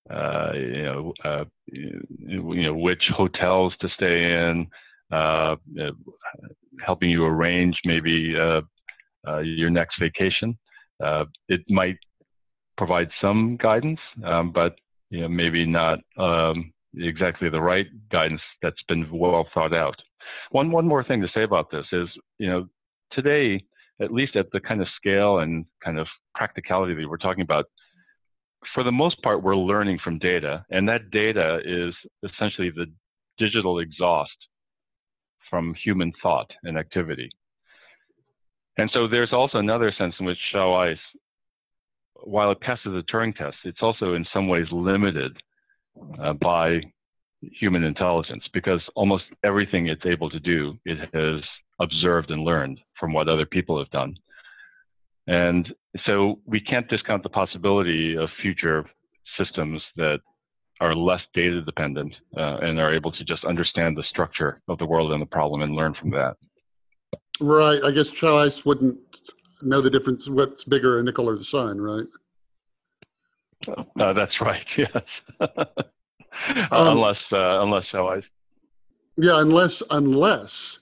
uh, 0.09 0.51
you 0.53 0.83
know, 0.83 1.13
uh, 1.25 1.45
you 1.67 2.63
know, 2.63 2.75
which 2.75 3.03
hotels 3.15 3.73
to 3.81 3.89
stay 3.95 4.33
in, 4.33 4.67
uh, 5.11 5.55
helping 6.85 7.09
you 7.09 7.25
arrange 7.25 7.77
maybe 7.83 8.35
uh, 8.37 8.61
your 9.39 9.69
next 9.69 9.99
vacation. 9.99 10.57
it 11.49 11.61
might 11.67 11.97
provide 12.77 13.09
some 13.21 13.57
guidance, 13.57 13.99
um, 14.23 14.51
but 14.51 14.75
you 15.09 15.21
know, 15.21 15.27
maybe 15.27 15.65
not 15.65 15.99
um, 16.17 16.71
exactly 16.95 17.49
the 17.49 17.61
right 17.61 17.87
guidance 18.11 18.41
that's 18.61 18.81
been 18.87 19.07
well 19.11 19.47
thought 19.53 19.73
out. 19.73 19.95
One 20.51 20.71
one 20.71 20.87
more 20.87 21.03
thing 21.03 21.21
to 21.21 21.29
say 21.33 21.43
about 21.43 21.71
this 21.71 21.85
is, 21.91 22.07
you 22.37 22.47
know, 22.49 22.67
today, 23.11 23.63
at 24.01 24.11
least 24.11 24.35
at 24.35 24.51
the 24.51 24.59
kind 24.59 24.81
of 24.81 24.87
scale 24.95 25.39
and 25.39 25.65
kind 25.83 25.99
of 25.99 26.07
practicality 26.35 26.93
that 26.95 27.07
we're 27.09 27.17
talking 27.17 27.43
about, 27.43 27.65
for 28.73 28.83
the 28.83 28.91
most 28.91 29.21
part, 29.21 29.43
we're 29.43 29.55
learning 29.55 29.99
from 30.03 30.19
data, 30.19 30.65
and 30.69 30.87
that 30.87 31.09
data 31.11 31.59
is 31.65 31.93
essentially 32.23 32.69
the 32.69 32.85
digital 33.37 33.79
exhaust 33.79 34.31
from 35.49 35.73
human 35.83 36.13
thought 36.21 36.49
and 36.63 36.77
activity. 36.77 37.29
And 38.77 38.89
so 38.93 39.07
there's 39.07 39.33
also 39.33 39.57
another 39.57 39.93
sense 39.97 40.15
in 40.19 40.25
which 40.25 40.37
Xiaoice, 40.53 40.95
while 42.23 42.51
it 42.51 42.61
passes 42.61 42.85
the 42.85 43.03
Turing 43.11 43.35
test, 43.35 43.57
it's 43.65 43.81
also 43.81 44.13
in 44.13 44.25
some 44.33 44.47
ways 44.47 44.67
limited 44.71 45.35
uh, 46.19 46.33
by 46.33 46.81
human 47.41 47.83
intelligence 47.83 48.43
because 48.53 48.81
almost 48.95 49.23
everything 49.43 49.87
it's 49.87 50.05
able 50.05 50.29
to 50.29 50.39
do 50.39 50.77
it 50.85 50.97
has 51.13 51.41
observed 51.79 52.29
and 52.31 52.43
learned 52.43 52.79
from 52.99 53.13
what 53.13 53.27
other 53.27 53.45
people 53.45 53.77
have 53.77 53.89
done. 53.89 54.15
And 55.27 55.67
so 56.05 56.39
we 56.45 56.59
can't 56.59 56.87
discount 56.87 57.23
the 57.23 57.29
possibility 57.29 58.15
of 58.15 58.29
future 58.41 58.85
systems 59.37 59.81
that 59.95 60.19
are 60.79 60.95
less 60.95 61.21
data 61.33 61.61
dependent 61.61 62.13
uh, 62.37 62.57
and 62.57 62.79
are 62.79 62.93
able 62.93 63.11
to 63.11 63.23
just 63.23 63.45
understand 63.45 63.95
the 63.95 64.03
structure 64.09 64.61
of 64.67 64.77
the 64.79 64.85
world 64.85 65.11
and 65.11 65.21
the 65.21 65.27
problem 65.27 65.61
and 65.61 65.75
learn 65.75 65.93
from 65.99 66.09
that. 66.11 66.35
Right. 67.39 67.83
I 67.83 67.91
guess 67.91 68.09
Xiaoice 68.09 68.65
wouldn't 68.65 68.99
know 69.61 69.81
the 69.81 69.89
difference 69.89 70.27
what's 70.27 70.63
bigger 70.63 70.99
a 70.99 71.03
nickel 71.03 71.29
or 71.29 71.35
the 71.35 71.43
sun 71.43 71.79
right? 71.79 72.07
Uh, 73.67 74.13
that's 74.13 74.41
right 74.41 74.65
yes 74.77 75.03
um, 76.71 76.97
unless 76.97 77.17
uh, 77.31 77.61
unless 77.61 77.85
Xiaoice. 77.93 78.23
Yeah, 79.17 79.41
unless 79.41 79.83
unless 79.89 80.79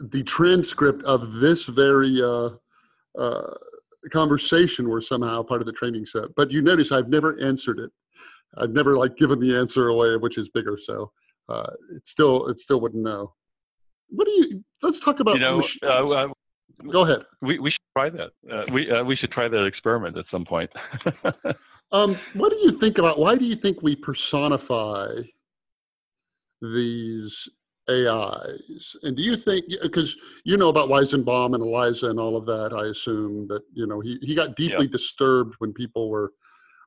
the 0.00 0.22
transcript 0.22 1.02
of 1.04 1.34
this 1.34 1.66
very 1.66 2.20
uh, 2.22 2.50
uh, 3.18 3.54
conversation 4.10 4.88
were 4.88 5.02
somehow 5.02 5.42
part 5.42 5.60
of 5.60 5.66
the 5.66 5.72
training 5.72 6.06
set. 6.06 6.34
But 6.36 6.50
you 6.50 6.62
notice 6.62 6.92
I've 6.92 7.08
never 7.08 7.40
answered 7.42 7.78
it. 7.78 7.90
I've 8.56 8.70
never 8.70 8.96
like 8.96 9.16
given 9.16 9.40
the 9.40 9.56
answer 9.56 9.88
away, 9.88 10.16
which 10.16 10.38
is 10.38 10.48
bigger. 10.48 10.78
So 10.80 11.12
uh, 11.48 11.70
it 11.94 12.06
still 12.06 12.46
it 12.48 12.60
still 12.60 12.80
wouldn't 12.80 13.02
know. 13.02 13.34
What 14.08 14.26
do 14.26 14.32
you? 14.32 14.64
Let's 14.82 15.00
talk 15.00 15.20
about. 15.20 15.34
You 15.34 15.40
know, 15.40 15.62
uh, 15.82 16.08
uh, 16.08 16.28
go 16.90 17.04
ahead. 17.04 17.24
We 17.42 17.58
we 17.58 17.70
should 17.70 17.80
try 17.96 18.10
that. 18.10 18.30
Uh, 18.50 18.64
we 18.72 18.90
uh, 18.90 19.04
we 19.04 19.16
should 19.16 19.32
try 19.32 19.48
that 19.48 19.64
experiment 19.66 20.16
at 20.16 20.24
some 20.30 20.44
point. 20.44 20.70
Um, 21.90 22.18
what 22.34 22.50
do 22.50 22.58
you 22.58 22.72
think 22.72 22.98
about? 22.98 23.18
Why 23.18 23.36
do 23.36 23.44
you 23.44 23.54
think 23.54 23.82
we 23.82 23.96
personify 23.96 25.08
these 26.60 27.48
AIs? 27.88 28.96
And 29.02 29.16
do 29.16 29.22
you 29.22 29.36
think 29.36 29.64
because 29.82 30.16
you 30.44 30.56
know 30.56 30.68
about 30.68 30.90
Weizenbaum 30.90 31.54
and 31.54 31.62
Eliza 31.62 32.10
and 32.10 32.20
all 32.20 32.36
of 32.36 32.46
that? 32.46 32.74
I 32.74 32.86
assume 32.86 33.48
that 33.48 33.62
you 33.72 33.86
know 33.86 34.00
he 34.00 34.18
he 34.22 34.34
got 34.34 34.56
deeply 34.56 34.86
yeah. 34.86 34.92
disturbed 34.92 35.54
when 35.58 35.72
people 35.72 36.10
were 36.10 36.32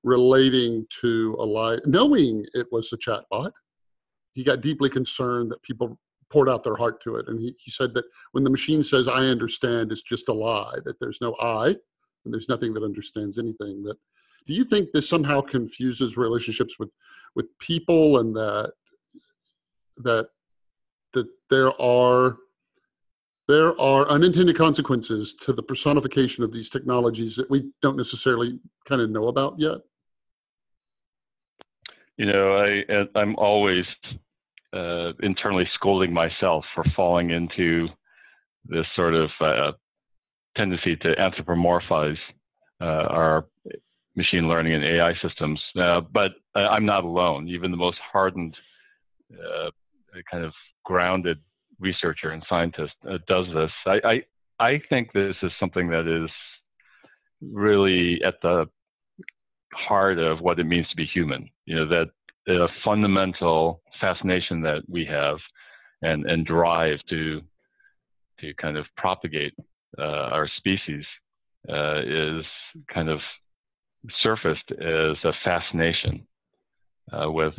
relating 0.04 0.86
to 1.02 1.36
Eliza, 1.39 1.82
knowing 1.88 2.45
it 2.54 2.68
was 2.72 2.93
a 2.93 2.97
chatbot. 2.97 3.52
He 4.34 4.43
got 4.43 4.62
deeply 4.62 4.89
concerned 4.89 5.52
that 5.52 5.62
people 5.64 5.99
poured 6.30 6.49
out 6.49 6.64
their 6.64 6.76
heart 6.76 7.02
to 7.04 7.16
it, 7.16 7.28
and 7.28 7.39
he 7.39 7.56
he 7.60 7.72
said 7.72 7.95
that 7.95 8.06
when 8.34 8.43
the 8.43 8.52
machine 8.52 8.84
says 8.84 9.08
"I 9.08 9.26
understand," 9.26 9.91
it's 9.91 10.04
just 10.04 10.30
a 10.30 10.34
lie. 10.34 10.78
That 10.86 10.99
there's 10.99 11.22
no 11.22 11.36
I, 11.41 11.76
and 12.26 12.32
there's 12.32 12.49
nothing 12.49 12.76
that 12.76 12.84
understands 12.84 13.39
anything. 13.39 13.84
That 13.84 13.97
do 14.48 14.54
you 14.54 14.64
think 14.64 14.92
this 14.92 15.10
somehow 15.10 15.42
confuses 15.42 16.18
relationships 16.18 16.78
with 16.80 16.89
with 17.36 17.48
people 17.60 18.20
and 18.20 18.36
that 18.36 18.74
that 19.98 20.30
that 21.14 21.28
there 21.50 21.80
are 21.82 22.38
there 23.48 23.80
are 23.80 24.08
unintended 24.08 24.56
consequences 24.56 25.34
to 25.34 25.52
the 25.52 25.64
personification 25.64 26.44
of 26.44 26.54
these 26.54 26.70
technologies 26.70 27.36
that 27.36 27.50
we 27.50 27.72
don't 27.82 27.98
necessarily 27.98 28.60
kind 28.86 29.02
of 29.02 29.10
know 29.10 29.28
about 29.28 29.60
yet? 29.60 29.80
You 32.18 32.28
know 32.28 32.58
i 32.58 33.20
i'm 33.20 33.36
always 33.38 33.86
uh, 34.74 35.12
internally 35.22 35.68
scolding 35.74 36.14
myself 36.14 36.64
for 36.74 36.86
falling 36.96 37.32
into 37.32 37.88
this 38.66 38.86
sort 38.96 39.14
of 39.14 39.30
uh, 39.42 39.72
tendency 40.56 40.96
to 40.98 41.16
anthropomorphize 41.16 42.18
uh, 42.80 43.08
our 43.10 43.46
machine 44.22 44.47
learning 44.47 44.74
and 44.74 44.84
AI 44.84 45.13
systems. 45.22 45.59
Uh, 45.80 46.01
but 46.01 46.32
I'm 46.55 46.86
not 46.86 47.03
alone. 47.03 47.47
Even 47.47 47.72
the 47.72 47.78
most 47.78 47.97
hardened, 48.11 48.55
uh, 49.34 49.69
kind 50.30 50.43
of 50.43 50.53
grounded 50.84 51.39
researcher 51.80 52.32
and 52.32 52.43
scientist 52.47 52.93
uh, 53.09 53.17
does 53.28 53.47
this. 53.53 53.72
I, 53.86 53.99
I, 54.59 54.65
I 54.74 54.82
think 54.89 55.11
this 55.11 55.36
is 55.41 55.51
something 55.59 55.89
that 55.89 56.07
is 56.07 56.30
really 57.41 58.22
at 58.24 58.36
the 58.41 58.69
heart 59.74 60.19
of 60.19 60.41
what 60.41 60.59
it 60.59 60.65
means 60.65 60.88
to 60.89 60.95
be 60.95 61.05
human. 61.05 61.49
You 61.65 61.78
know 61.78 61.88
that 61.88 62.07
a 62.47 62.67
fundamental 62.84 63.82
fascination 63.99 64.61
that 64.61 64.84
we 64.88 65.05
have 65.05 65.38
and 66.01 66.26
and 66.26 66.45
drive 66.45 66.99
to 67.09 67.41
to 68.39 68.53
kind 68.55 68.78
of 68.78 68.86
propagate 68.97 69.53
uh, 69.97 70.28
our 70.36 70.49
species 70.57 71.05
uh, 71.69 72.01
is 72.01 72.43
kind 72.93 73.09
of 73.09 73.19
surfaced 74.22 74.72
is 74.72 75.18
a 75.24 75.34
fascination 75.43 76.26
uh, 77.12 77.32
with 77.32 77.54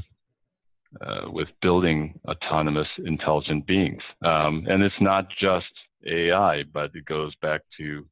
uh, 1.01 1.30
with 1.30 1.49
building 1.62 2.20
autonomous 2.28 2.88
intelligent 3.07 3.66
beings. 3.66 4.03
Um, 4.22 4.66
and 4.68 4.82
it's 4.82 4.95
not 5.01 5.26
just 5.40 5.72
AI, 6.07 6.64
but 6.64 6.90
it 6.95 7.07
goes 7.07 7.34
back 7.40 7.62
to 7.78 8.07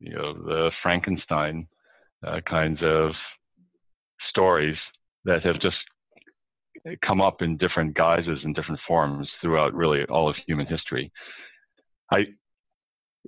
you 0.00 0.14
know 0.14 0.32
the 0.32 0.70
Frankenstein 0.82 1.66
uh, 2.26 2.40
kinds 2.48 2.78
of 2.82 3.10
stories 4.30 4.76
that 5.24 5.42
have 5.44 5.60
just 5.60 5.76
come 7.04 7.20
up 7.20 7.42
in 7.42 7.56
different 7.56 7.94
guises 7.94 8.38
and 8.44 8.54
different 8.54 8.80
forms 8.86 9.28
throughout 9.40 9.74
really 9.74 10.04
all 10.04 10.28
of 10.28 10.36
human 10.46 10.66
history. 10.66 11.12
I, 12.10 12.26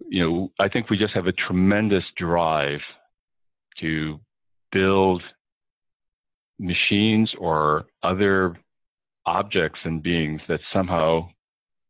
you 0.09 0.22
know, 0.22 0.53
I 0.59 0.68
think 0.68 0.89
we 0.89 0.97
just 0.97 1.14
have 1.14 1.26
a 1.26 1.33
tremendous 1.33 2.05
drive 2.16 2.81
to 3.81 4.20
build 4.72 5.22
machines 6.59 7.33
or 7.39 7.87
other 8.03 8.57
objects 9.26 9.81
and 9.85 10.03
beings 10.03 10.41
that 10.49 10.61
somehow 10.72 11.28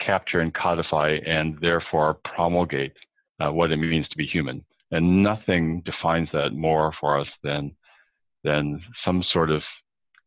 capture 0.04 0.40
and 0.40 0.54
codify 0.54 1.16
and 1.26 1.58
therefore 1.60 2.18
promulgate 2.34 2.92
uh, 3.40 3.50
what 3.50 3.70
it 3.70 3.76
means 3.76 4.08
to 4.08 4.16
be 4.16 4.26
human. 4.26 4.64
And 4.90 5.22
nothing 5.22 5.82
defines 5.84 6.28
that 6.32 6.52
more 6.52 6.92
for 7.00 7.20
us 7.20 7.28
than, 7.42 7.72
than 8.44 8.82
some 9.04 9.24
sort 9.32 9.50
of 9.50 9.62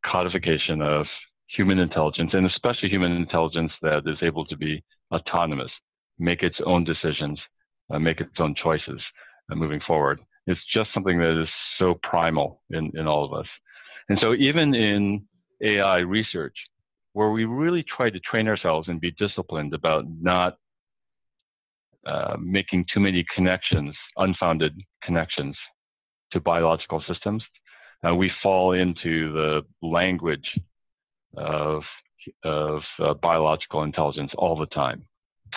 codification 0.05 0.81
of 0.81 1.05
human 1.47 1.79
intelligence, 1.79 2.31
and 2.33 2.45
especially 2.45 2.89
human 2.89 3.11
intelligence 3.11 3.71
that 3.81 4.03
is 4.05 4.17
able 4.21 4.45
to 4.45 4.57
be 4.57 4.83
autonomous, 5.13 5.71
make 6.19 6.43
its 6.43 6.57
own 6.65 6.83
decisions, 6.83 7.39
uh, 7.91 7.99
make 7.99 8.19
its 8.21 8.31
own 8.39 8.55
choices 8.61 9.01
uh, 9.51 9.55
moving 9.55 9.81
forward. 9.85 10.19
It's 10.47 10.61
just 10.73 10.89
something 10.93 11.19
that 11.19 11.41
is 11.41 11.49
so 11.79 11.95
primal 12.03 12.61
in, 12.71 12.91
in 12.95 13.07
all 13.07 13.25
of 13.25 13.33
us. 13.33 13.47
And 14.09 14.17
so, 14.21 14.33
even 14.33 14.75
in 14.75 15.25
AI 15.61 15.99
research, 15.99 16.55
where 17.13 17.31
we 17.31 17.45
really 17.45 17.83
try 17.95 18.09
to 18.09 18.19
train 18.19 18.47
ourselves 18.47 18.87
and 18.89 18.99
be 18.99 19.11
disciplined 19.11 19.73
about 19.73 20.05
not 20.21 20.57
uh, 22.05 22.35
making 22.39 22.85
too 22.93 22.99
many 22.99 23.25
connections, 23.33 23.95
unfounded 24.17 24.77
connections 25.03 25.55
to 26.31 26.41
biological 26.41 27.01
systems, 27.07 27.43
uh, 28.05 28.13
we 28.13 28.29
fall 28.41 28.73
into 28.73 29.31
the 29.31 29.61
language 29.81 30.59
of, 31.37 31.81
of 32.43 32.81
uh, 32.99 33.13
biological 33.13 33.83
intelligence 33.83 34.31
all 34.37 34.57
the 34.57 34.65
time. 34.67 35.05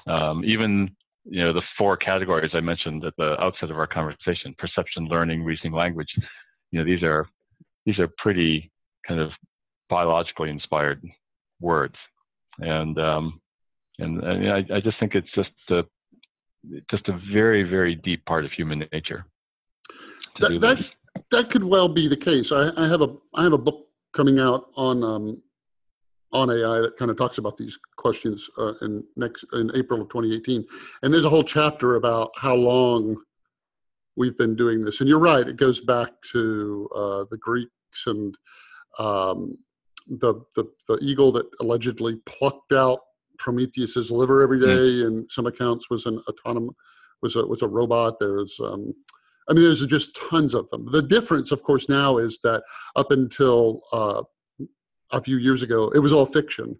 Um, 0.06 0.44
even 0.44 0.94
you 1.28 1.42
know 1.42 1.52
the 1.52 1.62
four 1.76 1.96
categories 1.96 2.52
I 2.54 2.60
mentioned 2.60 3.04
at 3.04 3.14
the 3.16 3.36
outset 3.40 3.70
of 3.70 3.78
our 3.78 3.86
conversation: 3.86 4.54
perception, 4.58 5.06
learning, 5.08 5.44
reasoning, 5.44 5.72
language. 5.72 6.08
You 6.70 6.78
know 6.78 6.84
these 6.84 7.02
are 7.02 7.28
these 7.84 7.98
are 7.98 8.08
pretty 8.18 8.70
kind 9.06 9.20
of 9.20 9.30
biologically 9.88 10.50
inspired 10.50 11.02
words, 11.60 11.94
and 12.58 12.98
um, 12.98 13.40
and, 13.98 14.22
and 14.22 14.52
I, 14.52 14.76
I, 14.76 14.80
just 14.80 14.98
think 15.00 15.14
it's 15.14 15.32
just 15.34 15.50
a 15.70 15.84
just 16.90 17.08
a 17.08 17.18
very 17.32 17.62
very 17.62 17.94
deep 17.94 18.24
part 18.24 18.44
of 18.44 18.52
human 18.52 18.84
nature. 18.92 19.26
That 20.40 20.60
that, 20.60 20.84
that 21.30 21.50
could 21.50 21.64
well 21.64 21.88
be 21.88 22.08
the 22.08 22.16
case. 22.16 22.52
I, 22.52 22.70
I, 22.76 22.88
have 22.88 23.02
a 23.02 23.16
I 23.34 23.42
have 23.42 23.52
a 23.52 23.58
book 23.58 23.88
coming 24.12 24.38
out 24.38 24.66
on 24.76 25.02
um, 25.02 25.42
on 26.32 26.50
AI 26.50 26.80
that 26.80 26.96
kind 26.96 27.10
of 27.10 27.16
talks 27.16 27.38
about 27.38 27.56
these 27.56 27.78
questions 27.96 28.48
uh, 28.58 28.74
in 28.82 29.04
next 29.16 29.44
in 29.52 29.70
April 29.74 30.00
of 30.00 30.08
2018, 30.08 30.64
and 31.02 31.14
there's 31.14 31.24
a 31.24 31.30
whole 31.30 31.44
chapter 31.44 31.96
about 31.96 32.30
how 32.36 32.54
long 32.54 33.16
we've 34.16 34.36
been 34.36 34.56
doing 34.56 34.84
this. 34.84 35.00
And 35.00 35.08
you're 35.08 35.18
right; 35.18 35.46
it 35.46 35.56
goes 35.56 35.80
back 35.80 36.10
to 36.32 36.88
uh, 36.94 37.24
the 37.30 37.38
Greeks 37.38 38.06
and 38.06 38.36
um, 38.98 39.56
the, 40.08 40.42
the 40.54 40.64
the 40.88 40.98
eagle 41.00 41.32
that 41.32 41.46
allegedly 41.60 42.16
plucked 42.26 42.72
out 42.72 43.00
Prometheus's 43.38 44.10
liver 44.10 44.42
every 44.42 44.60
day, 44.60 44.66
hmm. 44.66 45.02
mm. 45.02 45.06
and 45.06 45.30
some 45.30 45.46
accounts 45.46 45.90
was 45.90 46.06
an 46.06 46.20
autonomous 46.28 46.74
was 47.22 47.36
a 47.36 47.46
was 47.46 47.62
a 47.62 47.68
robot. 47.68 48.18
There's 48.20 48.58
um, 48.62 48.92
I 49.48 49.52
mean, 49.52 49.64
there's 49.64 49.84
just 49.86 50.18
tons 50.28 50.54
of 50.54 50.68
them. 50.70 50.90
The 50.90 51.02
difference, 51.02 51.52
of 51.52 51.62
course, 51.62 51.88
now 51.88 52.18
is 52.18 52.38
that 52.42 52.64
up 52.96 53.12
until 53.12 53.82
uh, 53.92 54.22
a 55.12 55.22
few 55.22 55.38
years 55.38 55.62
ago, 55.62 55.88
it 55.94 55.98
was 55.98 56.12
all 56.12 56.26
fiction. 56.26 56.76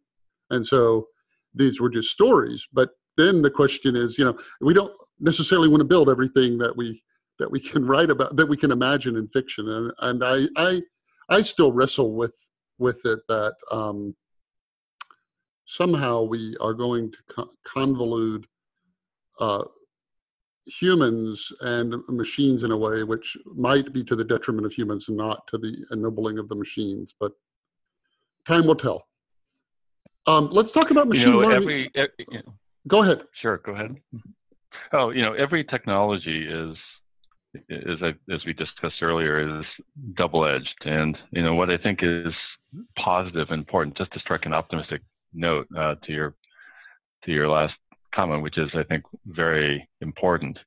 And 0.51 0.64
so 0.64 1.09
these 1.55 1.81
were 1.81 1.89
just 1.89 2.11
stories. 2.11 2.66
But 2.72 2.91
then 3.16 3.43
the 3.43 3.51
question 3.51 3.97
is, 3.97 4.18
you 4.18 4.24
know, 4.24 4.37
we 4.61 4.74
don't 4.74 4.93
necessarily 5.20 5.68
want 5.68 5.81
to 5.81 5.87
build 5.87 6.11
everything 6.11 6.59
that 6.59 6.77
we 6.77 7.03
that 7.39 7.51
we 7.51 7.61
can 7.61 7.85
write 7.85 8.11
about 8.11 8.37
that 8.37 8.49
we 8.49 8.57
can 8.57 8.70
imagine 8.70 9.16
in 9.16 9.29
fiction. 9.29 9.68
And 9.68 9.93
and 10.01 10.24
I 10.24 10.47
I 10.57 10.83
I 11.29 11.43
still 11.43 11.72
wrestle 11.72 12.14
with 12.14 12.37
with 12.79 13.01
it 13.05 13.20
that 13.29 13.55
um, 13.72 14.14
somehow 15.64 16.22
we 16.22 16.57
are 16.61 16.74
going 16.74 17.12
to 17.12 17.49
convolute 17.66 18.45
uh, 19.41 19.64
humans 20.66 21.53
and 21.61 21.95
machines 22.09 22.64
in 22.64 22.70
a 22.70 22.77
way 22.77 23.03
which 23.03 23.37
might 23.55 23.93
be 23.93 24.03
to 24.05 24.16
the 24.16 24.24
detriment 24.24 24.66
of 24.66 24.72
humans 24.72 25.09
and 25.09 25.16
not 25.16 25.47
to 25.47 25.59
the 25.59 25.74
ennobling 25.93 26.39
of 26.39 26.49
the 26.49 26.57
machines. 26.57 27.14
But 27.18 27.33
time 28.47 28.66
will 28.66 28.76
tell. 28.76 29.07
Um, 30.26 30.49
let's 30.51 30.72
talk 30.72 30.90
about 30.90 31.09
machine 31.09 31.28
you 31.28 31.32
know, 31.32 31.49
learning. 31.49 31.62
Every, 31.62 31.90
every, 31.94 32.26
you 32.30 32.38
know, 32.38 32.55
go 32.88 33.03
ahead. 33.03 33.22
Sure, 33.40 33.59
go 33.59 33.72
ahead. 33.72 33.97
Oh, 34.92 35.11
you 35.11 35.22
know, 35.22 35.32
every 35.34 35.64
technology 35.64 36.47
is, 36.49 36.76
as 37.70 38.03
I, 38.03 38.14
as 38.32 38.44
we 38.44 38.53
discussed 38.53 39.03
earlier, 39.03 39.61
is 39.61 39.64
double-edged, 40.14 40.84
and 40.84 41.16
you 41.30 41.42
know 41.42 41.55
what 41.55 41.70
I 41.70 41.78
think 41.78 42.01
is 42.03 42.32
positive 42.99 43.49
and 43.51 43.61
important. 43.61 43.97
Just 43.97 44.12
to 44.12 44.20
strike 44.20 44.47
an 44.47 44.55
optimistic 44.55 45.03
note 45.32 45.66
uh, 45.76 45.94
to 46.05 46.12
your 46.12 46.34
to 47.24 47.32
your 47.32 47.49
last 47.49 47.74
comment, 48.14 48.42
which 48.42 48.59
is 48.59 48.70
I 48.74 48.82
think 48.84 49.05
very 49.26 49.88
important. 50.01 50.59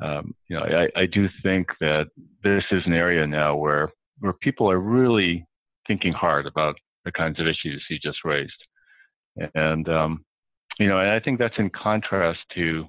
Um, 0.00 0.34
you 0.48 0.56
know, 0.56 0.62
I, 0.62 1.00
I 1.00 1.06
do 1.06 1.28
think 1.42 1.68
that 1.80 2.08
this 2.42 2.64
is 2.70 2.82
an 2.86 2.92
area 2.92 3.26
now 3.26 3.56
where 3.56 3.90
where 4.20 4.32
people 4.34 4.70
are 4.70 4.78
really 4.78 5.46
thinking 5.86 6.12
hard 6.12 6.46
about 6.46 6.76
the 7.06 7.12
kinds 7.12 7.40
of 7.40 7.46
issues 7.46 7.82
you 7.88 7.98
just 7.98 8.18
raised. 8.24 8.52
And, 9.54 9.88
um, 9.88 10.24
you 10.78 10.88
know, 10.88 10.98
and 10.98 11.10
I 11.10 11.20
think 11.20 11.38
that's 11.38 11.58
in 11.58 11.70
contrast 11.70 12.40
to 12.54 12.84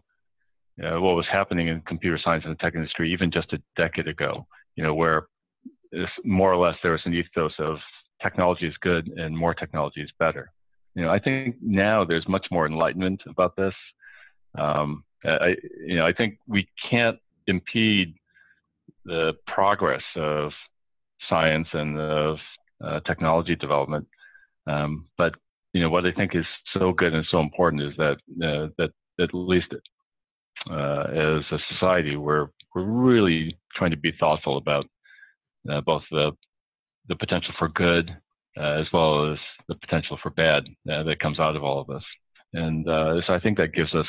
uh, 0.84 1.00
what 1.00 1.16
was 1.16 1.26
happening 1.32 1.70
in 1.70 1.82
computer 1.82 2.20
science 2.22 2.44
and 2.46 2.54
the 2.54 2.58
tech 2.58 2.76
industry 2.76 3.14
even 3.14 3.32
just 3.32 3.54
a 3.54 3.62
decade 3.78 4.08
ago, 4.08 4.46
you 4.76 4.84
know, 4.84 4.94
where 4.94 5.28
more 6.26 6.52
or 6.52 6.58
less 6.58 6.76
there 6.84 6.92
was 6.92 7.02
an 7.06 7.14
ethos 7.14 7.54
of 7.60 7.78
technology 8.22 8.68
is 8.68 8.76
good 8.82 9.08
and 9.16 9.38
more 9.38 9.54
technology 9.54 10.02
is 10.02 10.12
better. 10.20 10.52
You 10.96 11.04
know, 11.04 11.12
I 11.12 11.20
think 11.20 11.56
now 11.62 12.04
there's 12.04 12.28
much 12.28 12.48
more 12.52 12.66
enlightenment 12.66 13.22
about 13.28 13.56
this. 13.56 13.74
Um, 14.58 15.04
I, 15.24 15.56
you 15.86 15.96
know, 15.96 16.06
I 16.06 16.14
think 16.14 16.40
we 16.48 16.68
can't 16.90 17.18
impede 17.48 18.16
the 19.06 19.34
progress 19.46 20.04
of 20.16 20.52
science 21.30 21.68
and 21.74 22.00
of 22.00 22.38
uh, 22.84 23.00
technology 23.02 23.56
development. 23.56 24.08
Um, 24.68 25.08
but 25.18 25.36
you 25.74 25.82
know 25.82 25.90
what 25.90 26.06
I 26.06 26.12
think 26.12 26.36
is 26.36 26.46
so 26.74 26.92
good 26.92 27.14
and 27.14 27.26
so 27.30 27.40
important 27.40 27.84
is 27.84 27.94
that 27.98 28.18
uh, 28.44 28.70
that 28.78 28.90
at 29.20 29.34
least 29.34 29.74
uh, 30.70 31.04
as 31.12 31.44
a 31.52 31.60
society 31.74 32.16
we're 32.16 32.48
we're 32.74 32.84
really 32.84 33.58
trying 33.76 33.92
to 33.92 33.98
be 33.98 34.14
thoughtful 34.20 34.58
about 34.58 34.86
uh, 35.70 35.82
both 35.82 36.04
the 36.12 36.32
the 37.08 37.16
potential 37.16 37.54
for 37.58 37.70
good 37.70 38.10
uh, 38.58 38.82
as 38.82 38.88
well 38.92 39.32
as 39.32 39.38
the 39.68 39.76
potential 39.76 40.18
for 40.22 40.32
bad 40.32 40.64
uh, 40.92 41.04
that 41.04 41.20
comes 41.20 41.40
out 41.40 41.56
of 41.56 41.64
all 41.64 41.80
of 41.80 41.88
this. 41.88 42.04
And 42.54 42.86
so 42.86 43.34
I 43.34 43.40
think 43.40 43.58
that 43.58 43.74
gives 43.74 43.94
us 43.94 44.08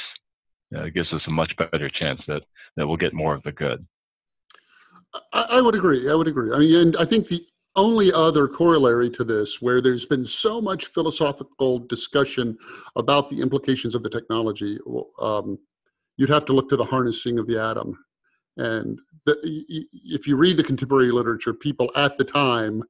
gives 0.95 1.13
us 1.13 1.23
a 1.27 1.31
much 1.31 1.53
better 1.57 1.91
chance 1.91 2.21
that 2.29 2.43
that 2.77 2.87
we'll 2.87 2.97
get 2.97 3.13
more 3.13 3.35
of 3.35 3.43
the 3.43 3.53
good. 3.53 3.87
I, 5.33 5.47
I 5.51 5.61
would 5.61 5.75
agree. 5.75 6.11
I 6.11 6.15
would 6.15 6.29
agree. 6.29 6.53
I 6.55 6.59
mean, 6.59 6.75
and 6.75 6.97
I 6.97 7.05
think 7.05 7.29
the 7.29 7.45
only 7.79 8.13
other 8.13 8.49
corollary 8.49 9.11
to 9.11 9.25
this, 9.25 9.63
where 9.63 9.81
there's 9.81 10.07
been 10.07 10.25
so 10.25 10.61
much 10.61 10.87
philosophical 10.87 11.79
discussion 11.79 12.59
about 12.97 13.31
the 13.31 13.41
implications 13.41 13.95
of 13.95 14.03
the 14.03 14.11
technology, 14.11 14.79
um, 15.21 15.59
you'd 16.17 16.29
have 16.37 16.45
to 16.47 16.53
look 16.53 16.69
to 16.69 16.77
the 16.77 16.85
harnessing 16.85 17.39
of 17.39 17.47
the 17.47 17.59
atom. 17.71 17.97
And 18.57 18.99
the, 19.25 19.37
if 20.19 20.27
you 20.27 20.37
read 20.37 20.57
the 20.57 20.65
contemporary 20.65 21.13
literature, 21.13 21.55
people 21.55 21.91
at 21.95 22.19
the 22.19 22.25
time 22.25 22.83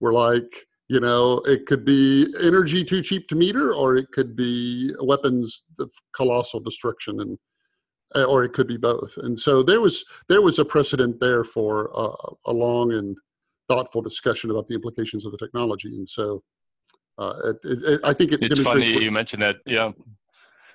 were 0.00 0.12
like, 0.12 0.50
you 0.88 1.00
know, 1.00 1.38
it 1.44 1.66
could 1.66 1.84
be 1.84 2.32
energy 2.40 2.84
too 2.84 3.02
cheap 3.02 3.28
to 3.28 3.34
meter, 3.34 3.74
or 3.74 3.96
it 3.96 4.10
could 4.12 4.34
be 4.34 4.92
weapons 5.02 5.64
of 5.80 5.90
colossal 6.16 6.60
destruction, 6.60 7.20
and 7.20 7.38
uh, 8.14 8.24
or 8.24 8.44
it 8.44 8.54
could 8.54 8.66
be 8.66 8.78
both. 8.78 9.12
And 9.18 9.38
so 9.38 9.62
there 9.62 9.82
was 9.82 10.04
there 10.28 10.40
was 10.40 10.58
a 10.58 10.64
precedent 10.64 11.20
there 11.20 11.44
for 11.44 11.90
uh, 11.94 12.32
a 12.46 12.52
long 12.52 12.92
and 12.92 13.16
thoughtful 13.68 14.02
discussion 14.02 14.50
about 14.50 14.66
the 14.68 14.74
implications 14.74 15.24
of 15.24 15.32
the 15.32 15.38
technology. 15.38 15.88
And 15.88 16.08
so 16.08 16.42
uh, 17.18 17.34
it, 17.44 17.56
it, 17.64 18.00
I 18.04 18.12
think 18.12 18.32
it 18.32 18.40
it's 18.42 18.62
funny 18.62 18.90
you 18.90 19.10
mentioned 19.10 19.42
that. 19.42 19.56
Yeah, 19.66 19.90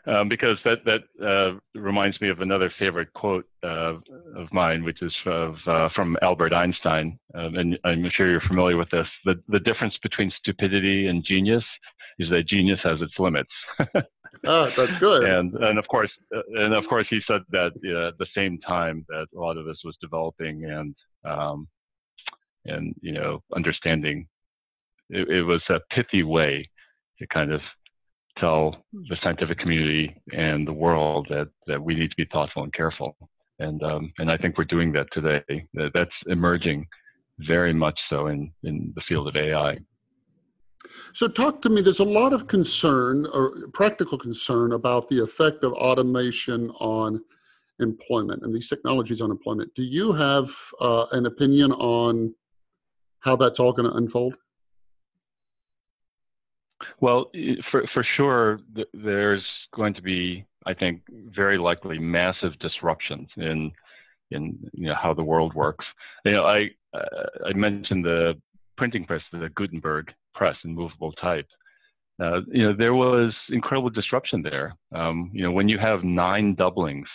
um, 0.05 0.27
because 0.27 0.57
that 0.65 0.79
that 0.85 1.25
uh, 1.25 1.79
reminds 1.79 2.19
me 2.19 2.29
of 2.29 2.41
another 2.41 2.71
favorite 2.77 3.11
quote 3.13 3.45
uh, 3.63 3.93
of 4.35 4.51
mine, 4.51 4.83
which 4.83 5.01
is 5.01 5.13
of, 5.25 5.55
uh, 5.65 5.89
from 5.95 6.17
Albert 6.21 6.53
Einstein, 6.53 7.17
um, 7.35 7.55
and 7.55 7.79
I'm 7.85 8.09
sure 8.15 8.29
you're 8.29 8.41
familiar 8.41 8.77
with 8.77 8.89
this. 8.89 9.07
The 9.23 9.35
the 9.47 9.59
difference 9.59 9.95
between 10.03 10.31
stupidity 10.37 11.07
and 11.07 11.25
genius 11.25 11.63
is 12.19 12.29
that 12.29 12.47
genius 12.47 12.79
has 12.83 12.99
its 13.01 13.13
limits. 13.17 13.49
ah, 14.45 14.69
that's 14.75 14.97
good. 14.97 15.23
And 15.23 15.53
and 15.53 15.79
of 15.79 15.87
course, 15.87 16.11
uh, 16.35 16.41
and 16.55 16.73
of 16.73 16.83
course, 16.89 17.07
he 17.09 17.21
said 17.25 17.41
that 17.51 17.67
at 17.67 18.17
the 18.17 18.27
same 18.35 18.59
time 18.59 19.05
that 19.07 19.27
a 19.35 19.39
lot 19.39 19.57
of 19.57 19.65
this 19.65 19.79
was 19.85 19.95
developing 20.01 20.65
and 20.65 20.95
um, 21.23 21.67
and 22.65 22.95
you 23.01 23.13
know 23.13 23.41
understanding. 23.55 24.27
It, 25.09 25.29
it 25.29 25.43
was 25.43 25.61
a 25.69 25.79
pithy 25.93 26.23
way 26.23 26.69
to 27.19 27.27
kind 27.27 27.51
of 27.51 27.61
tell 28.37 28.75
the 28.91 29.17
scientific 29.23 29.59
community 29.59 30.15
and 30.31 30.67
the 30.67 30.73
world 30.73 31.27
that, 31.29 31.49
that 31.67 31.81
we 31.81 31.95
need 31.95 32.09
to 32.09 32.15
be 32.17 32.27
thoughtful 32.31 32.63
and 32.63 32.73
careful. 32.73 33.15
And, 33.59 33.81
um, 33.83 34.11
and 34.17 34.31
I 34.31 34.37
think 34.37 34.57
we're 34.57 34.63
doing 34.65 34.91
that 34.93 35.07
today. 35.11 35.67
That's 35.93 36.11
emerging 36.27 36.87
very 37.39 37.73
much 37.73 37.99
so 38.09 38.27
in, 38.27 38.51
in 38.63 38.91
the 38.95 39.01
field 39.07 39.27
of 39.27 39.35
AI. 39.35 39.77
So, 41.13 41.29
talk 41.29 41.61
to 41.61 41.69
me. 41.69 41.81
There's 41.81 41.99
a 41.99 42.03
lot 42.03 42.33
of 42.33 42.47
concern 42.47 43.25
or 43.27 43.67
practical 43.73 44.17
concern 44.17 44.73
about 44.73 45.07
the 45.07 45.23
effect 45.23 45.63
of 45.63 45.71
automation 45.73 46.71
on 46.71 47.23
employment 47.79 48.43
and 48.43 48.53
these 48.53 48.67
technologies 48.67 49.21
on 49.21 49.31
employment. 49.31 49.73
Do 49.75 49.83
you 49.83 50.11
have 50.11 50.51
uh, 50.81 51.05
an 51.13 51.25
opinion 51.25 51.71
on 51.71 52.35
how 53.23 53.35
that's 53.35 53.59
all 53.59 53.73
going 53.73 53.89
to 53.89 53.95
unfold? 53.95 54.35
Well, 56.99 57.31
for 57.71 57.85
for 57.93 58.05
sure, 58.15 58.59
there's 58.93 59.43
going 59.73 59.93
to 59.95 60.01
be, 60.01 60.45
I 60.65 60.73
think, 60.73 61.01
very 61.09 61.57
likely 61.57 61.97
massive 61.99 62.57
disruptions 62.59 63.29
in 63.37 63.71
in 64.31 64.57
you 64.73 64.87
know 64.87 64.95
how 65.01 65.13
the 65.13 65.23
world 65.23 65.53
works. 65.53 65.85
You 66.25 66.33
know, 66.33 66.45
I 66.45 66.69
uh, 66.93 67.47
I 67.47 67.53
mentioned 67.53 68.05
the 68.05 68.39
printing 68.77 69.05
press, 69.05 69.21
the 69.31 69.49
Gutenberg 69.55 70.11
press 70.35 70.55
and 70.63 70.75
movable 70.75 71.13
type. 71.13 71.47
Uh, 72.21 72.41
you 72.51 72.63
know, 72.63 72.73
there 72.77 72.93
was 72.93 73.33
incredible 73.49 73.89
disruption 73.89 74.41
there. 74.41 74.75
Um, 74.93 75.31
you 75.33 75.43
know, 75.43 75.51
when 75.51 75.69
you 75.69 75.79
have 75.79 76.03
nine 76.03 76.55
doublings 76.55 77.07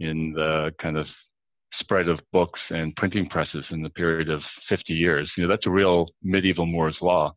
in 0.00 0.32
the 0.32 0.72
kind 0.80 0.96
of 0.96 1.06
spread 1.80 2.08
of 2.08 2.18
books 2.32 2.60
and 2.70 2.94
printing 2.96 3.28
presses 3.28 3.64
in 3.70 3.82
the 3.82 3.90
period 3.90 4.30
of 4.30 4.40
50 4.68 4.92
years, 4.92 5.30
you 5.36 5.42
know, 5.42 5.48
that's 5.48 5.66
a 5.66 5.70
real 5.70 6.08
medieval 6.22 6.66
Moore's 6.66 6.98
law. 7.00 7.34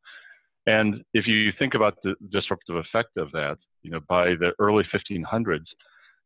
And 0.67 1.03
if 1.13 1.27
you 1.27 1.51
think 1.57 1.73
about 1.73 1.97
the 2.03 2.15
disruptive 2.31 2.75
effect 2.75 3.17
of 3.17 3.31
that, 3.31 3.57
you 3.81 3.91
know, 3.91 3.99
by 4.07 4.35
the 4.35 4.51
early 4.59 4.83
1500s, 4.93 5.65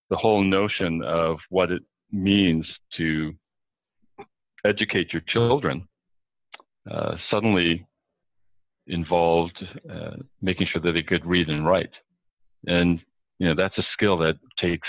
the 0.09 0.17
whole 0.17 0.43
notion 0.43 1.01
of 1.03 1.37
what 1.49 1.71
it 1.71 1.81
means 2.11 2.65
to 2.97 3.33
educate 4.65 5.13
your 5.13 5.21
children 5.27 5.87
uh, 6.89 7.15
suddenly 7.31 7.85
involved 8.87 9.57
uh, 9.91 10.17
making 10.41 10.67
sure 10.71 10.81
that 10.81 10.91
they 10.91 11.01
could 11.01 11.25
read 11.25 11.49
and 11.49 11.65
write. 11.65 11.89
And, 12.67 12.99
you 13.39 13.47
know, 13.47 13.55
that's 13.55 13.77
a 13.77 13.83
skill 13.93 14.17
that 14.19 14.35
takes 14.59 14.87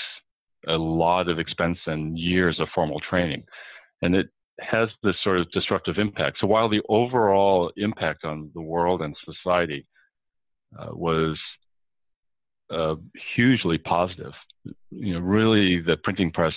a 0.66 0.76
lot 0.76 1.28
of 1.28 1.38
expense 1.38 1.78
and 1.86 2.18
years 2.18 2.58
of 2.60 2.68
formal 2.74 3.00
training. 3.08 3.44
And 4.02 4.14
it 4.14 4.28
has 4.60 4.88
this 5.02 5.16
sort 5.22 5.38
of 5.38 5.50
disruptive 5.50 5.98
impact. 5.98 6.38
So 6.40 6.46
while 6.46 6.68
the 6.68 6.82
overall 6.88 7.72
impact 7.76 8.24
on 8.24 8.50
the 8.54 8.62
world 8.62 9.02
and 9.02 9.16
society 9.24 9.86
uh, 10.78 10.88
was 10.92 11.38
uh, 12.70 12.96
hugely 13.34 13.78
positive, 13.78 14.32
you 14.90 15.14
know, 15.14 15.20
really 15.20 15.80
the 15.80 15.96
printing 16.02 16.32
press 16.32 16.54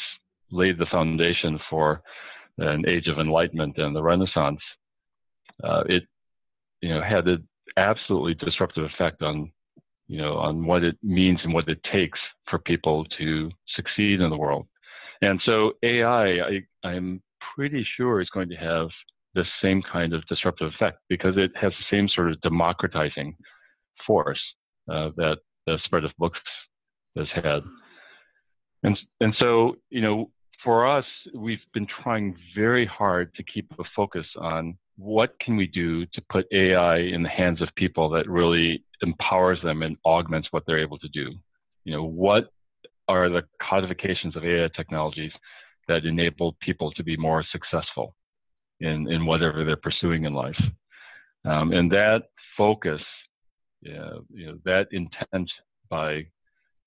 laid 0.51 0.78
the 0.78 0.88
foundation 0.88 1.60
for 1.70 2.01
an 2.57 2.84
age 2.88 3.07
of 3.07 3.20
enlightenment 3.20 3.78
and 3.78 3.95
the 3.95 4.01
Renaissance. 4.01 4.60
Uh, 5.64 5.84
it, 5.88 6.03
you 6.82 6.89
know, 6.89 7.01
had 7.01 7.28
an 7.28 7.47
absolutely 7.78 8.34
disruptive 8.34 8.86
effect 8.86 9.22
on, 9.22 9.51
you 10.10 10.18
know, 10.18 10.34
on 10.38 10.66
what 10.66 10.84
it 10.84 10.97
means 11.03 11.39
and 11.43 11.53
what 11.53 11.70
it 11.70 11.80
takes 11.93 12.20
for 12.49 12.57
people 12.57 13.05
to 13.20 13.49
succeed 13.76 14.20
in 14.20 14.30
the 14.30 14.38
world. 14.38 14.68
And 15.22 15.39
so 15.45 15.74
AI, 15.84 16.39
I, 16.39 16.62
I'm 16.84 17.22
pretty 17.55 17.86
sure 17.95 18.20
is 18.20 18.30
going 18.32 18.49
to 18.49 18.55
have 18.55 18.88
the 19.36 19.45
same 19.62 19.84
kind 19.84 20.14
of 20.14 20.26
disruptive 20.26 20.74
effect 20.74 20.97
because 21.10 21.36
it 21.38 21.51
has 21.55 21.72
the 21.72 21.95
same 21.95 22.10
sort 22.10 22.32
of 22.32 22.41
democratizing 22.41 23.38
force 24.07 24.39
uh, 24.91 25.12
that 25.16 25.38
the 25.68 25.78
spread 25.86 26.03
of 26.03 26.12
books 26.18 26.39
has 27.16 27.28
had. 27.36 27.62
And, 28.82 28.97
and 29.22 29.36
so, 29.39 29.76
you 29.91 30.01
know, 30.01 30.32
for 30.64 30.88
us, 30.88 31.05
we've 31.36 31.60
been 31.74 31.88
trying 32.01 32.36
very 32.55 32.88
hard 32.88 33.34
to 33.36 33.43
keep 33.43 33.72
a 33.78 33.84
focus 33.95 34.26
on 34.38 34.76
what 35.00 35.34
can 35.39 35.56
we 35.56 35.66
do 35.66 36.06
to 36.08 36.22
put 36.30 36.45
AI 36.52 36.97
in 36.97 37.24
the 37.24 37.30
hands 37.30 37.62
of 37.62 37.70
people 37.76 38.10
that 38.10 38.30
really 38.30 38.84
empowers 39.02 39.58
them 39.64 39.82
and 39.82 39.95
augments 40.06 40.50
what 40.52 40.64
they're 40.68 40.82
able 40.82 41.00
to 41.00 41.08
do. 41.10 41.32
You 41.86 41.95
know, 41.95 42.04
what 42.04 42.52
are 43.08 43.30
the 43.30 43.43
codifications 43.62 44.36
of 44.36 44.43
AI 44.43 44.70
technologies 44.76 45.32
that 45.88 46.04
enable 46.04 46.58
people 46.62 46.91
to 46.91 47.04
be 47.04 47.16
more 47.16 47.45
successful 47.52 48.14
in, 48.82 49.10
in 49.10 49.26
whatever 49.26 49.64
they're 49.64 49.78
pursuing 49.78 50.26
in 50.26 50.34
life. 50.34 50.60
Um, 51.45 51.72
and 51.72 51.89
that 51.91 52.24
focus, 52.58 53.02
you 53.82 53.93
know, 53.93 54.60
that 54.66 54.88
intent 54.91 55.50
by 55.89 56.28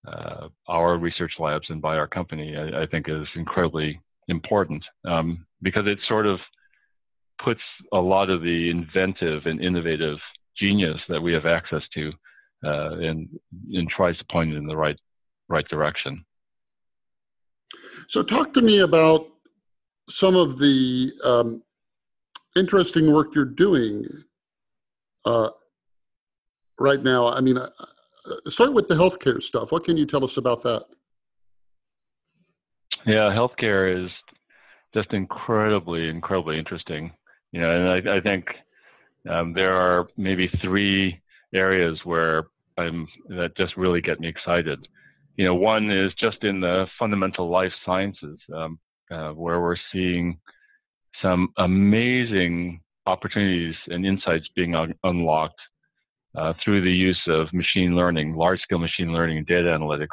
uh, 0.07 0.49
our 0.69 0.99
research 0.99 1.33
labs 1.39 1.67
and 1.71 1.81
by 1.81 1.97
our 1.97 2.07
company, 2.07 2.57
I, 2.57 2.83
I 2.83 2.87
think 2.87 3.09
is 3.09 3.27
incredibly 3.37 3.99
important 4.29 4.85
um, 5.09 5.47
because 5.63 5.85
it's 5.87 6.07
sort 6.07 6.27
of 6.27 6.39
puts 7.45 7.61
a 7.93 7.99
lot 7.99 8.31
of 8.31 8.43
the 8.43 8.71
inventive 8.71 9.47
and 9.47 9.63
innovative 9.63 10.19
genius 10.59 10.99
that 11.09 11.21
we 11.21 11.33
have 11.33 11.47
access 11.47 11.83
to 11.95 12.13
uh, 12.65 12.97
and, 12.99 13.29
and 13.73 13.89
tries 13.89 14.17
to 14.19 14.25
point 14.31 14.53
it 14.53 14.57
in 14.57 14.67
the 14.67 14.77
right, 14.77 14.99
right 15.49 15.67
direction. 15.69 16.25
So, 18.09 18.23
talk 18.23 18.53
to 18.55 18.63
me 18.63 18.81
about 18.81 19.27
some 20.09 20.37
of 20.37 20.59
the 20.59 21.13
um, 21.25 21.63
interesting 22.55 23.13
work 23.13 23.35
you're 23.35 23.45
doing 23.45 24.05
uh, 25.25 25.51
right 26.79 27.03
now. 27.03 27.29
I 27.29 27.41
mean, 27.41 27.57
uh, 27.59 27.69
uh, 28.27 28.51
start 28.51 28.73
with 28.75 28.89
the 28.89 28.95
healthcare 28.95 29.43
stuff. 29.43 29.73
What 29.73 29.85
can 29.85 29.97
you 29.97 30.07
tell 30.07 30.25
us 30.25 30.37
about 30.37 30.63
that? 30.65 30.85
Yeah, 33.07 33.35
healthcare 33.35 34.05
is 34.05 34.11
just 34.95 35.13
incredibly, 35.13 36.09
incredibly 36.09 36.59
interesting. 36.59 37.13
You 37.53 37.61
know, 37.61 37.71
and 37.71 38.09
I, 38.09 38.17
I 38.17 38.21
think 38.21 38.47
um, 39.31 39.53
there 39.53 39.75
are 39.75 40.09
maybe 40.17 40.51
three 40.63 41.21
areas 41.55 41.99
where 42.05 42.45
I'm 42.79 43.07
that 43.29 43.57
just 43.57 43.77
really 43.77 44.01
get 44.01 44.21
me 44.21 44.29
excited. 44.29 44.87
You 45.37 45.45
know, 45.45 45.55
one 45.55 45.91
is 45.91 46.13
just 46.19 46.43
in 46.43 46.61
the 46.61 46.87
fundamental 46.99 47.51
life 47.51 47.73
sciences, 47.85 48.39
um, 48.55 48.79
uh, 49.11 49.31
where 49.31 49.61
we're 49.61 49.77
seeing 49.93 50.39
some 51.21 51.49
amazing 51.59 52.81
opportunities 53.07 53.75
and 53.89 54.07
insights 54.07 54.47
being 54.57 54.75
un- 54.75 54.95
unlocked 55.05 55.61
uh, 56.37 56.53
through 56.65 56.83
the 56.83 56.91
use 56.91 57.21
of 57.29 57.53
machine 57.53 57.95
learning, 57.95 58.35
large-scale 58.35 58.79
machine 58.79 59.13
learning 59.13 59.39
and 59.39 59.47
data 59.47 59.69
analytics 59.69 60.09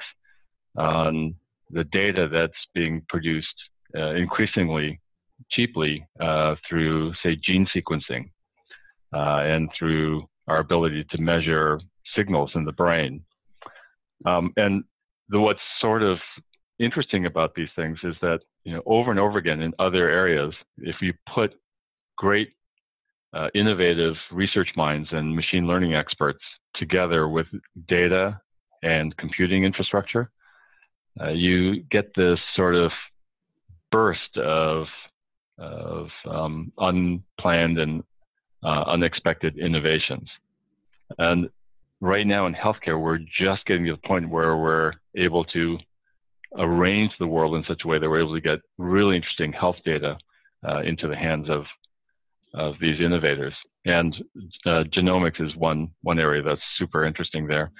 on 0.77 1.35
the 1.71 1.83
data 1.85 2.27
that's 2.31 2.53
being 2.73 3.01
produced 3.09 3.47
uh, 3.97 4.13
increasingly 4.15 4.99
cheaply 5.51 6.05
uh, 6.19 6.55
through, 6.67 7.13
say, 7.23 7.35
gene 7.35 7.67
sequencing 7.75 8.29
uh, 9.13 9.41
and 9.43 9.69
through 9.77 10.27
our 10.47 10.59
ability 10.59 11.05
to 11.11 11.21
measure 11.21 11.79
signals 12.15 12.51
in 12.55 12.65
the 12.65 12.71
brain. 12.71 13.23
Um, 14.25 14.51
and 14.57 14.83
the 15.29 15.39
what's 15.39 15.59
sort 15.79 16.03
of 16.03 16.17
interesting 16.79 17.25
about 17.25 17.53
these 17.55 17.69
things 17.75 17.99
is 18.03 18.15
that 18.21 18.39
you 18.63 18.73
know 18.73 18.81
over 18.85 19.11
and 19.11 19.19
over 19.19 19.37
again 19.37 19.61
in 19.61 19.73
other 19.79 20.09
areas, 20.09 20.53
if 20.79 20.95
you 21.01 21.13
put 21.33 21.53
great 22.17 22.49
uh, 23.33 23.47
innovative 23.53 24.15
research 24.31 24.69
minds 24.75 25.07
and 25.11 25.35
machine 25.35 25.67
learning 25.67 25.93
experts 25.93 26.43
together 26.75 27.27
with 27.27 27.47
data 27.87 28.39
and 28.81 29.15
computing 29.17 29.63
infrastructure, 29.63 30.31
uh, 31.21 31.29
you 31.29 31.83
get 31.91 32.11
this 32.15 32.39
sort 32.55 32.75
of 32.75 32.91
burst 33.91 34.37
of 34.37 34.87
of 35.59 36.07
um, 36.25 36.71
unplanned 36.77 37.77
and 37.77 38.03
uh, 38.63 38.83
unexpected 38.87 39.57
innovations. 39.57 40.27
And 41.17 41.49
right 42.01 42.25
now 42.25 42.45
in 42.45 42.53
healthcare, 42.53 43.01
we're 43.01 43.19
just 43.19 43.65
getting 43.65 43.85
to 43.85 43.93
the 43.93 44.07
point 44.07 44.29
where 44.29 44.57
we're 44.57 44.93
able 45.15 45.43
to 45.45 45.77
arrange 46.57 47.11
the 47.19 47.27
world 47.27 47.55
in 47.55 47.63
such 47.67 47.81
a 47.83 47.87
way 47.87 47.99
that 47.99 48.09
we're 48.09 48.21
able 48.21 48.33
to 48.33 48.41
get 48.41 48.59
really 48.77 49.15
interesting 49.15 49.53
health 49.53 49.75
data 49.85 50.17
uh, 50.67 50.81
into 50.81 51.07
the 51.07 51.15
hands 51.15 51.49
of 51.49 51.63
of 52.55 52.73
these 52.81 52.99
innovators. 52.99 53.53
And 53.85 54.15
uh, 54.65 54.83
genomics 54.95 55.39
is 55.39 55.55
one 55.55 55.91
one 56.01 56.19
area 56.19 56.41
that's 56.41 56.61
super 56.77 57.05
interesting 57.05 57.47
there. 57.47 57.71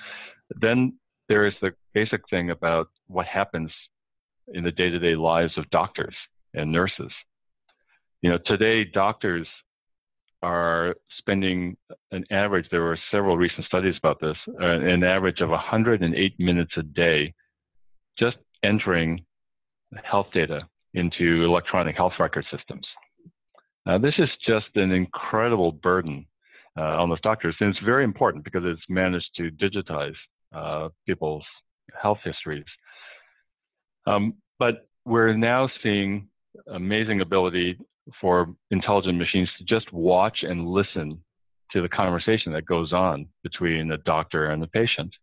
Then 0.61 0.93
there 1.27 1.45
is 1.47 1.53
the 1.61 1.71
basic 1.93 2.21
thing 2.29 2.51
about 2.51 2.89
what 3.07 3.25
happens 3.25 3.71
in 4.53 4.63
the 4.63 4.71
day-to-day 4.71 5.15
lives 5.15 5.57
of 5.57 5.69
doctors 5.69 6.15
and 6.53 6.71
nurses. 6.71 7.11
You 8.21 8.31
know, 8.31 8.39
today 8.45 8.83
doctors 8.83 9.47
are 10.41 10.95
spending 11.17 11.77
an 12.11 12.25
average, 12.31 12.65
there 12.71 12.81
were 12.81 12.99
several 13.11 13.37
recent 13.37 13.65
studies 13.65 13.95
about 13.97 14.19
this, 14.19 14.37
uh, 14.61 14.65
an 14.65 15.03
average 15.03 15.41
of 15.41 15.49
108 15.49 16.39
minutes 16.39 16.71
a 16.77 16.83
day 16.83 17.33
just 18.17 18.37
entering 18.63 19.23
health 20.03 20.27
data 20.33 20.61
into 20.93 21.43
electronic 21.45 21.95
health 21.95 22.13
record 22.19 22.45
systems. 22.55 22.85
Now, 23.85 23.97
this 23.97 24.15
is 24.17 24.29
just 24.45 24.67
an 24.75 24.91
incredible 24.91 25.71
burden 25.71 26.25
uh, 26.77 27.01
on 27.01 27.09
those 27.09 27.21
doctors, 27.21 27.55
and 27.59 27.69
it's 27.69 27.85
very 27.85 28.03
important 28.03 28.43
because 28.43 28.63
it's 28.65 28.81
managed 28.89 29.29
to 29.37 29.51
digitize 29.51 30.15
uh, 30.53 30.89
people's 31.05 31.45
health 31.99 32.19
histories. 32.23 32.65
Um, 34.05 34.35
but 34.57 34.87
we're 35.05 35.33
now 35.33 35.69
seeing 35.81 36.27
amazing 36.67 37.21
ability 37.21 37.77
for 38.19 38.53
intelligent 38.71 39.17
machines 39.17 39.49
to 39.57 39.63
just 39.63 39.91
watch 39.93 40.39
and 40.43 40.67
listen 40.67 41.23
to 41.71 41.81
the 41.81 41.89
conversation 41.89 42.51
that 42.53 42.65
goes 42.65 42.93
on 42.93 43.27
between 43.43 43.87
the 43.87 43.97
doctor 43.97 44.47
and 44.47 44.61
the 44.61 44.67
patient 44.67 45.13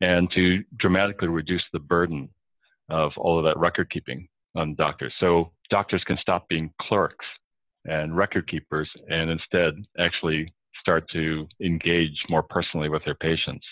and 0.00 0.30
to 0.32 0.64
dramatically 0.78 1.28
reduce 1.28 1.62
the 1.72 1.78
burden 1.78 2.28
of 2.90 3.12
all 3.16 3.38
of 3.38 3.44
that 3.44 3.58
record 3.58 3.90
keeping 3.90 4.28
on 4.56 4.74
doctors. 4.74 5.14
So 5.20 5.52
doctors 5.70 6.02
can 6.04 6.18
stop 6.20 6.48
being 6.48 6.72
clerks 6.80 7.24
and 7.84 8.16
record 8.16 8.48
keepers 8.48 8.90
and 9.08 9.30
instead 9.30 9.74
actually 9.98 10.52
start 10.80 11.08
to 11.10 11.46
engage 11.62 12.16
more 12.28 12.42
personally 12.42 12.88
with 12.88 13.04
their 13.04 13.14
patients. 13.14 13.64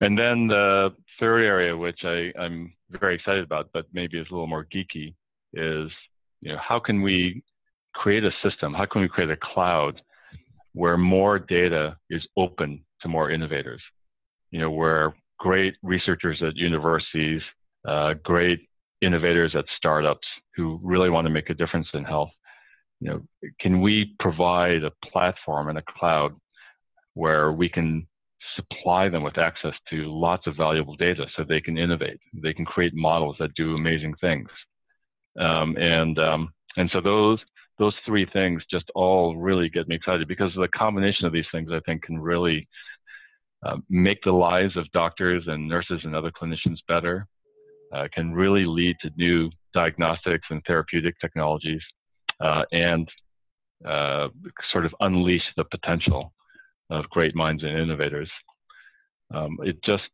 And 0.00 0.18
then 0.18 0.48
the 0.48 0.90
third 1.18 1.44
area, 1.44 1.76
which 1.76 2.00
I, 2.04 2.32
I'm 2.38 2.72
very 2.90 3.14
excited 3.14 3.44
about, 3.44 3.70
but 3.72 3.86
maybe 3.92 4.18
is 4.18 4.26
a 4.30 4.34
little 4.34 4.46
more 4.46 4.66
geeky, 4.74 5.14
is 5.52 5.90
you 6.40 6.52
know, 6.52 6.58
how 6.66 6.78
can 6.78 7.02
we 7.02 7.42
create 7.94 8.24
a 8.24 8.30
system? 8.42 8.72
How 8.74 8.86
can 8.86 9.02
we 9.02 9.08
create 9.08 9.30
a 9.30 9.36
cloud 9.36 10.00
where 10.72 10.96
more 10.96 11.38
data 11.38 11.96
is 12.08 12.26
open 12.36 12.84
to 13.02 13.08
more 13.08 13.30
innovators? 13.30 13.82
You 14.50 14.60
know, 14.60 14.70
where 14.70 15.14
great 15.38 15.74
researchers 15.82 16.42
at 16.46 16.56
universities, 16.56 17.42
uh, 17.86 18.14
great 18.22 18.60
innovators 19.00 19.54
at 19.56 19.64
startups 19.76 20.26
who 20.56 20.78
really 20.82 21.10
want 21.10 21.26
to 21.26 21.30
make 21.30 21.50
a 21.50 21.54
difference 21.54 21.88
in 21.94 22.04
health, 22.04 22.30
you 23.00 23.08
know, 23.08 23.22
can 23.60 23.80
we 23.80 24.14
provide 24.20 24.84
a 24.84 24.92
platform 25.10 25.68
and 25.68 25.78
a 25.78 25.84
cloud 25.98 26.34
where 27.14 27.52
we 27.52 27.68
can 27.68 28.06
supply 28.56 29.08
them 29.08 29.22
with 29.22 29.38
access 29.38 29.74
to 29.88 30.04
lots 30.06 30.46
of 30.46 30.56
valuable 30.56 30.96
data 30.96 31.24
so 31.36 31.44
they 31.44 31.60
can 31.60 31.78
innovate, 31.78 32.20
they 32.34 32.52
can 32.52 32.64
create 32.64 32.94
models 32.94 33.36
that 33.38 33.54
do 33.54 33.74
amazing 33.74 34.14
things. 34.20 34.48
Um, 35.40 35.76
and 35.76 36.18
um, 36.18 36.52
and 36.76 36.90
so 36.92 37.00
those 37.00 37.38
those 37.78 37.94
three 38.04 38.26
things 38.32 38.62
just 38.70 38.84
all 38.94 39.36
really 39.36 39.70
get 39.70 39.88
me 39.88 39.96
excited 39.96 40.28
because 40.28 40.52
the 40.54 40.68
combination 40.68 41.24
of 41.24 41.32
these 41.32 41.46
things 41.50 41.70
I 41.72 41.80
think 41.86 42.02
can 42.02 42.18
really 42.18 42.68
uh, 43.64 43.78
make 43.88 44.22
the 44.22 44.32
lives 44.32 44.76
of 44.76 44.90
doctors 44.92 45.44
and 45.46 45.66
nurses 45.66 46.00
and 46.04 46.14
other 46.14 46.30
clinicians 46.30 46.78
better. 46.86 47.26
Uh, 47.92 48.06
can 48.14 48.32
really 48.32 48.64
lead 48.66 48.96
to 49.02 49.10
new 49.16 49.50
diagnostics 49.74 50.46
and 50.50 50.62
therapeutic 50.64 51.18
technologies, 51.20 51.82
uh, 52.40 52.62
and 52.70 53.08
uh, 53.84 54.28
sort 54.70 54.86
of 54.86 54.94
unleash 55.00 55.42
the 55.56 55.64
potential 55.64 56.32
of 56.90 57.08
great 57.10 57.34
minds 57.34 57.62
and 57.64 57.76
innovators. 57.76 58.30
Um, 59.34 59.58
it 59.62 59.82
just, 59.84 60.04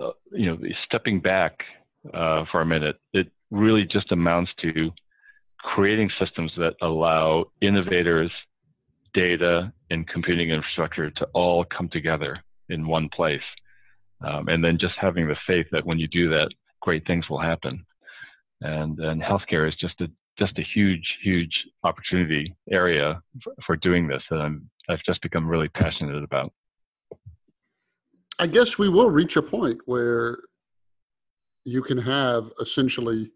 uh, 0.00 0.10
you 0.32 0.46
know, 0.46 0.58
stepping 0.86 1.20
back 1.20 1.58
uh, 2.14 2.44
for 2.50 2.60
a 2.62 2.66
minute, 2.66 2.96
it 3.12 3.30
really 3.50 3.84
just 3.84 4.12
amounts 4.12 4.50
to 4.62 4.90
creating 5.58 6.10
systems 6.18 6.52
that 6.56 6.74
allow 6.82 7.44
innovators, 7.60 8.30
data, 9.14 9.72
and 9.90 10.06
computing 10.08 10.50
infrastructure 10.50 11.10
to 11.10 11.26
all 11.34 11.64
come 11.64 11.88
together 11.88 12.38
in 12.68 12.86
one 12.86 13.08
place. 13.14 13.40
Um, 14.26 14.48
and 14.48 14.64
then 14.64 14.78
just 14.78 14.94
having 15.00 15.28
the 15.28 15.36
faith 15.46 15.66
that 15.72 15.84
when 15.84 15.98
you 15.98 16.08
do 16.08 16.30
that, 16.30 16.48
great 16.80 17.06
things 17.06 17.28
will 17.28 17.40
happen. 17.40 17.84
And, 18.60 18.98
and 18.98 19.22
healthcare 19.22 19.68
is 19.68 19.74
just 19.80 20.00
a 20.00 20.08
just 20.38 20.58
a 20.58 20.62
huge, 20.74 21.16
huge 21.22 21.52
opportunity 21.82 22.54
area 22.70 23.22
for, 23.42 23.54
for 23.66 23.76
doing 23.76 24.06
this 24.06 24.22
that 24.30 24.36
I'm 24.36 24.68
I've 24.88 25.02
just 25.04 25.20
become 25.22 25.48
really 25.48 25.68
passionate 25.68 26.22
about. 26.22 26.52
I 28.38 28.46
guess 28.46 28.78
we 28.78 28.88
will 28.88 29.10
reach 29.10 29.36
a 29.36 29.42
point 29.42 29.80
where 29.86 30.38
you 31.64 31.82
can 31.82 31.98
have 31.98 32.52
essentially 32.60 33.32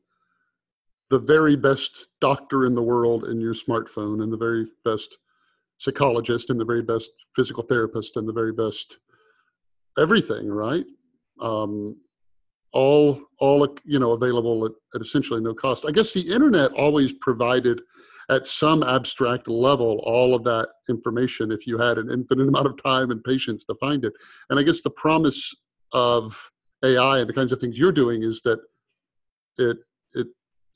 the 1.11 1.19
very 1.19 1.57
best 1.57 2.09
doctor 2.21 2.65
in 2.65 2.75
the 2.75 2.83
world 2.83 3.25
in 3.25 3.41
your 3.41 3.55
smartphone 3.55 4.23
and 4.23 4.33
the 4.33 4.37
very 4.37 4.67
best 4.85 5.19
psychologist 5.79 6.51
and 6.51 6.61
the 6.61 6.65
very 6.65 6.83
best 6.83 7.11
physical 7.35 7.63
therapist 7.63 8.17
and 8.17 8.29
the 8.29 8.33
very 8.33 8.53
best 8.53 8.99
everything 9.99 10.49
right? 10.49 10.85
Um, 11.41 11.97
all 12.73 13.21
all 13.41 13.67
you 13.85 13.99
know 13.99 14.13
available 14.13 14.65
at, 14.65 14.73
at 14.95 15.01
essentially 15.01 15.41
no 15.41 15.55
cost. 15.55 15.85
I 15.87 15.91
guess 15.91 16.13
the 16.13 16.33
internet 16.33 16.73
always 16.73 17.13
provided 17.13 17.83
at 18.29 18.47
some 18.47 18.85
abstract 18.85 19.49
level 19.49 20.01
all 20.05 20.35
of 20.37 20.45
that 20.45 20.69
information 20.89 21.51
if 21.51 21.67
you 21.67 21.79
had 21.79 21.99
an 21.99 22.11
infinite 22.11 22.49
amount 22.49 22.67
of 22.67 22.81
time 22.81 23.11
and 23.11 23.25
patience 23.25 23.65
to 23.65 23.75
find 23.81 24.05
it. 24.05 24.13
And 24.49 24.59
i 24.59 24.63
guess 24.63 24.83
the 24.83 24.91
promise 24.91 25.53
of 25.93 26.51
ai 26.85 27.19
and 27.19 27.29
the 27.29 27.35
kinds 27.35 27.51
of 27.51 27.61
things 27.61 27.79
you're 27.79 27.91
doing 27.91 28.23
is 28.23 28.41
that 28.43 28.61
it 29.59 29.79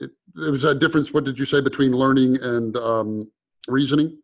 it 0.01 0.11
there 0.35 0.51
was 0.51 0.65
a 0.65 0.75
difference. 0.75 1.13
What 1.13 1.25
did 1.25 1.39
you 1.39 1.45
say 1.45 1.61
between 1.61 1.93
learning 1.93 2.43
and 2.43 2.77
um, 2.77 3.31
reasoning? 3.69 4.19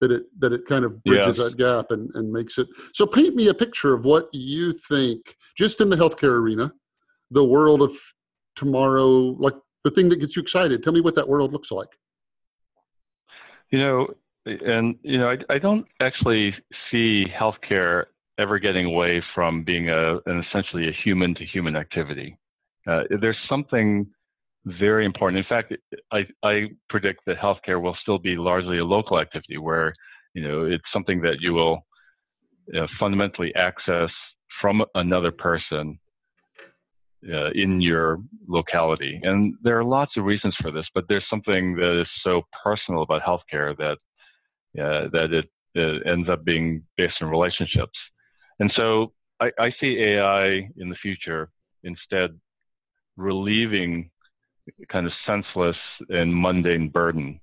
That 0.00 0.10
it 0.10 0.24
that 0.40 0.52
it 0.52 0.66
kind 0.66 0.84
of 0.84 1.02
bridges 1.04 1.38
yeah. 1.38 1.44
that 1.44 1.58
gap 1.58 1.90
and, 1.90 2.10
and 2.14 2.32
makes 2.32 2.58
it. 2.58 2.66
So 2.92 3.06
paint 3.06 3.36
me 3.36 3.48
a 3.48 3.54
picture 3.54 3.94
of 3.94 4.04
what 4.04 4.28
you 4.32 4.72
think, 4.72 5.36
just 5.56 5.80
in 5.80 5.90
the 5.90 5.96
healthcare 5.96 6.40
arena, 6.40 6.72
the 7.30 7.44
world 7.44 7.82
of 7.82 7.92
tomorrow, 8.56 9.06
like 9.06 9.54
the 9.84 9.90
thing 9.90 10.08
that 10.08 10.20
gets 10.20 10.34
you 10.36 10.42
excited. 10.42 10.82
Tell 10.82 10.92
me 10.92 11.00
what 11.00 11.14
that 11.16 11.28
world 11.28 11.52
looks 11.52 11.70
like. 11.70 11.88
You 13.70 13.78
know, 13.78 14.06
and 14.44 14.96
you 15.02 15.18
know, 15.18 15.30
I, 15.30 15.54
I 15.54 15.58
don't 15.58 15.86
actually 16.00 16.54
see 16.90 17.26
healthcare 17.28 18.06
ever 18.38 18.58
getting 18.58 18.86
away 18.86 19.22
from 19.34 19.62
being 19.62 19.90
a 19.90 20.16
an 20.26 20.44
essentially 20.48 20.88
a 20.88 20.92
human 21.04 21.34
to 21.36 21.44
human 21.44 21.76
activity. 21.76 22.36
Uh, 22.86 23.02
there's 23.20 23.38
something 23.48 24.06
very 24.64 25.04
important. 25.04 25.38
In 25.38 25.48
fact, 25.48 25.74
I, 26.12 26.26
I 26.42 26.68
predict 26.88 27.20
that 27.26 27.36
healthcare 27.36 27.80
will 27.80 27.96
still 28.02 28.18
be 28.18 28.36
largely 28.36 28.78
a 28.78 28.84
local 28.84 29.18
activity 29.18 29.58
where, 29.58 29.94
you 30.34 30.46
know, 30.46 30.64
it's 30.64 30.84
something 30.92 31.20
that 31.22 31.40
you 31.40 31.52
will 31.52 31.84
uh, 32.76 32.86
fundamentally 32.98 33.52
access 33.56 34.10
from 34.60 34.84
another 34.94 35.32
person 35.32 35.98
uh, 37.32 37.50
in 37.54 37.80
your 37.80 38.18
locality. 38.48 39.20
And 39.22 39.54
there 39.62 39.78
are 39.78 39.84
lots 39.84 40.12
of 40.16 40.24
reasons 40.24 40.54
for 40.60 40.70
this, 40.70 40.86
but 40.94 41.04
there's 41.08 41.24
something 41.28 41.74
that 41.76 42.00
is 42.00 42.08
so 42.24 42.42
personal 42.64 43.02
about 43.02 43.22
healthcare 43.22 43.76
that 43.76 43.98
uh, 44.80 45.08
that 45.12 45.32
it, 45.32 45.50
it, 45.74 46.06
ends 46.06 46.28
up 46.30 46.44
being 46.44 46.82
based 46.96 47.14
on 47.20 47.28
relationships. 47.28 47.98
And 48.58 48.72
so 48.74 49.12
I, 49.38 49.50
I 49.58 49.70
see 49.78 49.98
AI 50.00 50.68
in 50.78 50.88
the 50.88 50.96
future 51.02 51.50
instead 51.84 52.30
relieving 53.16 54.10
kind 54.88 55.06
of 55.06 55.12
senseless 55.26 55.76
and 56.08 56.34
mundane 56.34 56.88
burden 56.88 57.40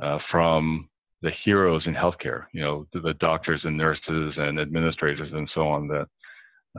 uh, 0.00 0.18
from 0.30 0.88
the 1.22 1.30
heroes 1.44 1.82
in 1.86 1.94
healthcare, 1.94 2.46
you 2.52 2.60
know, 2.60 2.86
the 2.92 3.14
doctors 3.20 3.60
and 3.64 3.76
nurses 3.76 4.34
and 4.36 4.58
administrators 4.58 5.30
and 5.32 5.48
so 5.54 5.68
on 5.68 5.86
that, 5.88 6.06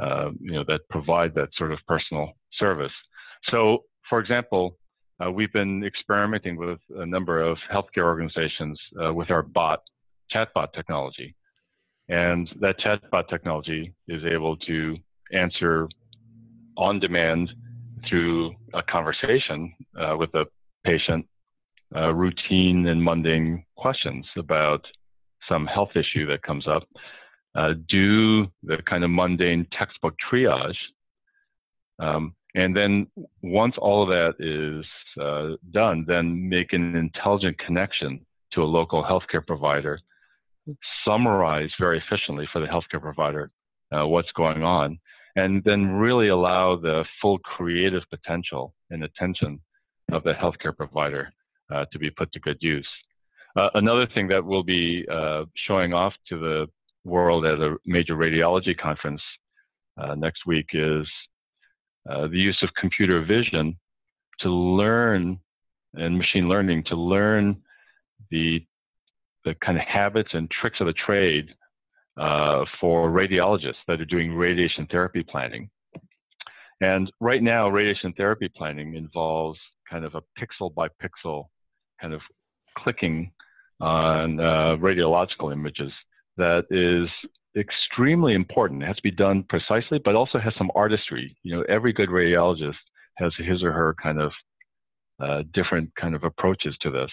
uh, 0.01 0.31
you 0.39 0.51
know, 0.51 0.63
that 0.67 0.81
provide 0.89 1.33
that 1.35 1.49
sort 1.57 1.71
of 1.71 1.79
personal 1.87 2.33
service. 2.59 2.91
So, 3.49 3.83
for 4.09 4.19
example, 4.19 4.77
uh, 5.23 5.31
we've 5.31 5.53
been 5.53 5.83
experimenting 5.83 6.57
with 6.57 6.79
a 6.97 7.05
number 7.05 7.41
of 7.41 7.57
healthcare 7.71 8.03
organizations 8.03 8.79
uh, 9.01 9.13
with 9.13 9.31
our 9.31 9.43
bot, 9.43 9.79
chatbot 10.33 10.73
technology. 10.73 11.35
And 12.09 12.49
that 12.59 12.79
chatbot 12.79 13.29
technology 13.29 13.93
is 14.09 14.23
able 14.25 14.57
to 14.57 14.97
answer 15.31 15.87
on 16.75 16.99
demand 16.99 17.53
through 18.07 18.53
a 18.73 18.83
conversation 18.83 19.73
uh, 19.99 20.15
with 20.17 20.33
a 20.35 20.45
patient 20.83 21.25
uh, 21.95 22.13
routine 22.13 22.87
and 22.87 23.03
mundane 23.03 23.63
questions 23.75 24.25
about 24.37 24.85
some 25.47 25.65
health 25.67 25.91
issue 25.95 26.25
that 26.27 26.41
comes 26.41 26.67
up, 26.67 26.83
uh, 27.55 27.73
do 27.89 28.47
the 28.63 28.77
kind 28.89 29.03
of 29.03 29.09
mundane 29.09 29.67
textbook 29.77 30.15
triage, 30.31 30.75
um, 31.99 32.33
and 32.55 32.75
then 32.75 33.07
once 33.41 33.75
all 33.77 34.03
of 34.03 34.09
that 34.09 34.35
is 34.39 34.85
uh, 35.21 35.55
done, 35.71 36.05
then 36.07 36.49
make 36.49 36.73
an 36.73 36.95
intelligent 36.95 37.57
connection 37.57 38.25
to 38.51 38.61
a 38.61 38.65
local 38.65 39.03
healthcare 39.03 39.45
provider, 39.45 39.99
summarize 41.03 41.71
very 41.79 41.97
efficiently 41.97 42.47
for 42.51 42.59
the 42.59 42.67
healthcare 42.67 43.01
provider 43.01 43.51
uh, 43.91 44.05
what's 44.05 44.31
going 44.31 44.63
on, 44.63 44.99
and 45.35 45.63
then 45.63 45.89
really 45.89 46.27
allow 46.29 46.75
the 46.75 47.03
full 47.21 47.39
creative 47.39 48.03
potential 48.09 48.73
and 48.89 49.03
attention 49.03 49.59
of 50.11 50.23
the 50.23 50.33
healthcare 50.33 50.75
provider 50.75 51.31
uh, 51.73 51.85
to 51.91 51.99
be 51.99 52.09
put 52.11 52.31
to 52.31 52.39
good 52.39 52.57
use. 52.61 52.87
Uh, 53.55 53.69
another 53.75 54.07
thing 54.13 54.27
that 54.27 54.43
we'll 54.43 54.63
be 54.63 55.05
uh, 55.11 55.43
showing 55.67 55.93
off 55.93 56.13
to 56.27 56.39
the 56.39 56.67
world 57.05 57.45
at 57.45 57.59
a 57.59 57.75
major 57.85 58.15
radiology 58.15 58.77
conference 58.77 59.21
uh, 59.97 60.15
next 60.15 60.45
week 60.45 60.65
is 60.73 61.07
uh, 62.09 62.27
the 62.27 62.37
use 62.37 62.57
of 62.61 62.69
computer 62.79 63.23
vision 63.23 63.77
to 64.39 64.49
learn 64.49 65.39
and 65.95 66.17
machine 66.17 66.49
learning 66.49 66.83
to 66.85 66.95
learn 66.95 67.55
the 68.31 68.65
the 69.45 69.53
kind 69.63 69.77
of 69.77 69.83
habits 69.85 70.29
and 70.33 70.49
tricks 70.49 70.79
of 70.79 70.87
the 70.87 70.93
trade 71.05 71.49
uh, 72.19 72.63
for 72.79 73.09
radiologists 73.09 73.83
that 73.87 74.01
are 74.01 74.05
doing 74.05 74.33
radiation 74.33 74.87
therapy 74.89 75.23
planning. 75.23 75.69
And 76.81 77.11
right 77.19 77.41
now, 77.41 77.69
radiation 77.69 78.13
therapy 78.13 78.49
planning 78.55 78.95
involves 78.95 79.59
kind 79.89 80.05
of 80.05 80.15
a 80.15 80.21
pixel 80.39 80.73
by 80.73 80.87
pixel 80.87 81.45
kind 82.01 82.13
of 82.13 82.21
clicking 82.77 83.31
on 83.79 84.39
uh, 84.39 84.75
radiological 84.77 85.51
images 85.51 85.91
that 86.37 86.65
is 86.69 87.09
extremely 87.57 88.33
important. 88.33 88.83
It 88.83 88.87
has 88.87 88.95
to 88.97 89.01
be 89.03 89.11
done 89.11 89.45
precisely, 89.49 89.99
but 90.03 90.15
also 90.15 90.39
has 90.39 90.53
some 90.57 90.71
artistry. 90.75 91.35
You 91.43 91.55
know, 91.55 91.63
every 91.69 91.93
good 91.93 92.09
radiologist 92.09 92.73
has 93.17 93.31
his 93.37 93.63
or 93.63 93.71
her 93.71 93.95
kind 94.01 94.19
of 94.19 94.31
uh, 95.21 95.43
different 95.53 95.91
kind 95.95 96.15
of 96.15 96.23
approaches 96.23 96.75
to 96.81 96.89
this. 96.89 97.11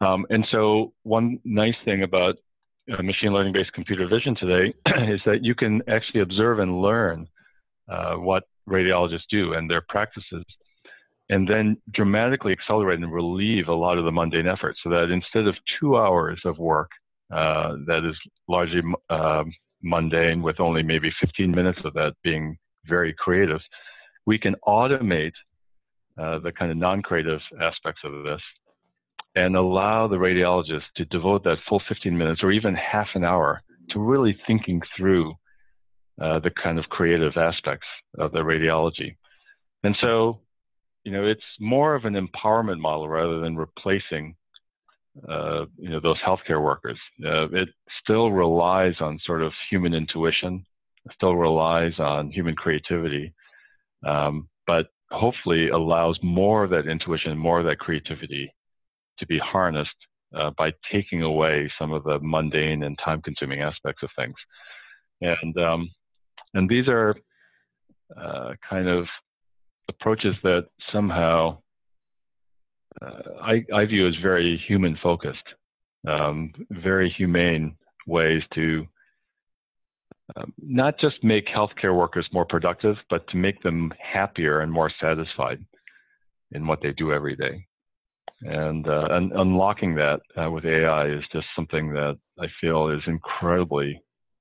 Um, 0.00 0.26
and 0.30 0.46
so, 0.50 0.92
one 1.04 1.38
nice 1.44 1.76
thing 1.84 2.02
about 2.02 2.36
uh, 2.90 3.02
machine 3.02 3.32
learning 3.32 3.52
based 3.52 3.72
computer 3.72 4.08
vision 4.08 4.34
today 4.34 4.74
is 5.12 5.20
that 5.24 5.42
you 5.42 5.54
can 5.54 5.80
actually 5.88 6.20
observe 6.20 6.58
and 6.58 6.80
learn 6.80 7.26
uh, 7.90 8.14
what 8.14 8.44
radiologists 8.68 9.28
do 9.30 9.54
and 9.54 9.70
their 9.70 9.82
practices, 9.88 10.44
and 11.28 11.48
then 11.48 11.76
dramatically 11.92 12.52
accelerate 12.52 13.00
and 13.00 13.12
relieve 13.12 13.68
a 13.68 13.74
lot 13.74 13.98
of 13.98 14.04
the 14.04 14.12
mundane 14.12 14.46
effort 14.46 14.76
so 14.82 14.90
that 14.90 15.10
instead 15.10 15.46
of 15.46 15.54
two 15.80 15.96
hours 15.96 16.40
of 16.44 16.58
work 16.58 16.90
uh, 17.32 17.76
that 17.86 18.08
is 18.08 18.16
largely 18.48 18.82
uh, 19.10 19.44
mundane 19.82 20.42
with 20.42 20.60
only 20.60 20.82
maybe 20.82 21.10
15 21.20 21.50
minutes 21.50 21.78
of 21.84 21.94
that 21.94 22.12
being 22.22 22.56
very 22.86 23.14
creative, 23.18 23.60
we 24.26 24.38
can 24.38 24.54
automate 24.66 25.32
uh, 26.18 26.38
the 26.40 26.52
kind 26.52 26.70
of 26.70 26.76
non-creative 26.76 27.40
aspects 27.60 28.02
of 28.04 28.24
this 28.24 28.40
and 29.34 29.56
allow 29.56 30.08
the 30.08 30.16
radiologist 30.16 30.82
to 30.96 31.04
devote 31.06 31.44
that 31.44 31.58
full 31.68 31.82
15 31.88 32.16
minutes 32.16 32.42
or 32.42 32.52
even 32.52 32.74
half 32.74 33.08
an 33.14 33.24
hour 33.24 33.62
to 33.90 33.98
really 33.98 34.38
thinking 34.46 34.80
through 34.96 35.34
uh, 36.20 36.38
the 36.40 36.50
kind 36.50 36.78
of 36.78 36.84
creative 36.86 37.36
aspects 37.36 37.86
of 38.18 38.32
the 38.32 38.40
radiology. 38.40 39.16
And 39.82 39.96
so, 40.00 40.40
you 41.04 41.12
know, 41.12 41.26
it's 41.26 41.42
more 41.58 41.94
of 41.94 42.04
an 42.04 42.14
empowerment 42.14 42.78
model 42.78 43.08
rather 43.08 43.40
than 43.40 43.56
replacing, 43.56 44.36
uh, 45.28 45.64
you 45.78 45.88
know, 45.88 46.00
those 46.00 46.18
healthcare 46.24 46.62
workers. 46.62 46.98
Uh, 47.24 47.48
it 47.52 47.68
still 48.02 48.30
relies 48.30 48.94
on 49.00 49.18
sort 49.24 49.42
of 49.42 49.52
human 49.70 49.94
intuition, 49.94 50.64
still 51.14 51.34
relies 51.34 51.94
on 51.98 52.30
human 52.30 52.54
creativity, 52.54 53.32
um, 54.06 54.48
but 54.66 54.88
hopefully 55.10 55.70
allows 55.70 56.18
more 56.22 56.64
of 56.64 56.70
that 56.70 56.86
intuition, 56.86 57.36
more 57.36 57.58
of 57.58 57.66
that 57.66 57.78
creativity 57.78 58.52
to 59.22 59.26
be 59.26 59.38
harnessed 59.38 59.90
uh, 60.36 60.50
by 60.58 60.72
taking 60.90 61.22
away 61.22 61.70
some 61.78 61.92
of 61.92 62.02
the 62.02 62.18
mundane 62.20 62.82
and 62.82 62.98
time-consuming 63.04 63.62
aspects 63.62 64.02
of 64.02 64.10
things. 64.16 64.34
And 65.20 65.56
um, 65.56 65.90
and 66.54 66.68
these 66.68 66.88
are 66.88 67.14
uh, 68.16 68.54
kind 68.68 68.88
of 68.88 69.06
approaches 69.88 70.34
that 70.42 70.66
somehow 70.92 71.58
uh, 73.00 73.22
I, 73.40 73.64
I, 73.72 73.86
view 73.86 74.06
as 74.06 74.14
very 74.20 74.62
human-focused, 74.68 75.48
um, 76.06 76.52
very 76.70 77.08
humane 77.08 77.76
ways 78.06 78.42
to 78.54 78.86
um, 80.36 80.52
not 80.58 80.98
just 80.98 81.22
make 81.22 81.46
healthcare 81.46 81.96
workers 81.96 82.26
more 82.32 82.44
productive, 82.44 82.96
but 83.08 83.26
to 83.28 83.36
make 83.36 83.62
them 83.62 83.92
happier 83.98 84.60
and 84.60 84.70
more 84.70 84.90
satisfied 85.00 85.64
in 86.50 86.66
what 86.66 86.82
they 86.82 86.92
do 86.92 87.12
every 87.12 87.36
day 87.36 87.66
and, 88.44 88.88
uh, 88.88 89.08
and 89.10 89.32
unlocking 89.32 89.94
that 89.96 90.20
uh, 90.36 90.50
with 90.50 90.64
AI 90.64 91.06
is 91.08 91.22
just 91.32 91.46
something 91.54 91.92
that 91.92 92.18
I 92.40 92.46
feel 92.60 92.88
is 92.88 93.02
incredibly, 93.06 94.00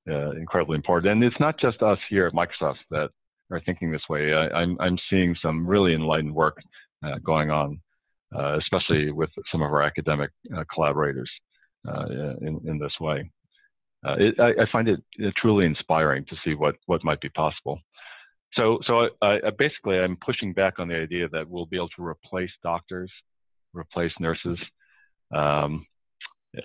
uh, 0.09 0.31
incredibly 0.31 0.75
important. 0.75 1.11
And 1.11 1.23
it's 1.23 1.39
not 1.39 1.59
just 1.59 1.81
us 1.81 1.99
here 2.09 2.25
at 2.25 2.33
Microsoft 2.33 2.77
that 2.89 3.09
are 3.51 3.61
thinking 3.65 3.91
this 3.91 4.07
way. 4.09 4.33
I, 4.33 4.45
am 4.45 4.51
I'm, 4.55 4.77
I'm 4.79 4.97
seeing 5.09 5.35
some 5.41 5.67
really 5.67 5.93
enlightened 5.93 6.33
work 6.33 6.57
uh, 7.05 7.17
going 7.23 7.51
on, 7.51 7.79
uh, 8.35 8.57
especially 8.57 9.11
with 9.11 9.29
some 9.51 9.61
of 9.61 9.71
our 9.71 9.83
academic 9.83 10.31
uh, 10.55 10.63
collaborators 10.73 11.29
in, 11.85 12.59
in 12.65 12.79
this 12.79 12.93
way. 12.99 13.29
It, 14.03 14.39
I, 14.39 14.63
I, 14.63 14.65
find 14.71 14.87
it 14.87 14.99
truly 15.37 15.65
inspiring 15.65 16.25
to 16.25 16.35
see 16.43 16.55
what, 16.55 16.75
what 16.87 17.03
might 17.03 17.21
be 17.21 17.29
possible. 17.29 17.79
So, 18.59 18.79
so 18.89 19.09
I, 19.21 19.37
I 19.45 19.49
basically 19.57 19.99
I'm 19.99 20.17
pushing 20.25 20.53
back 20.53 20.79
on 20.79 20.87
the 20.87 20.95
idea 20.95 21.29
that 21.29 21.47
we'll 21.47 21.67
be 21.67 21.77
able 21.77 21.89
to 21.89 22.03
replace 22.03 22.49
doctors 22.63 23.11
replace 23.73 24.11
nurses. 24.19 24.59
Um, 25.33 25.85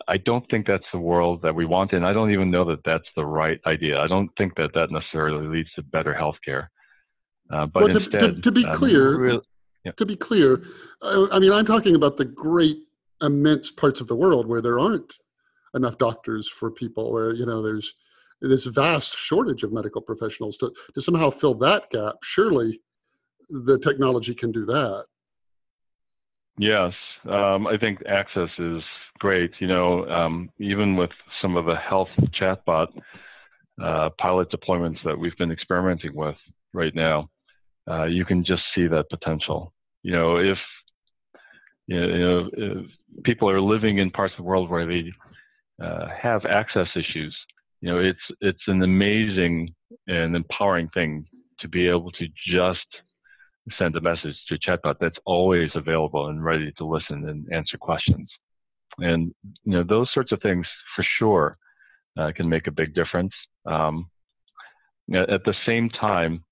I 0.08 0.16
don't 0.16 0.44
think 0.50 0.66
that's 0.66 0.84
the 0.92 0.98
world 0.98 1.42
that 1.42 1.54
we 1.54 1.64
want, 1.64 1.92
and 1.92 2.04
I 2.04 2.12
don't 2.12 2.32
even 2.32 2.50
know 2.50 2.64
that 2.64 2.80
that's 2.84 3.06
the 3.14 3.24
right 3.24 3.60
idea. 3.66 4.00
I 4.00 4.08
don't 4.08 4.30
think 4.36 4.56
that 4.56 4.70
that 4.74 4.90
necessarily 4.90 5.46
leads 5.46 5.72
to 5.74 5.82
better 5.82 6.12
healthcare. 6.12 6.68
Uh, 7.52 7.66
but 7.66 7.84
well, 7.84 7.96
instead, 7.96 8.20
to, 8.20 8.40
to, 8.40 8.52
be 8.52 8.64
um, 8.64 8.74
clear, 8.74 9.40
yeah. 9.84 9.92
to 9.96 10.04
be 10.04 10.16
clear, 10.16 10.64
I, 11.02 11.28
I 11.32 11.38
mean, 11.38 11.52
I'm 11.52 11.66
talking 11.66 11.94
about 11.94 12.16
the 12.16 12.24
great, 12.24 12.78
immense 13.22 13.70
parts 13.70 14.00
of 14.00 14.08
the 14.08 14.16
world 14.16 14.48
where 14.48 14.60
there 14.60 14.78
aren't 14.78 15.14
enough 15.74 15.98
doctors 15.98 16.48
for 16.48 16.70
people, 16.70 17.12
where 17.12 17.32
you 17.32 17.46
know 17.46 17.62
there's 17.62 17.94
this 18.40 18.64
vast 18.64 19.14
shortage 19.14 19.62
of 19.62 19.72
medical 19.72 20.00
professionals. 20.00 20.56
To 20.56 20.72
to 20.94 21.00
somehow 21.00 21.30
fill 21.30 21.54
that 21.54 21.90
gap, 21.90 22.16
surely 22.24 22.80
the 23.48 23.78
technology 23.78 24.34
can 24.34 24.50
do 24.50 24.66
that. 24.66 25.06
Yes, 26.58 26.92
um, 27.28 27.66
I 27.66 27.76
think 27.78 28.00
access 28.06 28.48
is 28.58 28.82
great. 29.18 29.52
You 29.60 29.66
know, 29.68 30.08
um, 30.08 30.50
even 30.58 30.96
with 30.96 31.10
some 31.42 31.56
of 31.56 31.66
the 31.66 31.76
health 31.76 32.08
chatbot 32.40 32.88
uh, 33.82 34.10
pilot 34.18 34.50
deployments 34.50 34.98
that 35.04 35.18
we've 35.18 35.36
been 35.36 35.52
experimenting 35.52 36.14
with 36.14 36.36
right 36.72 36.94
now, 36.94 37.28
uh, 37.90 38.04
you 38.04 38.24
can 38.24 38.44
just 38.44 38.62
see 38.74 38.86
that 38.86 39.10
potential. 39.10 39.72
You 40.02 40.12
know, 40.12 40.36
if 40.38 40.58
you 41.86 42.00
know, 42.00 42.50
if 42.52 42.86
people 43.24 43.48
are 43.50 43.60
living 43.60 43.98
in 43.98 44.10
parts 44.10 44.32
of 44.34 44.38
the 44.38 44.42
world 44.48 44.70
where 44.70 44.86
they 44.86 45.12
uh, 45.82 46.06
have 46.20 46.44
access 46.46 46.88
issues, 46.96 47.36
you 47.80 47.90
know, 47.90 47.98
it's 47.98 48.18
it's 48.40 48.62
an 48.66 48.82
amazing 48.82 49.74
and 50.06 50.34
empowering 50.34 50.88
thing 50.94 51.26
to 51.60 51.68
be 51.68 51.86
able 51.86 52.10
to 52.12 52.26
just 52.46 52.86
send 53.78 53.96
a 53.96 54.00
message 54.00 54.36
to 54.48 54.58
chatbot 54.58 54.96
that's 55.00 55.18
always 55.24 55.70
available 55.74 56.28
and 56.28 56.44
ready 56.44 56.72
to 56.78 56.86
listen 56.86 57.28
and 57.28 57.46
answer 57.52 57.76
questions. 57.76 58.30
And 58.98 59.34
you 59.64 59.72
know 59.72 59.82
those 59.82 60.08
sorts 60.14 60.32
of 60.32 60.40
things 60.40 60.66
for 60.94 61.04
sure 61.18 61.58
uh, 62.18 62.32
can 62.34 62.48
make 62.48 62.66
a 62.66 62.72
big 62.72 62.94
difference. 62.94 63.32
Um, 63.66 64.08
at 65.14 65.44
the 65.44 65.54
same 65.66 65.90
time, 65.90 66.44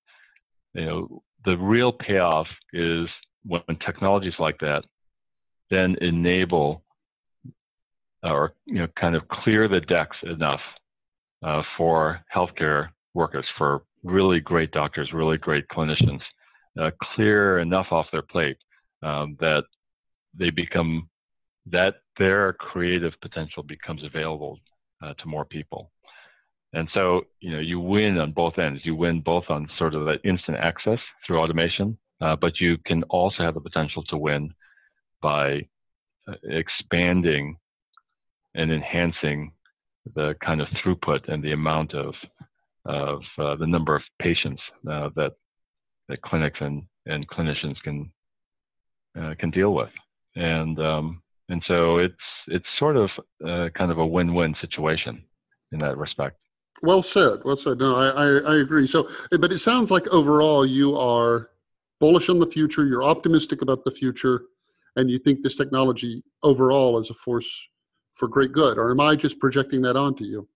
you 0.73 0.85
know 0.85 1.23
the 1.45 1.57
real 1.57 1.91
payoff 1.91 2.47
is 2.73 3.07
when 3.45 3.61
technologies 3.85 4.33
like 4.39 4.57
that 4.59 4.83
then 5.69 5.95
enable 6.01 6.83
or 8.23 8.53
you 8.65 8.75
know 8.75 8.87
kind 8.99 9.15
of 9.15 9.27
clear 9.27 9.67
the 9.67 9.81
decks 9.81 10.17
enough 10.23 10.61
uh, 11.43 11.61
for 11.77 12.21
healthcare 12.35 12.89
workers, 13.13 13.45
for 13.57 13.83
really 14.03 14.39
great 14.39 14.71
doctors, 14.71 15.11
really 15.13 15.37
great 15.37 15.67
clinicians 15.69 16.21
uh, 16.79 16.91
clear 17.15 17.59
enough 17.59 17.87
off 17.91 18.07
their 18.11 18.21
plate 18.21 18.57
um, 19.03 19.37
that 19.39 19.63
they 20.37 20.49
become 20.49 21.09
that 21.71 21.95
their 22.17 22.53
creative 22.53 23.13
potential 23.21 23.63
becomes 23.63 24.03
available 24.03 24.59
uh, 25.01 25.13
to 25.15 25.27
more 25.27 25.45
people. 25.45 25.91
And 26.73 26.89
so, 26.93 27.21
you 27.39 27.51
know, 27.51 27.59
you 27.59 27.79
win 27.79 28.17
on 28.17 28.33
both 28.33 28.59
ends. 28.59 28.81
You 28.83 28.95
win 28.95 29.21
both 29.21 29.45
on 29.49 29.69
sort 29.77 29.95
of 29.95 30.05
that 30.05 30.19
instant 30.23 30.57
access 30.57 30.99
through 31.25 31.39
automation, 31.39 31.97
uh, 32.21 32.35
but 32.35 32.59
you 32.59 32.77
can 32.85 33.03
also 33.03 33.43
have 33.43 33.53
the 33.53 33.61
potential 33.61 34.03
to 34.09 34.17
win 34.17 34.53
by 35.21 35.67
uh, 36.27 36.33
expanding 36.43 37.57
and 38.55 38.71
enhancing 38.71 39.53
the 40.15 40.35
kind 40.45 40.61
of 40.61 40.67
throughput 40.83 41.31
and 41.31 41.43
the 41.43 41.53
amount 41.53 41.93
of 41.93 42.13
of 42.85 43.21
uh, 43.39 43.55
the 43.55 43.65
number 43.65 43.95
of 43.95 44.03
patients 44.21 44.61
uh, 44.91 45.09
that 45.15 45.31
that 46.09 46.21
clinics 46.21 46.59
and, 46.61 46.83
and 47.05 47.27
clinicians 47.29 47.75
can 47.83 48.11
uh, 49.19 49.33
can 49.39 49.49
deal 49.49 49.73
with, 49.73 49.89
and 50.35 50.79
um, 50.79 51.21
and 51.49 51.63
so 51.67 51.99
it's 51.99 52.15
it's 52.47 52.65
sort 52.79 52.97
of 52.97 53.09
uh, 53.45 53.69
kind 53.77 53.91
of 53.91 53.97
a 53.97 54.05
win-win 54.05 54.55
situation 54.61 55.23
in 55.71 55.79
that 55.79 55.97
respect. 55.97 56.37
Well 56.81 57.01
said. 57.01 57.39
Well 57.43 57.55
said. 57.55 57.79
No, 57.79 57.95
I, 57.95 58.09
I, 58.09 58.55
I 58.55 58.55
agree. 58.57 58.87
So, 58.87 59.09
but 59.31 59.51
it 59.53 59.59
sounds 59.59 59.91
like 59.91 60.07
overall 60.09 60.65
you 60.65 60.97
are 60.97 61.49
bullish 61.99 62.29
on 62.29 62.39
the 62.39 62.47
future. 62.47 62.85
You're 62.85 63.03
optimistic 63.03 63.61
about 63.61 63.85
the 63.85 63.91
future, 63.91 64.43
and 64.95 65.09
you 65.09 65.17
think 65.17 65.41
this 65.41 65.55
technology 65.55 66.23
overall 66.43 66.99
is 66.99 67.09
a 67.09 67.13
force 67.13 67.69
for 68.13 68.27
great 68.27 68.51
good. 68.51 68.77
Or 68.77 68.91
am 68.91 68.99
I 68.99 69.15
just 69.15 69.39
projecting 69.39 69.81
that 69.83 69.95
onto 69.95 70.25
you? 70.25 70.47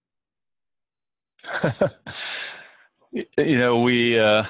you 3.38 3.58
know, 3.58 3.82
we. 3.82 4.20
Uh, 4.20 4.44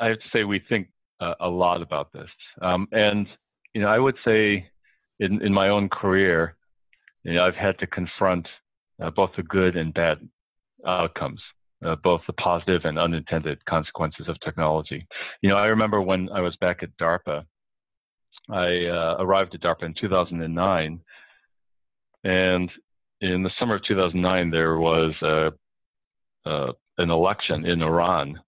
I 0.00 0.08
have 0.08 0.18
to 0.18 0.28
say 0.32 0.44
we 0.44 0.62
think 0.68 0.88
uh, 1.20 1.34
a 1.40 1.48
lot 1.48 1.82
about 1.82 2.12
this, 2.12 2.28
um, 2.62 2.88
and 2.92 3.26
you 3.74 3.80
know, 3.80 3.88
I 3.88 3.98
would 3.98 4.16
say 4.24 4.66
in 5.20 5.42
in 5.42 5.52
my 5.52 5.68
own 5.68 5.88
career, 5.88 6.56
you 7.22 7.34
know, 7.34 7.44
I've 7.44 7.54
had 7.54 7.78
to 7.78 7.86
confront 7.86 8.46
uh, 9.02 9.10
both 9.10 9.30
the 9.36 9.42
good 9.42 9.76
and 9.76 9.92
bad 9.94 10.18
outcomes, 10.86 11.40
uh, 11.84 11.96
both 11.96 12.20
the 12.26 12.32
positive 12.34 12.84
and 12.84 12.98
unintended 12.98 13.64
consequences 13.64 14.28
of 14.28 14.38
technology. 14.40 15.06
You 15.42 15.50
know, 15.50 15.56
I 15.56 15.66
remember 15.66 16.00
when 16.02 16.28
I 16.30 16.40
was 16.40 16.56
back 16.56 16.82
at 16.82 16.96
DARPA, 16.98 17.44
I 18.50 18.86
uh, 18.86 19.16
arrived 19.18 19.54
at 19.54 19.62
DARPA 19.62 19.84
in 19.84 19.94
2009, 20.00 21.00
and 22.24 22.70
in 23.20 23.42
the 23.42 23.50
summer 23.58 23.76
of 23.76 23.84
2009, 23.84 24.50
there 24.50 24.78
was 24.78 25.14
a, 25.22 25.52
an 26.98 27.10
election 27.10 27.64
in 27.64 27.82
Iran 27.82 28.38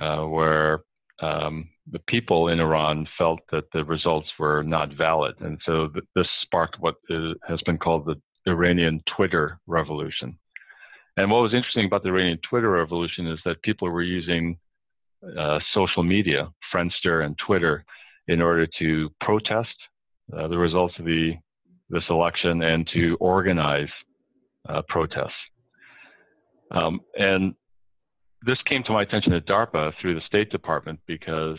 uh, 0.00 0.24
where 0.24 0.82
um, 1.20 1.68
the 1.90 1.98
people 2.08 2.48
in 2.48 2.60
Iran 2.60 3.06
felt 3.18 3.40
that 3.52 3.64
the 3.72 3.84
results 3.84 4.28
were 4.38 4.62
not 4.62 4.92
valid. 4.96 5.34
And 5.40 5.58
so 5.66 5.88
th- 5.88 6.04
this 6.14 6.26
sparked 6.42 6.76
what 6.80 6.96
is, 7.08 7.34
has 7.46 7.60
been 7.66 7.78
called 7.78 8.06
the 8.06 8.16
Iranian 8.50 9.02
Twitter 9.16 9.58
revolution. 9.66 10.38
And 11.16 11.30
what 11.30 11.42
was 11.42 11.54
interesting 11.54 11.86
about 11.86 12.02
the 12.02 12.08
Iranian 12.08 12.38
Twitter 12.48 12.70
revolution 12.70 13.26
is 13.26 13.38
that 13.44 13.62
people 13.62 13.90
were 13.90 14.02
using 14.02 14.56
uh, 15.38 15.58
social 15.74 16.02
media, 16.02 16.48
Friendster 16.72 17.24
and 17.26 17.36
Twitter, 17.46 17.84
in 18.28 18.40
order 18.40 18.66
to 18.78 19.10
protest 19.20 19.68
uh, 20.36 20.48
the 20.48 20.56
results 20.56 20.94
of 20.98 21.04
the 21.04 21.34
this 21.90 22.04
election 22.08 22.62
and 22.62 22.88
to 22.94 23.16
organize 23.18 23.88
uh, 24.68 24.80
protests. 24.88 25.32
Um, 26.70 27.00
and 27.16 27.54
this 28.42 28.58
came 28.66 28.82
to 28.84 28.92
my 28.92 29.02
attention 29.02 29.32
at 29.32 29.46
DARPA 29.46 29.92
through 30.00 30.14
the 30.14 30.20
State 30.26 30.50
Department 30.50 31.00
because 31.06 31.58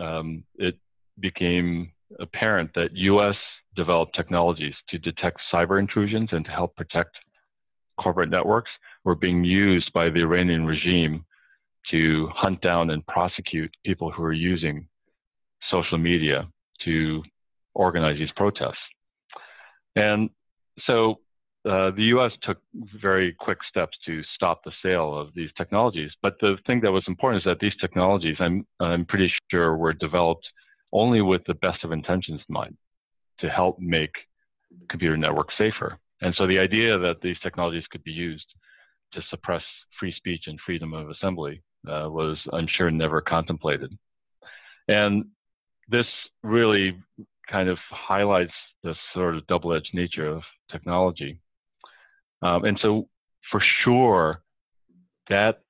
um, 0.00 0.44
it 0.56 0.76
became 1.20 1.92
apparent 2.20 2.70
that 2.74 2.90
U.S 2.94 3.36
developed 3.78 4.14
technologies 4.14 4.74
to 4.88 4.98
detect 4.98 5.38
cyber 5.54 5.78
intrusions 5.78 6.28
and 6.32 6.44
to 6.44 6.50
help 6.50 6.74
protect 6.76 7.16
corporate 7.98 8.28
networks 8.28 8.70
were 9.04 9.14
being 9.14 9.44
used 9.44 9.90
by 9.92 10.10
the 10.10 10.20
Iranian 10.20 10.66
regime 10.66 11.24
to 11.90 12.28
hunt 12.34 12.60
down 12.60 12.90
and 12.90 13.06
prosecute 13.06 13.72
people 13.86 14.10
who 14.10 14.22
are 14.22 14.32
using 14.32 14.86
social 15.70 15.96
media 15.96 16.46
to 16.84 17.22
organize 17.74 18.18
these 18.18 18.32
protests. 18.36 18.76
And 19.96 20.28
so 20.86 21.20
uh, 21.68 21.90
the 21.90 22.04
US 22.14 22.32
took 22.42 22.58
very 23.00 23.32
quick 23.32 23.58
steps 23.68 23.96
to 24.06 24.22
stop 24.34 24.64
the 24.64 24.72
sale 24.82 25.16
of 25.18 25.34
these 25.34 25.50
technologies. 25.56 26.10
But 26.22 26.36
the 26.40 26.56
thing 26.66 26.80
that 26.80 26.92
was 26.92 27.04
important 27.06 27.42
is 27.42 27.44
that 27.44 27.60
these 27.60 27.76
technologies, 27.80 28.36
I'm, 28.40 28.66
I'm 28.80 29.04
pretty 29.04 29.30
sure, 29.50 29.76
were 29.76 29.92
developed 29.92 30.46
only 30.92 31.20
with 31.20 31.42
the 31.46 31.54
best 31.54 31.84
of 31.84 31.92
intentions 31.92 32.40
in 32.48 32.52
mind 32.52 32.76
to 33.40 33.50
help 33.50 33.78
make 33.78 34.12
computer 34.88 35.16
networks 35.16 35.54
safer. 35.58 35.98
And 36.22 36.34
so 36.36 36.46
the 36.46 36.58
idea 36.58 36.98
that 36.98 37.20
these 37.22 37.36
technologies 37.42 37.84
could 37.90 38.02
be 38.02 38.12
used 38.12 38.46
to 39.12 39.22
suppress 39.30 39.62
free 40.00 40.14
speech 40.16 40.44
and 40.46 40.58
freedom 40.64 40.94
of 40.94 41.10
assembly 41.10 41.62
uh, 41.86 42.08
was, 42.08 42.38
I'm 42.52 42.66
sure, 42.76 42.90
never 42.90 43.20
contemplated. 43.20 43.96
And 44.88 45.26
this 45.88 46.06
really 46.42 46.98
kind 47.50 47.68
of 47.68 47.78
highlights 47.90 48.52
the 48.82 48.94
sort 49.14 49.36
of 49.36 49.46
double 49.46 49.74
edged 49.74 49.90
nature 49.92 50.28
of 50.28 50.42
technology. 50.70 51.40
Um, 52.42 52.64
and 52.64 52.78
so, 52.80 53.08
for 53.50 53.62
sure, 53.84 54.42
that 55.28 55.60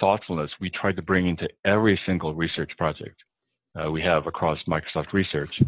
thoughtfulness 0.00 0.50
we 0.60 0.70
tried 0.70 0.96
to 0.96 1.02
bring 1.02 1.26
into 1.26 1.48
every 1.64 2.00
single 2.06 2.34
research 2.34 2.70
project 2.78 3.22
uh, 3.78 3.90
we 3.90 4.02
have 4.02 4.26
across 4.26 4.58
Microsoft 4.68 5.12
Research. 5.12 5.60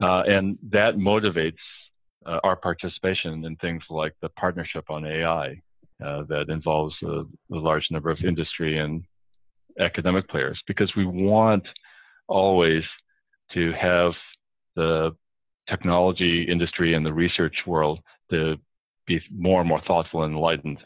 Uh, 0.00 0.22
and 0.26 0.58
that 0.70 0.96
motivates 0.96 1.58
uh, 2.26 2.38
our 2.42 2.56
participation 2.56 3.44
in 3.44 3.56
things 3.56 3.82
like 3.90 4.14
the 4.22 4.28
partnership 4.30 4.84
on 4.90 5.04
AI 5.04 5.60
uh, 6.04 6.22
that 6.28 6.46
involves 6.48 6.94
a, 7.02 7.06
a, 7.06 7.24
large 7.50 7.86
number 7.90 8.10
of 8.10 8.18
industry 8.24 8.78
and 8.78 9.04
academic 9.78 10.28
players 10.28 10.58
because 10.66 10.90
we 10.96 11.04
want 11.04 11.66
always 12.28 12.82
to 13.52 13.72
have 13.72 14.12
the 14.76 15.10
technology 15.68 16.42
industry 16.42 16.94
and 16.94 17.04
the 17.04 17.12
research 17.12 17.54
world 17.66 18.00
to 18.30 18.56
be 19.18 19.20
more 19.30 19.60
and 19.60 19.68
more 19.68 19.82
thoughtful 19.86 20.22
and 20.22 20.34
enlightened 20.34 20.78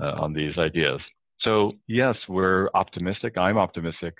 uh, 0.00 0.12
on 0.22 0.32
these 0.32 0.56
ideas. 0.58 1.00
So, 1.40 1.72
yes, 1.86 2.16
we're 2.28 2.68
optimistic. 2.74 3.36
I'm 3.36 3.58
optimistic, 3.58 4.14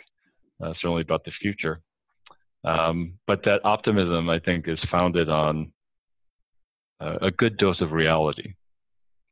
uh, 0.63 0.73
certainly 0.81 1.03
about 1.03 1.25
the 1.25 1.33
future. 1.41 1.81
Um, 2.65 3.15
but 3.27 3.41
that 3.45 3.61
optimism, 3.65 4.29
I 4.29 4.39
think, 4.41 4.69
is 4.69 4.79
founded 4.91 5.29
on 5.29 5.73
uh, 7.01 7.17
a 7.23 7.31
good 7.31 7.57
dose 7.59 7.81
of 7.81 7.93
reality. 7.93 8.55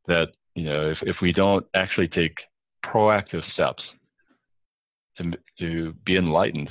That 0.06 0.28
you 0.54 0.64
know, 0.64 0.90
if 0.90 0.98
if 1.02 1.16
we 1.20 1.32
don't 1.32 1.66
actually 1.74 2.08
take 2.08 2.34
proactive 2.84 3.42
steps 3.54 3.82
to 5.18 5.32
to 5.58 5.94
be 6.04 6.16
enlightened 6.16 6.70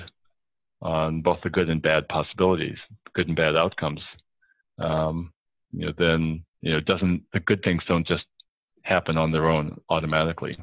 on 0.81 1.21
both 1.21 1.39
the 1.43 1.49
good 1.49 1.69
and 1.69 1.81
bad 1.81 2.07
possibilities, 2.07 2.77
good 3.13 3.27
and 3.27 3.35
bad 3.35 3.55
outcomes, 3.55 4.01
um, 4.79 5.33
you 5.71 5.87
know, 5.87 5.93
then 5.97 6.45
you 6.63 6.71
know, 6.71 6.79
doesn't 6.79 7.23
the 7.33 7.41
good 7.41 7.61
things 7.63 7.83
don't 7.87 8.07
just 8.07 8.23
happen 8.83 9.17
on 9.17 9.31
their 9.31 9.49
own 9.49 9.79
automatically. 9.89 10.57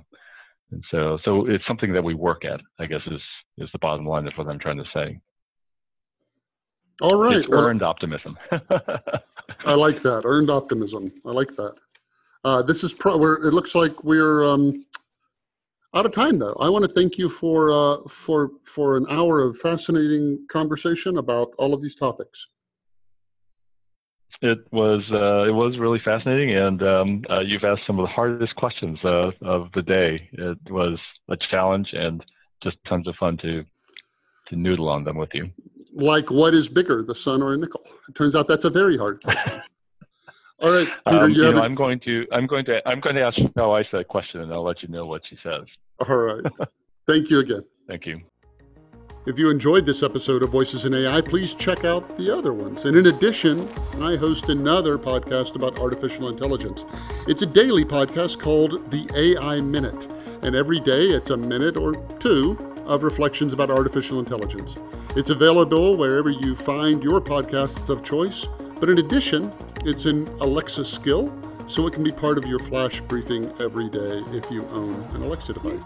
And 0.73 0.83
so, 0.91 1.19
so 1.25 1.47
it's 1.47 1.67
something 1.67 1.93
that 1.93 2.03
we 2.03 2.15
work 2.15 2.45
at. 2.45 2.61
I 2.79 2.87
guess 2.87 3.03
is 3.07 3.21
is 3.59 3.69
the 3.73 3.79
bottom 3.79 4.07
line 4.07 4.27
of 4.27 4.33
what 4.35 4.49
I'm 4.49 4.59
trying 4.59 4.79
to 4.79 4.85
say. 4.95 5.21
All 7.03 7.17
right. 7.17 7.37
It's 7.37 7.49
earned 7.51 7.83
well, 7.83 7.91
optimism. 7.91 8.39
I 9.65 9.75
like 9.75 10.03
that. 10.03 10.23
Earned 10.25 10.51
optimism. 10.51 11.13
I 11.27 11.33
like 11.33 11.55
that. 11.57 11.75
Uh, 12.45 12.63
this 12.63 12.83
is 12.83 12.95
pro. 12.95 13.19
Where 13.19 13.35
it 13.35 13.53
looks 13.53 13.75
like 13.75 14.03
we're 14.03 14.43
um, 14.43 14.87
out 15.95 16.07
of 16.07 16.13
time, 16.13 16.39
though. 16.39 16.57
I 16.61 16.71
want 16.71 16.87
to 16.87 16.93
thank 16.93 17.19
you 17.19 17.29
for 17.29 17.71
uh, 17.71 18.09
for 18.09 18.53
for 18.65 18.97
an 18.97 19.05
hour 19.11 19.41
of 19.41 19.59
fascinating 19.59 20.47
conversation 20.51 21.19
about 21.19 21.53
all 21.59 21.75
of 21.75 21.83
these 21.83 21.95
topics. 21.95 22.49
It 24.43 24.67
was 24.73 25.03
uh, 25.13 25.49
it 25.49 25.53
was 25.53 25.79
really 25.79 26.01
fascinating, 26.05 26.57
and 26.57 26.83
um, 26.83 27.25
uh, 27.29 27.41
you've 27.41 27.65
asked 27.65 27.83
some 27.87 27.99
of 27.99 28.05
the 28.05 28.13
hardest 28.13 28.57
questions 28.57 28.99
uh, 29.05 29.33
of 29.43 29.71
the 29.75 29.83
day. 29.83 30.29
It 30.33 30.59
was 30.71 30.99
a 31.29 31.37
challenge, 31.37 31.89
and 31.93 32.25
just 32.63 32.79
tons 32.89 33.07
of 33.07 33.15
fun 33.17 33.37
to 33.39 33.65
to 34.49 34.57
noodle 34.57 34.89
on 34.89 35.05
them 35.05 35.17
with 35.17 35.31
you 35.35 35.51
like 35.93 36.31
what 36.31 36.55
is 36.55 36.69
bigger, 36.69 37.03
the 37.03 37.15
sun 37.15 37.43
or 37.43 37.53
a 37.53 37.57
nickel? 37.57 37.83
It 38.09 38.15
turns 38.15 38.35
out 38.35 38.49
that's 38.49 38.65
a 38.65 38.71
very 38.71 38.97
hard 38.97 39.23
question. 39.25 39.63
All 40.63 40.71
right, 40.71 40.89
Peter, 41.09 41.25
um, 41.25 41.31
you, 41.31 41.45
you 41.45 41.53
know, 41.53 41.59
a... 41.59 41.63
I'm 41.63 41.75
going 41.75 42.01
to 42.01 42.27
I'm 42.33 42.47
going 42.47 42.65
to 42.67 42.87
I'm 42.87 43.01
going 43.01 43.17
to 43.17 43.23
ask 43.23 43.39
wife 43.57 43.87
that 43.93 44.09
question, 44.09 44.41
and 44.41 44.53
I'll 44.53 44.63
let 44.65 44.83
you 44.83 44.89
know 44.89 45.07
what 45.07 45.23
she 45.29 45.37
says. 45.43 45.65
All 46.07 46.17
right. 46.17 46.45
Thank 47.09 47.31
you 47.31 47.41
again. 47.41 47.65
Thank 47.89 48.07
you. 48.07 48.21
If 49.27 49.39
you 49.39 49.51
enjoyed 49.51 49.85
this 49.85 50.03
episode 50.03 50.43
of 50.43 50.49
Voices 50.49 50.87
in 50.87 50.95
AI, 50.95 51.21
please 51.21 51.55
check 51.55 51.85
out 51.85 52.17
the 52.17 52.35
other 52.35 52.55
ones. 52.55 52.87
And 52.87 52.97
in 52.97 53.09
addition, 53.09 53.69
I 54.01 54.17
host 54.17 54.49
another 54.49 54.97
podcast 54.97 55.57
about 55.57 55.79
artificial 55.79 56.31
intelligence. 56.31 56.87
It's 57.29 57.43
a 57.43 57.47
daily 57.47 57.85
podcast 57.85 58.39
called 58.39 58.91
The 58.91 59.07
AI 59.15 59.61
Minute. 59.61 60.11
And 60.41 60.57
every 60.57 60.81
day 60.81 61.09
it's 61.09 61.29
a 61.29 61.37
minute 61.37 61.77
or 61.77 61.97
two 62.19 62.57
of 62.87 63.03
reflections 63.03 63.53
about 63.53 63.71
artificial 63.71 64.21
intelligence. 64.21 64.79
It's 65.15 65.29
available 65.29 65.99
wherever 65.99 66.31
you 66.31 66.57
find 66.57 67.05
your 67.05 67.21
podcasts 67.21 67.91
of 67.91 68.03
choice, 68.03 68.49
but 68.81 68.89
in 68.89 69.01
addition, 69.01 69.53
it's 69.85 70.07
an 70.07 70.29
Alexa 70.41 70.87
skill, 70.87 71.31
so 71.67 71.87
it 71.87 71.93
can 71.93 72.03
be 72.03 72.11
part 72.11 72.39
of 72.39 72.47
your 72.47 72.59
flash 72.59 73.03
briefing 73.03 73.53
every 73.61 73.91
day 73.91 74.23
if 74.29 74.51
you 74.51 74.67
own 74.69 74.95
an 75.15 75.23
Alexa 75.23 75.53
device. 75.53 75.85